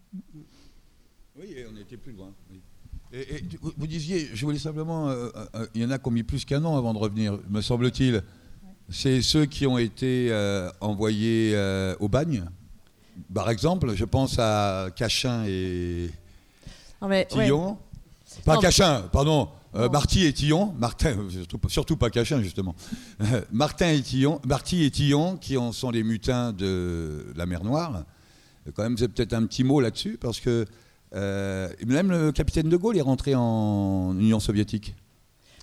[1.37, 2.33] Oui, on était plus loin.
[3.13, 3.43] Et,
[3.77, 6.43] vous disiez, je voulais simplement, euh, euh, il y en a qui ont mis plus
[6.43, 8.23] qu'un an avant de revenir, me semble-t-il.
[8.91, 12.43] C'est ceux qui ont été euh, envoyés euh, au bagne.
[13.33, 16.09] Par exemple, je pense à Cachin et
[17.29, 17.77] Tillon.
[18.45, 19.49] Pas Cachin, pardon.
[19.75, 21.15] Euh, Marty et Tillon, Martin,
[21.67, 22.73] surtout, pas Cachin justement.
[23.51, 28.03] Martin et Tillon, Marty et Tillon, qui en sont les mutins de la mer Noire.
[28.75, 30.65] Quand même, c'est peut-être un petit mot là-dessus, parce que
[31.13, 34.95] même le capitaine de Gaulle est rentré en Union soviétique.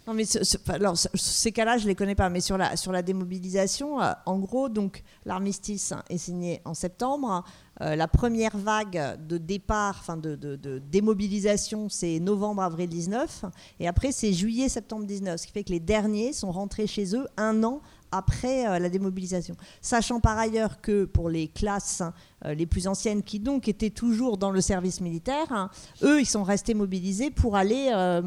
[0.06, 0.24] Non, mais
[0.68, 4.12] alors, ces cas-là, je ne les connais pas, mais sur la, sur la démobilisation, euh,
[4.26, 7.42] en gros, donc l'armistice est signé en septembre.
[7.80, 13.46] Euh, la première vague de départ, enfin de, de, démobilisation, c'est novembre-avril 19.
[13.80, 15.40] Et après, c'est juillet-septembre 19.
[15.40, 18.88] Ce qui fait que les derniers sont rentrés chez eux un an après euh, la
[18.88, 19.56] démobilisation.
[19.80, 22.10] Sachant par ailleurs que pour les classes euh,
[22.44, 25.70] les plus anciennes qui donc étaient toujours dans le service militaire, hein,
[26.02, 28.22] eux, ils sont restés mobilisés pour aller euh,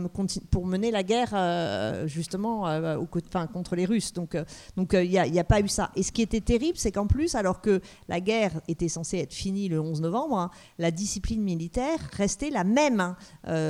[0.50, 2.64] pour mener la guerre justement
[2.98, 4.14] au, enfin, contre les Russes.
[4.14, 4.36] Donc
[4.76, 5.92] donc il n'y a, pas eu ça.
[5.96, 9.34] Et ce qui était terrible, c'est qu'en plus, alors que la guerre était censée être
[9.34, 13.16] finie le 11 novembre, hein, la discipline militaire restait la même hein,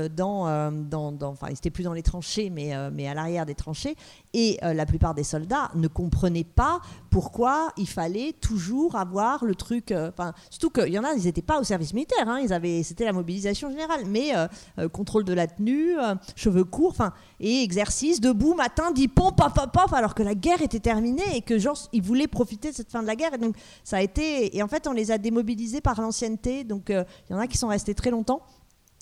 [0.10, 3.56] dans, dans, dans, enfin, ils n'étaient plus dans les tranchées, mais, mais à l'arrière des
[3.56, 3.96] tranchées.
[4.34, 6.80] Et la plupart des soldats ne comprenaient pas
[7.10, 9.92] pourquoi il fallait toujours avoir le truc.
[9.92, 10.12] Euh,
[10.50, 12.28] surtout qu'il y en a, ils n'étaient pas au service militaire.
[12.28, 14.48] Hein, ils avaient, c'était la mobilisation générale, mais euh,
[14.80, 15.96] euh, contrôle de la tenue,
[16.36, 20.36] cheveux courts, enfin, et exercice debout matin, dit pom, paf, paf, paf, alors que la
[20.36, 23.34] guerre était terminée et que genre ils voulaient profiter de cette fin de la guerre.
[23.34, 26.64] Et donc ça a été, et en fait, on les a démobilisés par l'ancienneté.
[26.64, 28.42] Donc il y en a qui sont restés très longtemps.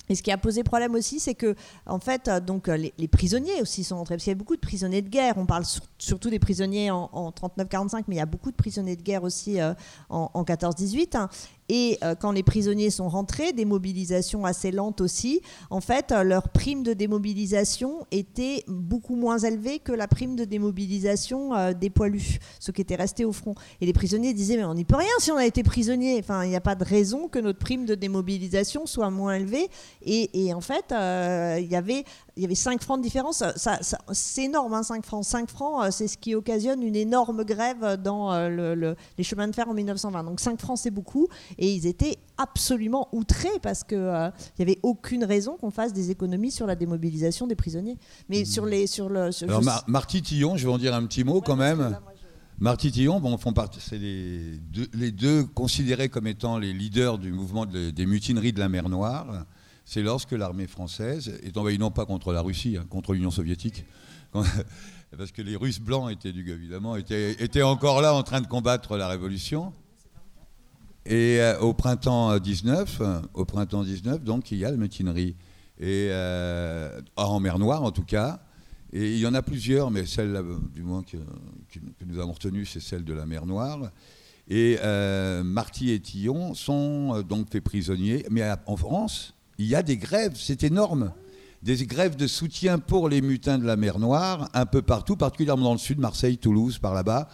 [0.08, 1.54] Et ce qui a posé problème aussi, c'est que,
[1.86, 4.56] en fait, euh, donc, euh, les, prisonniers aussi sont entrés, parce qu'il y a beaucoup
[4.56, 5.34] de prisonniers de guerre.
[5.36, 5.64] On parle
[5.98, 9.60] surtout des prisonniers en, 39-45, mais il y a beaucoup de prisonniers de guerre aussi
[9.60, 9.74] euh,
[10.08, 11.28] en, en 14-18.
[11.68, 16.22] Et euh, quand les prisonniers sont rentrés, des mobilisations assez lentes aussi, en fait, euh,
[16.22, 21.90] leur prime de démobilisation était beaucoup moins élevée que la prime de démobilisation euh, des
[21.90, 23.54] poilus, ceux qui étaient restés au front.
[23.80, 26.18] Et les prisonniers disaient, mais on n'y peut rien si on a été prisonnier.
[26.20, 29.68] Enfin, il n'y a pas de raison que notre prime de démobilisation soit moins élevée.
[30.02, 32.04] Et, et en fait, il y avait
[32.38, 33.42] il y avait 5 francs de différence.
[33.56, 33.80] Ça,
[34.12, 35.24] c'est énorme, hein, 5 francs.
[35.24, 39.54] 5 francs, euh, c'est ce qui occasionne une énorme grève dans euh, les chemins de
[39.54, 40.22] fer en 1920.
[40.22, 41.26] Donc 5 francs, c'est beaucoup.
[41.58, 46.12] Et ils étaient absolument outrés parce qu'il euh, n'y avait aucune raison qu'on fasse des
[46.12, 47.98] économies sur la démobilisation des prisonniers.
[48.28, 48.46] Mais mmh.
[48.46, 48.86] sur les.
[48.86, 51.98] Sur le, Alors, Marty Tillon, je vais en dire un petit mot quand même.
[52.60, 57.18] Marty Tillon, bon, font partie, c'est les deux, les deux, considérés comme étant les leaders
[57.18, 59.44] du mouvement des mutineries de la mer Noire
[59.88, 63.86] c'est lorsque l'armée française est envahie non pas contre la Russie, hein, contre l'Union soviétique,
[64.34, 69.08] parce que les Russes blancs étaient, évidemment, étaient, encore là en train de combattre la
[69.08, 69.72] révolution.
[71.06, 73.00] Et euh, au printemps 19,
[73.32, 75.36] au printemps 19, donc il y a la mutinerie
[75.80, 78.42] et euh, en mer Noire en tout cas.
[78.92, 80.38] Et il y en a plusieurs, mais celle
[80.74, 81.16] du moins que,
[82.04, 83.90] nous avons retenue, c'est celle de la mer Noire.
[84.48, 89.82] Et euh, Marty et Tillon sont donc faits prisonniers, mais en France, il y a
[89.82, 91.12] des grèves, c'est énorme.
[91.62, 95.64] Des grèves de soutien pour les mutins de la mer Noire, un peu partout, particulièrement
[95.64, 97.28] dans le sud, Marseille, Toulouse, par là-bas.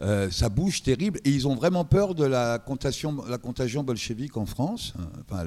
[0.00, 4.36] Euh, ça bouge terrible et ils ont vraiment peur de la contagion, la contagion bolchevique
[4.36, 5.44] en France, hein, enfin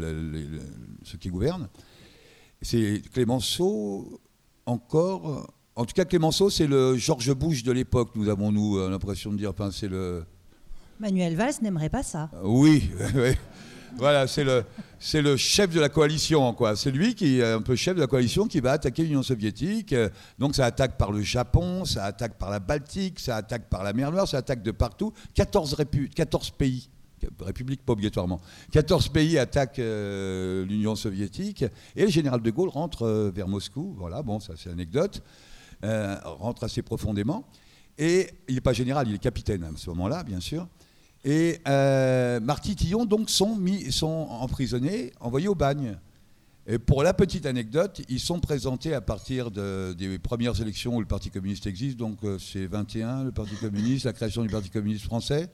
[1.03, 1.69] ceux qui gouvernent.
[2.61, 4.19] C'est Clémenceau
[4.65, 5.49] encore.
[5.75, 9.31] En tout cas, Clémenceau, c'est le George Bush de l'époque, nous avons nous euh, l'impression
[9.31, 9.51] de dire.
[9.51, 10.25] Enfin, c'est le.
[10.99, 12.29] Manuel Valls n'aimerait pas ça.
[12.43, 13.31] oui, oui.
[13.97, 14.63] Voilà, c'est le,
[14.99, 16.75] c'est le chef de la coalition, quoi.
[16.75, 19.95] C'est lui qui est un peu chef de la coalition qui va attaquer l'Union soviétique.
[20.39, 23.93] Donc ça attaque par le Japon, ça attaque par la Baltique, ça attaque par la
[23.93, 25.13] mer Noire, ça attaque de partout.
[25.35, 25.75] 14,
[26.15, 26.89] 14 pays.
[27.39, 28.41] république pas obligatoirement.
[28.71, 31.65] 14 pays attaquent euh, l'Union soviétique
[31.95, 33.95] et le général de Gaulle rentre euh, vers Moscou.
[33.97, 35.21] Voilà, bon, ça c'est anecdote.
[35.83, 37.43] Euh, rentre assez profondément.
[37.97, 40.67] Et il n'est pas général, il est capitaine à ce moment-là, bien sûr.
[41.23, 45.97] Et Marty Tillon, donc, sont, mis, sont emprisonnés, envoyés au bagne.
[46.67, 51.07] Et pour la petite anecdote, ils sont présentés à partir des premières élections où le
[51.07, 55.49] Parti communiste existe, donc c'est 21, le Parti communiste, la création du Parti communiste français.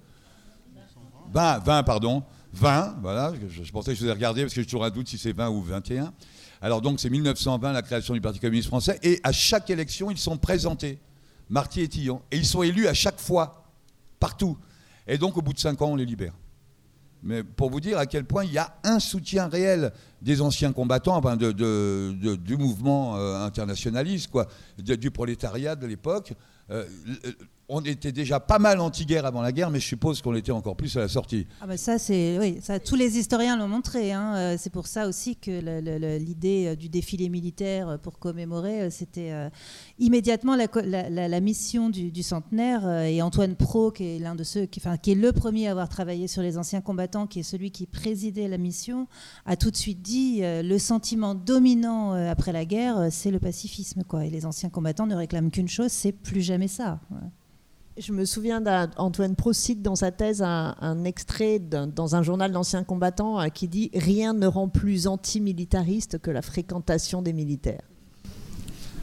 [1.33, 2.23] 20, 20 pardon,
[2.53, 5.07] 20, voilà, je, pensais que je vous ai regardé parce que j'ai toujours un doute
[5.07, 6.13] si c'est 20 ou 21.
[6.61, 10.17] Alors donc c'est 1920 la création du Parti communiste français et à chaque élection ils
[10.17, 10.99] sont présentés,
[11.49, 13.63] Marty et Tillon, et ils sont élus à chaque fois,
[14.19, 14.57] partout.
[15.07, 16.33] Et donc au bout de 5 ans on les libère.
[17.23, 20.71] Mais pour vous dire à quel point il y a un soutien réel des anciens
[20.71, 24.47] combattants, du mouvement euh, internationaliste, quoi,
[24.77, 26.33] du prolétariat de l'époque.
[26.69, 26.85] Euh,
[27.69, 30.77] on était déjà pas mal anti-guerre avant la guerre, mais je suppose qu'on était encore
[30.77, 31.47] plus à la sortie.
[31.61, 34.13] Ah bah ça, c'est oui, ça, tous les historiens l'ont montré.
[34.13, 34.35] Hein.
[34.35, 39.33] Euh, c'est pour ça aussi que l'idée euh, du défilé militaire euh, pour commémorer, c'était
[39.99, 42.87] immédiatement la, mission du, centenaire.
[43.03, 45.89] et Antoine Pro, qui est l'un de ceux, enfin, qui est le premier à avoir
[45.89, 49.07] travaillé sur les anciens combattants, qui est celui qui présidait la mission,
[49.45, 54.25] a tout de suite dit le sentiment dominant après la guerre, c'est le pacifisme, quoi.
[54.25, 56.99] Et les anciens combattants ne réclament qu'une chose, c'est plus jamais ça.
[57.99, 63.41] Je me souviens d'Antoine Procide dans sa thèse un, extrait dans un journal d'anciens combattants
[63.41, 67.81] euh, qui dit Rien ne rend plus antimilitariste que la fréquentation des militaires.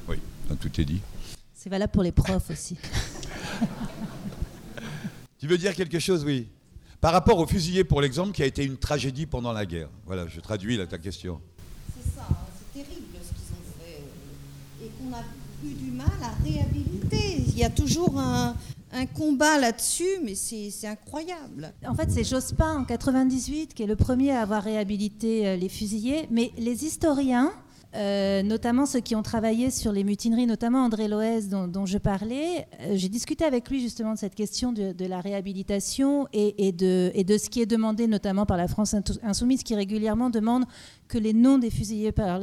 [0.09, 0.19] Oui,
[0.61, 1.01] tout est dit.
[1.53, 2.77] C'est valable pour les profs aussi.
[5.39, 6.47] tu veux dire quelque chose, oui?
[7.01, 9.89] Par rapport au fusillé, pour l'exemple, qui a été une tragédie pendant la guerre.
[10.07, 11.41] Voilà, je traduis là ta question.
[11.97, 12.35] C'est ça, hein,
[12.75, 14.03] c'est terrible ce qu'ils ont fait.
[14.03, 15.23] Euh, et qu'on a
[15.69, 17.43] eu du mal à réhabiliter.
[17.49, 18.55] Il y a toujours un,
[18.95, 21.73] un combat là-dessus, mais c'est incroyable.
[21.87, 25.69] En fait, c'est Jospin en 98 qui est le premier à avoir réhabilité euh, les
[25.69, 27.53] fusillés, mais les historiens,
[27.97, 32.67] euh, notamment ceux qui ont travaillé sur les mutineries, notamment André Loès dont, je parlais,
[32.81, 37.25] euh, j'ai discuté avec lui justement de cette question de, la réhabilitation et, de, et,
[37.25, 40.65] de, ce qui est demandé notamment par la France insoumise qui régulièrement demande
[41.09, 42.41] que les noms des fusillés par,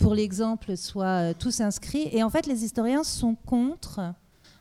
[0.00, 2.08] pour l'exemple soient tous inscrits.
[2.12, 4.00] Et en fait, les historiens sont contre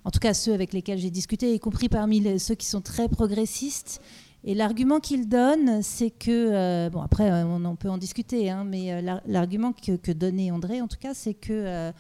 [0.06, 3.10] en tout cas ceux avec lesquels j'ai discuté, y compris parmi ceux qui sont très
[3.10, 4.02] progressistes.
[4.46, 8.64] Et l'argument qu'ils donnent, c'est que, euh, bon après euh, on, peut en discuter, hein,
[8.64, 11.92] mais euh, l'argument que, donnait André en tout cas, c'est que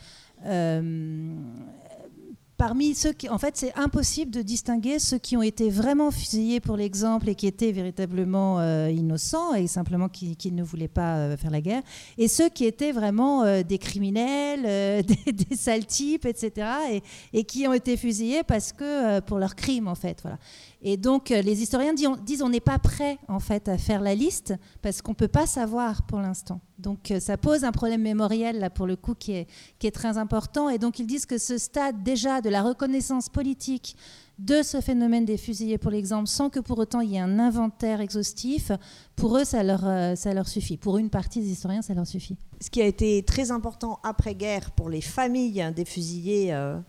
[2.59, 6.59] parmi ceux qui, en fait, c'est impossible de distinguer ceux qui ont été vraiment fusillés
[6.59, 11.37] pour l'exemple et qui étaient véritablement euh, innocents et simplement qui, ne voulaient pas euh,
[11.37, 11.81] faire la guerre,
[12.17, 17.45] et ceux qui étaient vraiment euh, des criminels, des, des, sales types, etc., et, et,
[17.45, 20.37] qui ont été fusillés parce que pour leurs crimes, en fait, voilà.
[20.81, 24.53] Et donc, les historiens disent on n'est pas prêt, en fait, à faire la liste
[24.81, 26.61] parce qu'on ne peut pas savoir pour l'instant.
[26.79, 30.69] Donc euh, ça pose un problème mémoriel, là, pour le coup, qui est, très important.
[30.69, 33.95] Et donc ils disent que ce stade déjà de la reconnaissance politique
[34.37, 37.39] de ce phénomène des fusillés, pour l'exemple, sans que pour autant il y ait un
[37.39, 38.71] inventaire exhaustif,
[39.17, 40.15] pour eux, ça leur, euh,
[40.45, 40.77] suffit.
[40.77, 42.37] Pour une partie des historiens, ça leur suffit.
[42.61, 46.79] Ce qui a été très important après-guerre pour les familles des fusillés, euh,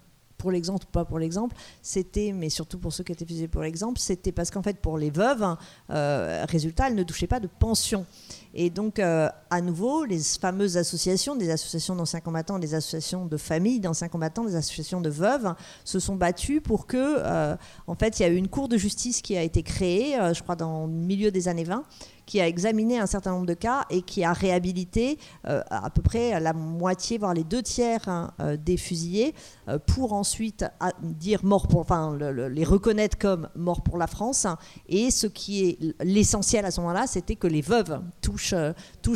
[0.40, 3.62] pour l'exemple ou pas pour l'exemple, c'était, mais surtout pour ceux qui étaient fusillés pour
[3.62, 5.56] l'exemple, c'était parce qu'en fait, pour les veuves,
[5.88, 8.06] résultat, elles ne touchaient pas de pension.
[8.52, 13.36] Et donc, euh, à nouveau, les fameuses associations, des associations d'anciens combattants, des associations de
[13.36, 15.54] familles d'anciens combattants, des associations de veuves,
[15.84, 17.56] se sont battues pour que, euh,
[17.86, 20.34] en fait, il y a eu une cour de justice qui a été créée, euh,
[20.34, 21.84] je crois, dans le milieu des années 20,
[22.30, 26.00] qui a examiné un certain nombre de cas et qui a réhabilité euh, à peu
[26.00, 29.34] près la moitié, voire les deux tiers hein, euh, des fusillés,
[29.66, 30.64] euh, pour ensuite
[31.02, 34.46] dire mort pour, enfin, les reconnaître comme morts pour la France.
[34.88, 38.54] Et ce qui est l'essentiel à ce moment-là, c'était que les veuves touchent,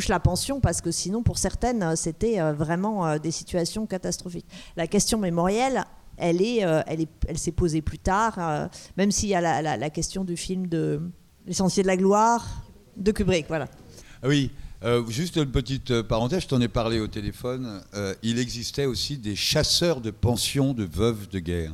[0.09, 4.47] la pension, parce que sinon, pour certaines, c'était vraiment des situations catastrophiques.
[4.75, 5.85] La question mémorielle,
[6.17, 10.35] elle est, elle s'est posée plus tard, même s'il y a la, la, question du
[10.35, 11.01] film de
[11.47, 12.64] L'essentiel de la gloire,
[12.97, 13.67] de Kubrick, voilà.
[14.23, 14.51] Ah oui,
[14.83, 17.81] euh, juste une petite euh, parenthèse, je t'en ai parlé au téléphone.
[17.95, 21.73] Euh, il existait aussi des chasseurs de pensions de veuves de guerre.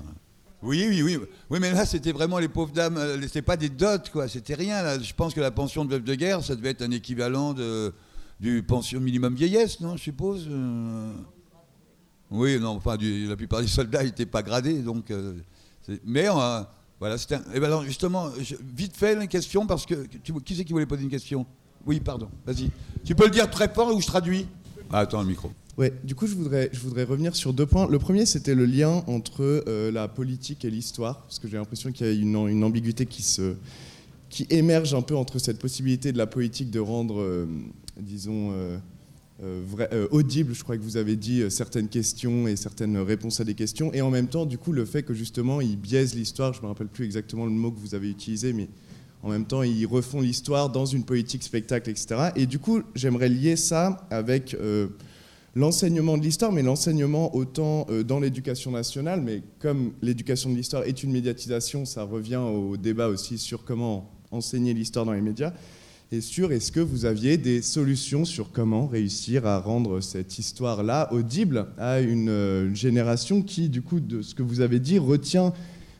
[0.61, 1.19] Oui, oui, oui.
[1.49, 2.99] Oui, mais là, c'était vraiment les pauvres dames.
[3.23, 4.27] C'était pas des dots, quoi.
[4.27, 4.99] C'était rien.
[5.01, 7.55] Je pense que la pension de veuve de guerre, ça devait être un équivalent
[8.39, 10.47] du pension minimum vieillesse, non, je suppose
[12.29, 15.11] Oui, non, enfin, la plupart des soldats n'étaient pas gradés, donc.
[16.05, 16.27] mais
[17.01, 17.39] voilà, c'était.
[17.55, 18.29] Et ben alors justement,
[18.75, 20.05] vite fait une question parce que
[20.45, 21.47] qui c'est qui voulait poser une question?
[21.87, 22.29] Oui, pardon.
[22.45, 22.69] Vas-y.
[23.03, 24.45] Tu peux le dire très fort ou je traduis?
[24.91, 25.51] Ah, Attends le micro.
[25.79, 27.87] Ouais, du coup, je voudrais, je voudrais revenir sur deux points.
[27.87, 31.91] Le premier, c'était le lien entre euh, la politique et l'histoire, parce que j'ai l'impression
[31.91, 33.55] qu'il y a une, une, ambiguïté qui se,
[34.29, 37.47] qui émerge un peu entre cette possibilité de la politique de rendre, euh,
[37.99, 38.77] disons, euh,
[39.41, 43.39] vrai- euh, audible, je crois que vous avez dit, euh, certaines questions et certaines réponses
[43.39, 46.15] à des questions, et en même temps, du coup, le fait que justement, ils biaisent
[46.15, 48.67] l'histoire, je ne me rappelle plus exactement le mot que vous avez utilisé, mais
[49.23, 52.29] en même temps, ils refont l'histoire dans une politique spectacle, etc.
[52.35, 54.87] Et du coup, j'aimerais lier ça avec euh,
[55.55, 60.83] l'enseignement de l'histoire, mais l'enseignement autant euh, dans l'éducation nationale, mais comme l'éducation de l'histoire
[60.83, 65.53] est une médiatisation, ça revient au débat aussi sur comment enseigner l'histoire dans les médias.
[66.13, 71.07] Et sur est-ce que vous aviez des solutions sur comment réussir à rendre cette histoire-là
[71.13, 74.99] audible à une, euh, une génération qui, du coup, de ce que vous avez dit,
[74.99, 75.53] retient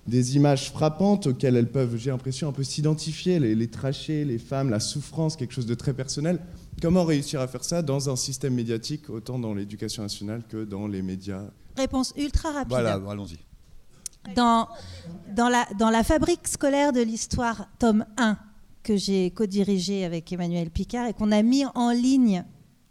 [0.07, 4.37] des images frappantes auxquelles elles peuvent, j'ai l'impression, un peu s'identifier, les, les trachées, les
[4.37, 6.39] femmes, la souffrance, quelque chose de très personnel.
[6.81, 10.87] Comment réussir à faire ça dans un système médiatique, autant dans l'éducation nationale que dans
[10.87, 11.43] les médias?
[11.77, 12.67] Réponse ultra rapide.
[12.69, 13.39] Voilà, allons-y.
[14.35, 14.67] Dans,
[15.33, 18.37] dans, la, dans la fabrique scolaire de l'histoire, tome 1,
[18.83, 22.43] que j'ai co-dirigé avec Emmanuel Picard et qu'on a mis en ligne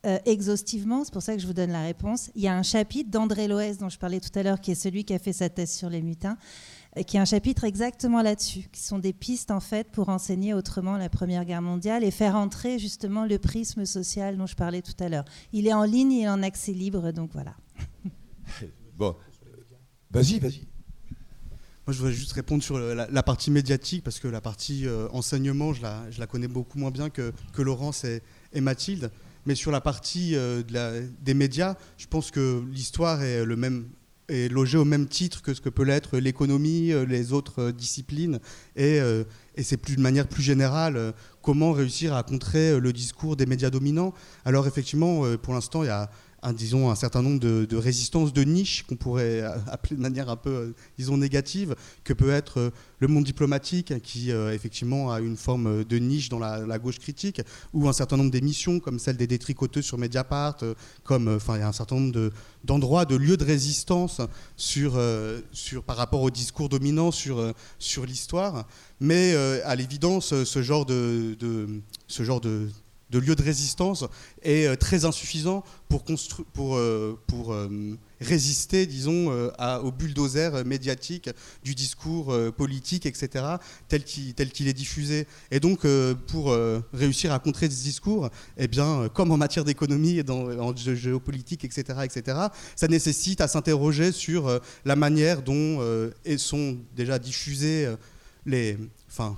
[0.07, 2.63] euh, exhaustivement, c'est pour ça que je vous donne la réponse, il y a un
[2.63, 5.35] chapitre d'André Loès dont je parlais tout à l'heure, qui est celui qui a fait
[5.35, 6.39] sa thèse sur les mutins,
[6.97, 10.55] euh, qui est un chapitre exactement là-dessus, qui sont des pistes en fait pour enseigner
[10.55, 14.81] autrement la Première Guerre mondiale et faire entrer justement le prisme social dont je parlais
[14.81, 15.27] tout à l'heure.
[15.53, 17.55] Il est en ligne, il est en accès libre, donc voilà.
[18.97, 19.17] Bon,
[20.11, 20.70] vas-y, vas-y.
[21.87, 25.09] Moi, je voudrais juste répondre sur la, la partie médiatique, parce que la partie euh,
[25.13, 28.23] enseignement, je la, je la connais beaucoup moins bien que, que Laurence et,
[28.61, 29.11] Mathilde.
[29.47, 30.63] Mais sur la partie euh,
[31.23, 33.43] des médias, je pense que l'histoire est,
[34.29, 37.73] est logée au même titre que ce que peut l'être l'économie, euh, les autres euh,
[37.73, 38.39] disciplines.
[38.77, 39.25] Et, euh,
[39.63, 41.13] c'est de manière plus générale euh,
[41.43, 44.15] comment réussir à contrer euh, le discours des médias dominants.
[44.45, 46.11] Alors effectivement, euh, pour l'instant, il y a
[46.43, 50.37] un, disons, un certain nombre de, résistances de niche qu'on pourrait appeler de manière un
[50.37, 55.21] peu, euh, disons, négative, que peut être euh, le monde diplomatique, qui euh, effectivement a
[55.21, 57.43] une forme de niche dans la, gauche critique,
[57.73, 60.59] ou un certain nombre d'émissions comme celle des détricoteux sur Mediapart,
[61.05, 62.33] comme, enfin, il y a un certain nombre de-
[62.65, 64.21] d'endroits, de, lieux de résistance
[64.57, 64.99] sur,
[65.53, 68.67] sur, par rapport au discours dominant sur, sur l'histoire.
[69.01, 69.35] Mais
[69.65, 71.37] à l'évidence, ce genre de-
[72.07, 72.69] ce genre de,
[73.11, 74.05] de lieu de résistance
[74.43, 76.05] est euh, très insuffisant pour,
[76.53, 77.69] pour, euh, pour euh,
[78.21, 81.31] résister, disons, à- au bulldozer médiatique
[81.65, 83.45] du discours politique, etc.,
[83.89, 85.27] tel qu'il est diffusé.
[85.51, 85.87] Et donc,
[86.27, 86.55] pour
[86.93, 88.29] réussir à contrer ce discours,
[88.59, 92.39] eh bien, comme en matière d'économie et dans, en gé- géopolitique, etc., etc.,
[92.77, 95.81] ça nécessite à s'interroger sur la manière dont
[96.27, 97.89] et sont déjà diffusés
[98.45, 98.77] les...
[99.11, 99.37] Enfin,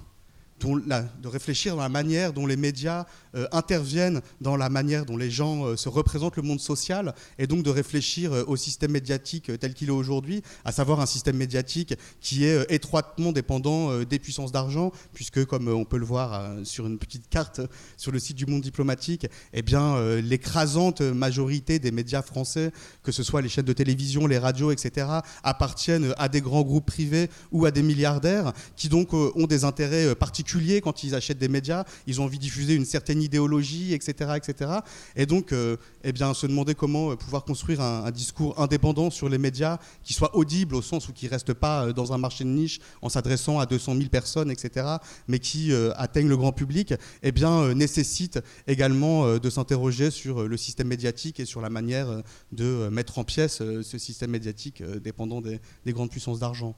[0.60, 3.04] de réfléchir dans la manière dont les médias
[3.34, 7.46] euh, interviennent dans la manière dont les gens euh, se représentent le monde social, et
[7.46, 11.36] donc de réfléchir euh, au système médiatique tel qu'il est aujourd'hui, à savoir un système
[11.36, 16.86] médiatique qui est étroitement dépendant des puissances d'argent, puisque comme on peut le voir sur
[16.86, 17.60] une petite carte
[17.96, 22.72] sur le site du Monde diplomatique, eh bien l'écrasante majorité des médias français,
[23.02, 25.06] que ce soit les chaînes de télévision, les radios, etc.,
[25.42, 30.14] appartiennent à des grands groupes privés ou à des milliardaires qui donc ont des intérêts
[30.14, 31.84] particuliers quand ils achètent des médias.
[32.06, 34.70] Ils ont envie de diffuser une certaine idéologie, etc., etc.
[35.16, 39.28] Et donc, euh, eh bien, se demander comment euh, pouvoir construire un, discours indépendant sur
[39.28, 42.44] les médias qui soit audible au sens où qui reste pas euh, dans un marché
[42.44, 44.86] de niche en s'adressant à 200 000 personnes, etc.,
[45.28, 50.88] mais qui atteignent le grand public, eh bien, nécessite également de s'interroger sur le système
[50.88, 52.22] médiatique et sur la manière
[52.52, 56.74] de mettre en pièces euh, ce système médiatique dépendant des, des grandes puissances d'argent.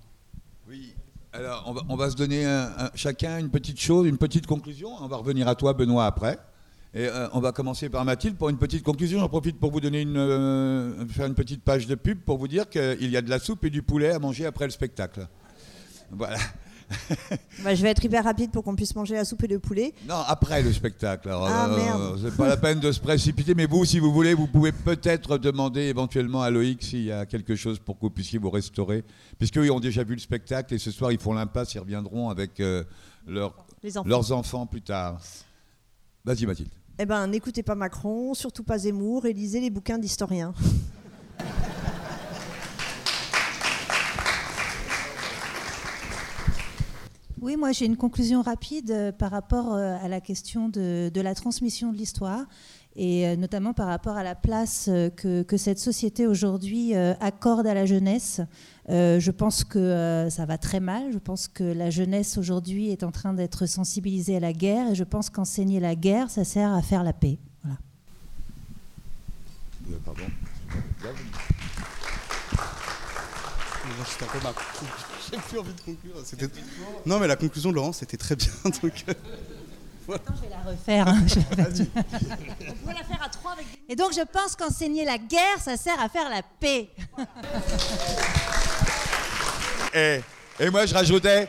[0.69, 0.95] Oui.
[1.35, 4.91] Alors, on va, se donner un- chacun une petite chose, une petite conclusion.
[5.01, 6.39] On va revenir à toi, Benoît, après.
[6.95, 9.19] Et euh, on va commencer par Mathilde pour une petite conclusion.
[9.19, 12.47] J'en profite pour vous donner une, euh, faire une petite page de pub pour vous
[12.47, 15.27] dire qu'il y a de la soupe et du poulet à manger après le spectacle.
[16.13, 16.39] Voilà.
[17.65, 19.95] Bah, je vais être hyper rapide pour qu'on puisse manger la soupe et le poulet.
[20.09, 21.29] Non, après le spectacle.
[21.29, 22.21] Alors, Ah, euh, merde.
[22.23, 25.39] c'est pas la peine de se précipiter, mais vous, si vous voulez, vous pouvez peut-être
[25.39, 29.03] demander éventuellement à Loïc s'il y a quelque chose pour que vous puissiez vous restaurer.
[29.39, 32.29] Puisqu'eux, ils ont déjà vu le spectacle et ce soir, ils font l'impasse, ils reviendront
[32.29, 32.85] avec euh,
[33.27, 34.09] leurs- Les enfants.
[34.09, 35.19] leurs enfants plus tard.
[36.25, 36.71] Vas-y, Mathilde.
[36.99, 40.53] Eh ben, n'écoutez pas Macron, surtout pas Zemmour, et lisez les bouquins d'historiens.
[47.45, 51.21] Oui, moi j'ai une conclusion rapide euh, par rapport euh, à la question de, de
[51.21, 52.47] la transmission de l'histoire
[52.97, 57.75] et euh, notamment par rapport à la place que, que cette société aujourd'hui accorde à
[57.75, 58.41] la jeunesse.
[58.89, 61.13] Euh, je pense que euh, ça va très mal.
[61.13, 64.95] Je pense que la jeunesse aujourd'hui est en train d'être sensibilisée à la guerre et
[64.95, 67.39] je pense qu'enseigner la guerre, ça sert à faire la paix.
[67.63, 67.77] Voilà.
[70.03, 70.25] Pardon.
[75.31, 76.15] J'ai plus envie de conclure.
[76.25, 76.49] C'était-
[77.07, 78.49] Non, mais la conclusion de Laurent, c'était très bien.
[78.83, 79.15] Donc, euh,
[80.15, 81.09] Attends, je vais la refaire.
[81.09, 81.25] hein,
[82.69, 85.77] On pourrait la faire à trois avec Et donc, je pense qu'enseigner la guerre, ça
[85.79, 86.91] sert à faire la paix.
[89.95, 90.21] Et,
[90.61, 91.49] et moi, je rajoutais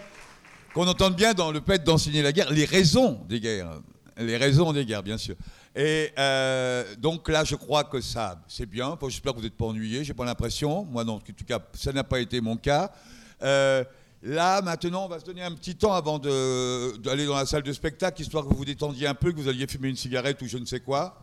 [0.73, 3.81] qu'on entende bien dans le fait d'enseigner la guerre les raisons des guerres.
[4.17, 5.35] Les raisons des guerres, bien sûr.
[5.75, 8.97] Et euh, donc là, je crois que ça, c'est bien.
[9.09, 10.05] J'espère que vous n'êtes pas ennuyés.
[10.05, 10.85] J'ai pas l'impression.
[10.85, 12.91] Moi, non, en tout cas, ça n'a pas été mon cas.
[13.41, 13.83] Euh,
[14.23, 17.73] là, maintenant, on va se donner un petit temps avant d'aller dans la salle de
[17.73, 20.47] spectacle, histoire que vous vous détendiez un peu, que vous alliez fumer une cigarette ou
[20.47, 21.17] je ne sais quoi.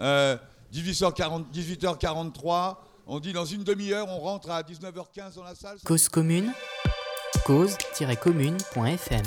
[0.00, 0.36] Euh,
[0.72, 2.76] 18h40 18h43.
[3.06, 5.78] On dit dans une demi-heure, on rentre à 19h15 dans la salle.
[5.84, 6.52] Cause commune,
[7.46, 9.22] cause-commune.fm.